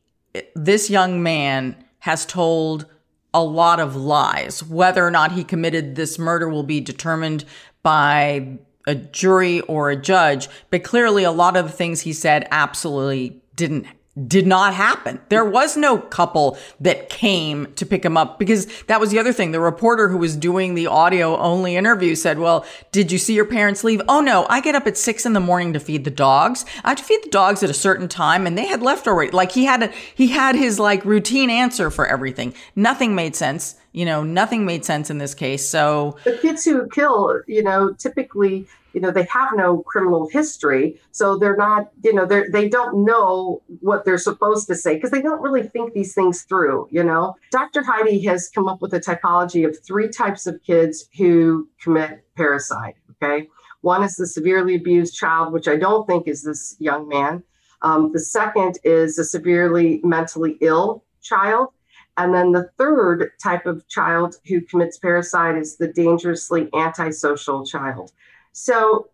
this 0.54 0.88
young 0.88 1.22
man 1.22 1.84
has 2.00 2.24
told 2.24 2.86
a 3.34 3.42
lot 3.42 3.80
of 3.80 3.96
lies. 3.96 4.62
Whether 4.62 5.04
or 5.04 5.10
not 5.10 5.32
he 5.32 5.44
committed 5.44 5.96
this 5.96 6.18
murder 6.18 6.48
will 6.48 6.62
be 6.62 6.80
determined 6.80 7.44
by 7.82 8.58
a 8.90 8.94
jury 8.94 9.60
or 9.62 9.90
a 9.90 9.96
judge, 9.96 10.48
but 10.70 10.84
clearly 10.84 11.24
a 11.24 11.30
lot 11.30 11.56
of 11.56 11.64
the 11.64 11.72
things 11.72 12.00
he 12.00 12.12
said 12.12 12.46
absolutely 12.50 13.40
didn't 13.54 13.86
did 14.26 14.46
not 14.46 14.74
happen. 14.74 15.20
There 15.28 15.44
was 15.44 15.76
no 15.76 15.96
couple 15.98 16.58
that 16.80 17.08
came 17.08 17.72
to 17.74 17.86
pick 17.86 18.04
him 18.04 18.16
up 18.16 18.38
because 18.38 18.66
that 18.84 19.00
was 19.00 19.10
the 19.10 19.18
other 19.18 19.32
thing. 19.32 19.52
The 19.52 19.60
reporter 19.60 20.08
who 20.08 20.18
was 20.18 20.36
doing 20.36 20.74
the 20.74 20.88
audio 20.88 21.36
only 21.38 21.76
interview 21.76 22.16
said, 22.16 22.38
well, 22.38 22.66
did 22.90 23.12
you 23.12 23.18
see 23.18 23.34
your 23.34 23.44
parents 23.44 23.84
leave? 23.84 24.02
Oh 24.08 24.20
no, 24.20 24.46
I 24.50 24.60
get 24.60 24.74
up 24.74 24.86
at 24.86 24.96
six 24.96 25.24
in 25.24 25.32
the 25.32 25.40
morning 25.40 25.72
to 25.74 25.80
feed 25.80 26.04
the 26.04 26.10
dogs. 26.10 26.64
I 26.84 26.90
have 26.90 26.98
to 26.98 27.04
feed 27.04 27.22
the 27.22 27.30
dogs 27.30 27.62
at 27.62 27.70
a 27.70 27.74
certain 27.74 28.08
time 28.08 28.46
and 28.46 28.58
they 28.58 28.66
had 28.66 28.82
left 28.82 29.06
already. 29.06 29.30
Like 29.30 29.52
he 29.52 29.64
had 29.64 29.84
a, 29.84 29.92
he 30.14 30.28
had 30.28 30.56
his 30.56 30.80
like 30.80 31.04
routine 31.04 31.48
answer 31.48 31.90
for 31.90 32.06
everything. 32.06 32.52
Nothing 32.74 33.14
made 33.14 33.36
sense. 33.36 33.76
You 33.92 34.04
know, 34.04 34.22
nothing 34.22 34.66
made 34.66 34.84
sense 34.84 35.10
in 35.10 35.18
this 35.18 35.34
case. 35.34 35.68
So 35.68 36.16
the 36.24 36.38
kids 36.38 36.64
who 36.64 36.88
kill, 36.88 37.40
you 37.46 37.62
know, 37.62 37.92
typically 37.92 38.66
you 38.92 39.00
know 39.00 39.10
they 39.10 39.24
have 39.24 39.50
no 39.54 39.78
criminal 39.78 40.28
history 40.28 41.00
so 41.12 41.36
they're 41.36 41.56
not 41.56 41.90
you 42.02 42.12
know 42.12 42.26
they 42.26 42.44
they 42.48 42.68
don't 42.68 43.04
know 43.04 43.62
what 43.80 44.04
they're 44.04 44.18
supposed 44.18 44.66
to 44.66 44.74
say 44.74 44.94
because 44.94 45.10
they 45.10 45.22
don't 45.22 45.42
really 45.42 45.62
think 45.62 45.92
these 45.92 46.14
things 46.14 46.42
through 46.42 46.88
you 46.90 47.02
know? 47.02 47.34
Dr 47.50 47.82
Heide 47.82 48.24
has 48.24 48.48
come 48.48 48.68
up 48.68 48.80
with 48.82 48.94
a 48.94 49.00
typology 49.00 49.66
of 49.66 49.76
three 49.84 50.08
types 50.08 50.46
of 50.46 50.62
kids 50.62 51.08
who 51.16 51.68
commit 51.82 52.24
parricide 52.36 52.94
okay? 53.22 53.48
One 53.82 54.02
is 54.02 54.16
the 54.16 54.26
severely 54.26 54.74
abused 54.74 55.14
child 55.14 55.52
which 55.52 55.68
i 55.68 55.76
don't 55.76 56.06
think 56.06 56.28
is 56.28 56.42
this 56.42 56.76
young 56.78 57.08
man. 57.08 57.42
Um, 57.82 58.12
the 58.12 58.20
second 58.20 58.78
is 58.84 59.18
a 59.18 59.24
severely 59.24 60.00
mentally 60.04 60.58
ill 60.60 61.02
child 61.22 61.68
and 62.16 62.34
then 62.34 62.52
the 62.52 62.68
third 62.76 63.30
type 63.42 63.64
of 63.66 63.86
child 63.88 64.36
who 64.46 64.60
commits 64.60 64.98
parricide 64.98 65.58
is 65.58 65.76
the 65.76 65.88
dangerously 65.88 66.68
antisocial 66.74 67.64
child 67.64 68.12
so 68.52 69.10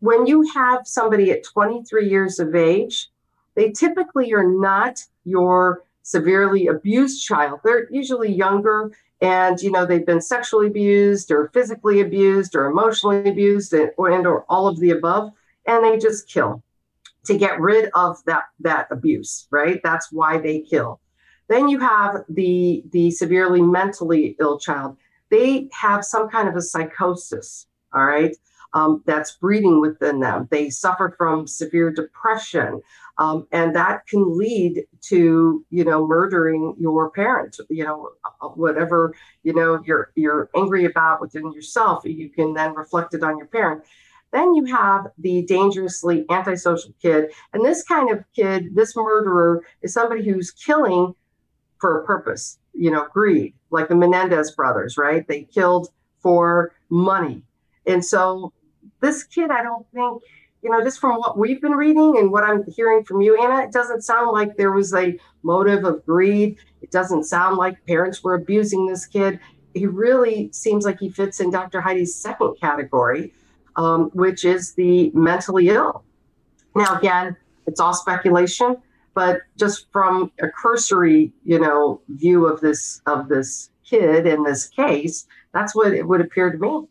when 0.00 0.26
you 0.26 0.42
have 0.54 0.86
somebody 0.86 1.30
at 1.30 1.44
23 1.44 2.08
years 2.08 2.38
of 2.38 2.54
age, 2.54 3.08
they 3.54 3.70
typically 3.70 4.32
are 4.32 4.48
not 4.48 5.04
your 5.24 5.84
severely 6.02 6.68
abused 6.68 7.24
child. 7.24 7.60
They're 7.64 7.90
usually 7.90 8.32
younger 8.32 8.92
and 9.20 9.60
you 9.60 9.70
know 9.70 9.84
they've 9.84 10.06
been 10.06 10.20
sexually 10.20 10.68
abused 10.68 11.32
or 11.32 11.50
physically 11.52 12.00
abused 12.00 12.54
or 12.54 12.66
emotionally 12.66 13.28
abused 13.28 13.72
and 13.72 13.90
or, 13.96 14.10
and 14.10 14.26
or 14.26 14.44
all 14.48 14.68
of 14.68 14.78
the 14.78 14.90
above 14.90 15.32
and 15.66 15.84
they 15.84 15.98
just 15.98 16.28
kill 16.28 16.62
to 17.24 17.36
get 17.36 17.60
rid 17.60 17.90
of 17.94 18.24
that 18.24 18.44
that 18.60 18.88
abuse, 18.90 19.46
right? 19.50 19.80
That's 19.84 20.10
why 20.10 20.38
they 20.38 20.60
kill. 20.60 21.00
Then 21.48 21.68
you 21.68 21.78
have 21.80 22.24
the 22.28 22.84
the 22.90 23.10
severely 23.10 23.60
mentally 23.60 24.36
ill 24.40 24.58
child. 24.58 24.96
They 25.30 25.68
have 25.72 26.04
some 26.04 26.28
kind 26.28 26.48
of 26.48 26.56
a 26.56 26.62
psychosis 26.62 27.66
all 27.92 28.04
right, 28.04 28.36
um, 28.74 29.02
that's 29.06 29.32
breeding 29.32 29.80
within 29.80 30.20
them. 30.20 30.48
They 30.50 30.70
suffer 30.70 31.14
from 31.16 31.46
severe 31.46 31.90
depression, 31.90 32.82
um, 33.16 33.46
and 33.50 33.74
that 33.74 34.06
can 34.06 34.38
lead 34.38 34.84
to 35.02 35.64
you 35.70 35.84
know 35.84 36.06
murdering 36.06 36.74
your 36.78 37.10
parent. 37.10 37.56
You 37.70 37.84
know, 37.84 38.10
uh, 38.42 38.48
whatever 38.48 39.14
you 39.42 39.54
know 39.54 39.82
you're 39.84 40.12
you're 40.14 40.50
angry 40.54 40.84
about 40.84 41.20
within 41.20 41.52
yourself, 41.52 42.04
you 42.04 42.28
can 42.28 42.54
then 42.54 42.74
reflect 42.74 43.14
it 43.14 43.22
on 43.22 43.38
your 43.38 43.46
parent. 43.46 43.84
Then 44.30 44.54
you 44.54 44.66
have 44.66 45.06
the 45.16 45.42
dangerously 45.46 46.26
antisocial 46.30 46.92
kid, 47.00 47.32
and 47.54 47.64
this 47.64 47.82
kind 47.82 48.10
of 48.10 48.22
kid, 48.36 48.74
this 48.74 48.94
murderer, 48.94 49.64
is 49.80 49.94
somebody 49.94 50.28
who's 50.28 50.50
killing 50.50 51.14
for 51.78 51.98
a 51.98 52.04
purpose. 52.04 52.58
You 52.74 52.90
know, 52.90 53.06
greed, 53.12 53.54
like 53.70 53.88
the 53.88 53.96
Menendez 53.96 54.52
brothers, 54.52 54.98
right? 54.98 55.26
They 55.26 55.44
killed 55.44 55.88
for 56.20 56.72
money 56.90 57.42
and 57.88 58.04
so 58.04 58.52
this 59.00 59.24
kid, 59.24 59.50
I 59.50 59.62
don't 59.62 59.86
think, 59.92 60.22
you 60.62 60.70
know, 60.70 60.82
just 60.82 61.00
from 61.00 61.16
what 61.16 61.38
we've 61.38 61.60
been 61.60 61.72
reading 61.72 62.16
and 62.18 62.30
what 62.30 62.44
I'm 62.44 62.64
hearing 62.66 63.04
from 63.04 63.20
you, 63.20 63.40
Ana, 63.40 63.62
it 63.64 63.72
doesn't 63.72 64.02
sound 64.02 64.32
like 64.32 64.56
there 64.56 64.72
was 64.72 64.92
a 64.94 65.18
motive 65.42 65.84
of 65.84 66.04
greed. 66.04 66.58
It 66.82 66.90
doesn't 66.90 67.24
sound 67.24 67.56
like 67.56 67.84
parents 67.86 68.22
were 68.22 68.34
abusing 68.34 68.86
this 68.86 69.06
kid. 69.06 69.40
He 69.74 69.86
really 69.86 70.50
seems 70.52 70.84
like 70.84 70.98
he 70.98 71.10
fits 71.10 71.40
in 71.40 71.50
Dr. 71.50 71.80
Heide's 71.80 72.14
second 72.14 72.56
category, 72.60 73.32
um, 73.76 74.10
which 74.14 74.44
is 74.44 74.74
the 74.74 75.10
mentally 75.14 75.68
ill. 75.68 76.04
Now, 76.74 76.98
again, 76.98 77.36
it's 77.66 77.80
all 77.80 77.94
speculation, 77.94 78.76
but 79.14 79.42
just 79.56 79.86
from 79.92 80.32
a 80.40 80.48
cursory, 80.48 81.32
you 81.44 81.60
know, 81.60 82.00
view 82.08 82.46
of 82.46 82.60
this 82.60 83.00
of 83.06 83.28
this 83.28 83.70
kid 83.84 84.26
in 84.26 84.42
this 84.42 84.68
case, 84.68 85.26
that's 85.52 85.74
what 85.74 85.92
it 85.92 86.06
would 86.06 86.20
appear 86.20 86.50
to 86.50 86.58
me. 86.58 86.88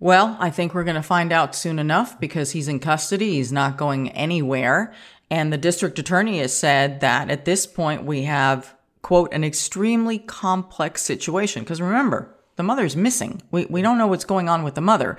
Well, 0.00 0.36
I 0.40 0.50
think 0.50 0.74
we're 0.74 0.84
going 0.84 0.96
to 0.96 1.02
find 1.02 1.32
out 1.32 1.54
soon 1.54 1.78
enough 1.78 2.18
because 2.18 2.50
he's 2.50 2.68
in 2.68 2.80
custody. 2.80 3.34
He's 3.34 3.52
not 3.52 3.76
going 3.76 4.10
anywhere. 4.10 4.92
And 5.30 5.52
the 5.52 5.58
district 5.58 5.98
attorney 5.98 6.38
has 6.38 6.56
said 6.56 7.00
that 7.00 7.30
at 7.30 7.44
this 7.44 7.66
point 7.66 8.04
we 8.04 8.24
have, 8.24 8.74
quote, 9.02 9.32
an 9.32 9.44
extremely 9.44 10.18
complex 10.18 11.02
situation. 11.02 11.62
Because 11.62 11.80
remember, 11.80 12.34
the 12.56 12.62
mother's 12.62 12.96
missing. 12.96 13.42
We, 13.50 13.66
we 13.66 13.82
don't 13.82 13.98
know 13.98 14.06
what's 14.06 14.24
going 14.24 14.48
on 14.48 14.62
with 14.62 14.74
the 14.74 14.80
mother. 14.80 15.16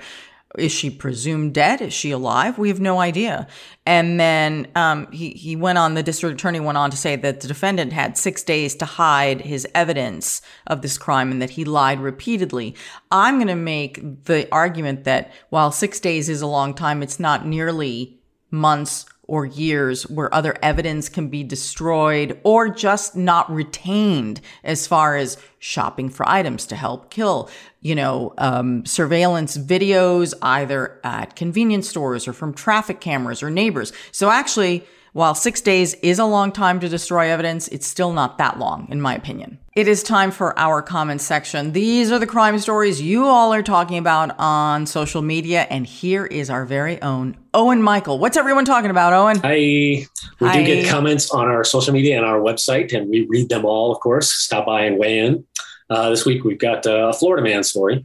Is 0.56 0.72
she 0.72 0.90
presumed 0.90 1.54
dead? 1.54 1.82
Is 1.82 1.92
she 1.92 2.12
alive? 2.12 2.56
We 2.56 2.68
have 2.68 2.80
no 2.80 3.00
idea. 3.00 3.46
And 3.84 4.18
then 4.18 4.68
um, 4.74 5.10
he 5.10 5.30
he 5.30 5.56
went 5.56 5.76
on. 5.76 5.94
The 5.94 6.02
district 6.02 6.40
attorney 6.40 6.60
went 6.60 6.78
on 6.78 6.90
to 6.90 6.96
say 6.96 7.16
that 7.16 7.40
the 7.40 7.48
defendant 7.48 7.92
had 7.92 8.16
six 8.16 8.42
days 8.42 8.74
to 8.76 8.84
hide 8.84 9.40
his 9.42 9.66
evidence 9.74 10.42
of 10.66 10.82
this 10.82 10.98
crime 10.98 11.30
and 11.30 11.42
that 11.42 11.50
he 11.50 11.64
lied 11.64 12.00
repeatedly. 12.00 12.74
I'm 13.10 13.36
going 13.36 13.48
to 13.48 13.56
make 13.56 14.24
the 14.24 14.48
argument 14.52 15.04
that 15.04 15.32
while 15.50 15.72
six 15.72 16.00
days 16.00 16.28
is 16.28 16.42
a 16.42 16.46
long 16.46 16.74
time, 16.74 17.02
it's 17.02 17.20
not 17.20 17.46
nearly 17.46 18.20
months 18.50 19.04
or 19.28 19.44
years 19.44 20.08
where 20.08 20.32
other 20.34 20.54
evidence 20.62 21.08
can 21.08 21.28
be 21.28 21.42
destroyed 21.42 22.38
or 22.44 22.68
just 22.68 23.16
not 23.16 23.50
retained 23.50 24.40
as 24.62 24.86
far 24.86 25.16
as 25.16 25.36
shopping 25.58 26.08
for 26.08 26.28
items 26.28 26.66
to 26.66 26.76
help 26.76 27.10
kill, 27.10 27.50
you 27.80 27.94
know, 27.94 28.32
um, 28.38 28.84
surveillance 28.86 29.56
videos 29.56 30.32
either 30.42 31.00
at 31.02 31.34
convenience 31.34 31.88
stores 31.88 32.28
or 32.28 32.32
from 32.32 32.52
traffic 32.54 33.00
cameras 33.00 33.42
or 33.42 33.50
neighbors. 33.50 33.92
So 34.12 34.30
actually, 34.30 34.84
while 35.16 35.34
six 35.34 35.62
days 35.62 35.94
is 36.02 36.18
a 36.18 36.26
long 36.26 36.52
time 36.52 36.78
to 36.78 36.90
destroy 36.90 37.30
evidence, 37.30 37.68
it's 37.68 37.86
still 37.86 38.12
not 38.12 38.36
that 38.36 38.58
long, 38.58 38.86
in 38.90 39.00
my 39.00 39.14
opinion. 39.14 39.58
It 39.74 39.88
is 39.88 40.02
time 40.02 40.30
for 40.30 40.56
our 40.58 40.82
comment 40.82 41.22
section. 41.22 41.72
These 41.72 42.12
are 42.12 42.18
the 42.18 42.26
crime 42.26 42.58
stories 42.58 43.00
you 43.00 43.24
all 43.24 43.54
are 43.54 43.62
talking 43.62 43.96
about 43.96 44.34
on 44.38 44.84
social 44.84 45.22
media, 45.22 45.66
and 45.70 45.86
here 45.86 46.26
is 46.26 46.50
our 46.50 46.66
very 46.66 47.00
own 47.00 47.34
Owen 47.54 47.82
Michael. 47.82 48.18
What's 48.18 48.36
everyone 48.36 48.66
talking 48.66 48.90
about, 48.90 49.14
Owen? 49.14 49.40
Hi. 49.40 49.54
We 49.54 50.06
Hi. 50.40 50.58
do 50.58 50.66
get 50.66 50.86
comments 50.86 51.30
on 51.30 51.46
our 51.46 51.64
social 51.64 51.94
media 51.94 52.18
and 52.18 52.26
our 52.26 52.38
website, 52.38 52.94
and 52.94 53.08
we 53.08 53.22
read 53.22 53.48
them 53.48 53.64
all, 53.64 53.92
of 53.92 54.00
course. 54.00 54.30
Stop 54.30 54.66
by 54.66 54.82
and 54.82 54.98
weigh 54.98 55.20
in. 55.20 55.46
Uh, 55.88 56.10
this 56.10 56.26
week, 56.26 56.44
we've 56.44 56.58
got 56.58 56.86
uh, 56.86 57.08
a 57.08 57.14
Florida 57.14 57.42
man 57.42 57.62
story. 57.62 58.04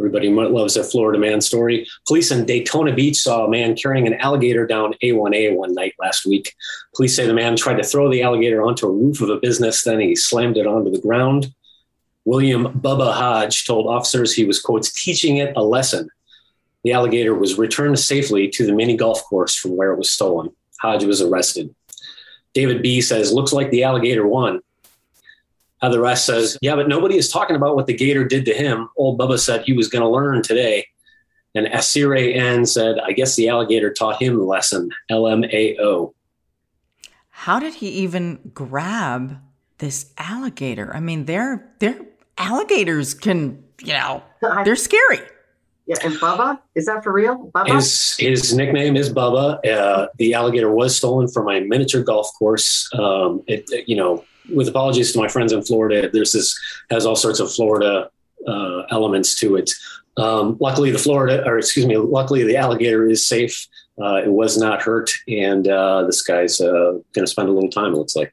Everybody 0.00 0.30
loves 0.30 0.76
a 0.76 0.84
Florida 0.84 1.18
man 1.18 1.40
story. 1.40 1.86
Police 2.06 2.30
in 2.30 2.46
Daytona 2.46 2.94
Beach 2.94 3.16
saw 3.16 3.44
a 3.44 3.50
man 3.50 3.74
carrying 3.74 4.06
an 4.06 4.14
alligator 4.14 4.64
down 4.64 4.94
A1A 5.02 5.56
one 5.56 5.74
night 5.74 5.94
last 5.98 6.24
week. 6.24 6.54
Police 6.94 7.16
say 7.16 7.26
the 7.26 7.34
man 7.34 7.56
tried 7.56 7.78
to 7.78 7.82
throw 7.82 8.08
the 8.08 8.22
alligator 8.22 8.62
onto 8.62 8.86
a 8.86 8.92
roof 8.92 9.20
of 9.20 9.28
a 9.28 9.40
business, 9.40 9.82
then 9.82 9.98
he 9.98 10.14
slammed 10.14 10.56
it 10.56 10.68
onto 10.68 10.90
the 10.90 11.00
ground. 11.00 11.52
William 12.24 12.66
Bubba 12.80 13.12
Hodge 13.12 13.66
told 13.66 13.86
officers 13.86 14.34
he 14.34 14.44
was, 14.44 14.60
quotes, 14.60 14.92
teaching 14.92 15.38
it 15.38 15.56
a 15.56 15.62
lesson. 15.62 16.08
The 16.84 16.92
alligator 16.92 17.34
was 17.34 17.58
returned 17.58 17.98
safely 17.98 18.48
to 18.48 18.66
the 18.66 18.74
mini 18.74 18.96
golf 18.96 19.24
course 19.24 19.56
from 19.56 19.76
where 19.76 19.92
it 19.92 19.98
was 19.98 20.12
stolen. 20.12 20.50
Hodge 20.80 21.04
was 21.04 21.20
arrested. 21.20 21.74
David 22.54 22.82
B 22.82 23.00
says, 23.00 23.32
looks 23.32 23.52
like 23.52 23.70
the 23.70 23.82
alligator 23.82 24.26
won. 24.26 24.60
Heather 25.80 26.04
S 26.06 26.24
says, 26.24 26.58
Yeah, 26.60 26.76
but 26.76 26.88
nobody 26.88 27.16
is 27.16 27.30
talking 27.30 27.56
about 27.56 27.76
what 27.76 27.86
the 27.86 27.94
gator 27.94 28.24
did 28.24 28.44
to 28.46 28.54
him. 28.54 28.88
Old 28.96 29.18
Bubba 29.18 29.38
said 29.38 29.62
he 29.64 29.72
was 29.72 29.88
going 29.88 30.02
to 30.02 30.08
learn 30.08 30.42
today. 30.42 30.86
And 31.54 31.66
Asire 31.68 32.14
N 32.14 32.66
said, 32.66 32.98
I 33.00 33.12
guess 33.12 33.36
the 33.36 33.48
alligator 33.48 33.92
taught 33.92 34.20
him 34.20 34.36
the 34.36 34.44
lesson. 34.44 34.90
LMAO. 35.10 36.12
How 37.30 37.58
did 37.58 37.74
he 37.74 37.88
even 37.88 38.50
grab 38.52 39.38
this 39.78 40.12
alligator? 40.18 40.94
I 40.94 41.00
mean, 41.00 41.24
they're 41.24 41.72
they're 41.78 42.00
alligators 42.36 43.14
can, 43.14 43.64
you 43.80 43.92
know, 43.92 44.22
they're 44.64 44.76
scary. 44.76 45.20
Yeah, 45.86 45.96
and 46.04 46.14
Bubba, 46.14 46.60
is 46.74 46.84
that 46.84 47.02
for 47.02 47.12
real? 47.12 47.50
Bubba? 47.54 47.76
His 47.76 48.14
his 48.18 48.54
nickname 48.54 48.94
is 48.94 49.10
Bubba. 49.10 49.66
Uh, 49.66 50.08
the 50.18 50.34
alligator 50.34 50.70
was 50.70 50.94
stolen 50.94 51.28
from 51.28 51.48
a 51.48 51.60
miniature 51.60 52.02
golf 52.02 52.30
course. 52.38 52.90
Um, 52.92 53.42
it, 53.46 53.88
you 53.88 53.96
know, 53.96 54.22
with 54.54 54.68
apologies 54.68 55.12
to 55.12 55.18
my 55.18 55.28
friends 55.28 55.52
in 55.52 55.62
Florida, 55.62 56.10
there's 56.12 56.32
this 56.32 56.58
has 56.90 57.06
all 57.06 57.16
sorts 57.16 57.40
of 57.40 57.52
Florida 57.52 58.10
uh, 58.46 58.82
elements 58.90 59.38
to 59.40 59.56
it. 59.56 59.72
Um, 60.16 60.56
luckily, 60.60 60.90
the 60.90 60.98
Florida, 60.98 61.46
or 61.46 61.58
excuse 61.58 61.86
me, 61.86 61.96
luckily 61.96 62.42
the 62.44 62.56
alligator 62.56 63.06
is 63.06 63.24
safe. 63.24 63.66
Uh, 64.00 64.16
it 64.16 64.30
was 64.30 64.56
not 64.58 64.82
hurt, 64.82 65.10
and 65.26 65.66
uh, 65.66 66.04
this 66.04 66.22
guy's 66.22 66.60
uh, 66.60 66.92
going 67.12 67.24
to 67.24 67.26
spend 67.26 67.48
a 67.48 67.52
little 67.52 67.70
time. 67.70 67.92
It 67.92 67.96
looks 67.96 68.16
like. 68.16 68.32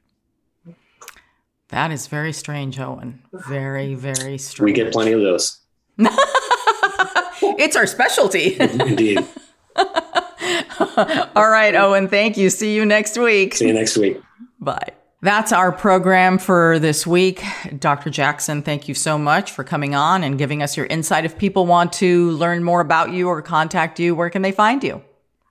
That 1.68 1.90
is 1.90 2.06
very 2.06 2.32
strange, 2.32 2.78
Owen. 2.78 3.22
Very, 3.32 3.94
very 3.94 4.38
strange. 4.38 4.60
We 4.60 4.72
get 4.72 4.92
plenty 4.92 5.12
of 5.12 5.20
those. 5.20 5.58
it's 5.98 7.74
our 7.74 7.86
specialty. 7.86 8.56
Indeed. 8.60 9.18
All 9.76 11.50
right, 11.50 11.74
Owen. 11.74 12.08
Thank 12.08 12.36
you. 12.36 12.50
See 12.50 12.74
you 12.74 12.86
next 12.86 13.18
week. 13.18 13.56
See 13.56 13.66
you 13.66 13.74
next 13.74 13.96
week. 13.96 14.20
Bye. 14.60 14.92
That's 15.22 15.50
our 15.50 15.72
program 15.72 16.38
for 16.38 16.78
this 16.78 17.06
week. 17.06 17.42
Dr. 17.78 18.10
Jackson, 18.10 18.62
thank 18.62 18.86
you 18.86 18.94
so 18.94 19.18
much 19.18 19.50
for 19.50 19.64
coming 19.64 19.94
on 19.94 20.22
and 20.22 20.36
giving 20.38 20.62
us 20.62 20.76
your 20.76 20.86
insight. 20.86 21.24
If 21.24 21.38
people 21.38 21.66
want 21.66 21.92
to 21.94 22.30
learn 22.32 22.62
more 22.62 22.80
about 22.80 23.12
you 23.12 23.28
or 23.28 23.40
contact 23.42 23.98
you, 23.98 24.14
where 24.14 24.30
can 24.30 24.42
they 24.42 24.52
find 24.52 24.84
you? 24.84 25.02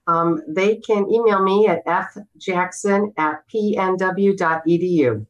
Um, 0.08 0.42
they 0.48 0.78
can 0.78 1.12
email 1.12 1.44
me 1.44 1.68
at 1.68 1.84
fjackson 1.86 3.14
at 3.18 3.44
pnw.edu. 3.54 5.26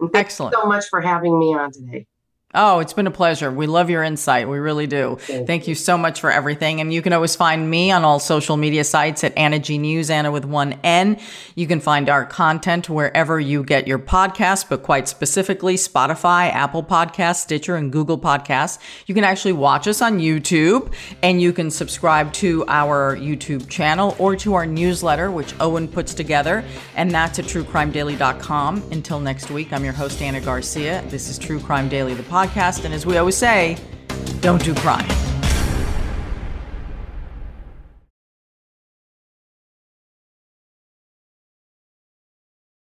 And 0.00 0.12
thank 0.12 0.26
Excellent. 0.26 0.54
you 0.56 0.62
so 0.62 0.66
much 0.66 0.86
for 0.88 1.00
having 1.00 1.38
me 1.38 1.54
on 1.54 1.70
today. 1.70 2.06
Oh, 2.54 2.78
it's 2.78 2.94
been 2.94 3.06
a 3.06 3.10
pleasure. 3.10 3.50
We 3.50 3.66
love 3.66 3.90
your 3.90 4.02
insight. 4.02 4.48
We 4.48 4.56
really 4.58 4.86
do. 4.86 5.18
Thank 5.20 5.46
Thank 5.46 5.68
you 5.68 5.74
so 5.74 5.98
much 5.98 6.18
for 6.18 6.30
everything. 6.30 6.80
And 6.80 6.94
you 6.94 7.02
can 7.02 7.12
always 7.12 7.36
find 7.36 7.68
me 7.68 7.90
on 7.90 8.04
all 8.06 8.18
social 8.18 8.56
media 8.56 8.84
sites 8.84 9.22
at 9.22 9.36
Ana 9.36 9.58
G 9.58 9.76
News, 9.76 10.08
Ana 10.08 10.30
with 10.30 10.46
one 10.46 10.78
N. 10.82 11.18
You 11.56 11.66
can 11.66 11.78
find 11.78 12.08
our 12.08 12.24
content 12.24 12.88
wherever 12.88 13.38
you 13.38 13.62
get 13.62 13.86
your 13.86 13.98
podcasts, 13.98 14.66
but 14.66 14.82
quite 14.82 15.08
specifically 15.08 15.74
Spotify, 15.74 16.50
Apple 16.50 16.82
Podcasts, 16.82 17.40
Stitcher, 17.40 17.76
and 17.76 17.92
Google 17.92 18.18
Podcasts. 18.18 18.78
You 19.04 19.14
can 19.14 19.24
actually 19.24 19.52
watch 19.52 19.86
us 19.86 20.00
on 20.00 20.18
YouTube 20.18 20.94
and 21.22 21.42
you 21.42 21.52
can 21.52 21.70
subscribe 21.70 22.32
to 22.34 22.64
our 22.68 23.14
YouTube 23.14 23.68
channel 23.68 24.16
or 24.18 24.36
to 24.36 24.54
our 24.54 24.64
newsletter, 24.64 25.30
which 25.30 25.52
Owen 25.60 25.86
puts 25.86 26.14
together. 26.14 26.64
And 26.96 27.10
that's 27.10 27.38
at 27.38 27.44
truecrimedaily.com. 27.44 28.84
Until 28.90 29.20
next 29.20 29.50
week, 29.50 29.70
I'm 29.70 29.84
your 29.84 29.92
host, 29.92 30.22
Ana 30.22 30.40
Garcia. 30.40 31.04
This 31.08 31.28
is 31.28 31.36
True 31.38 31.60
Crime 31.60 31.90
Daily, 31.90 32.14
the 32.14 32.22
podcast. 32.22 32.37
And 32.84 32.94
as 32.94 33.04
we 33.04 33.16
always 33.16 33.36
say, 33.36 33.76
don't 34.40 34.62
do 34.62 34.72
crime. 34.74 35.08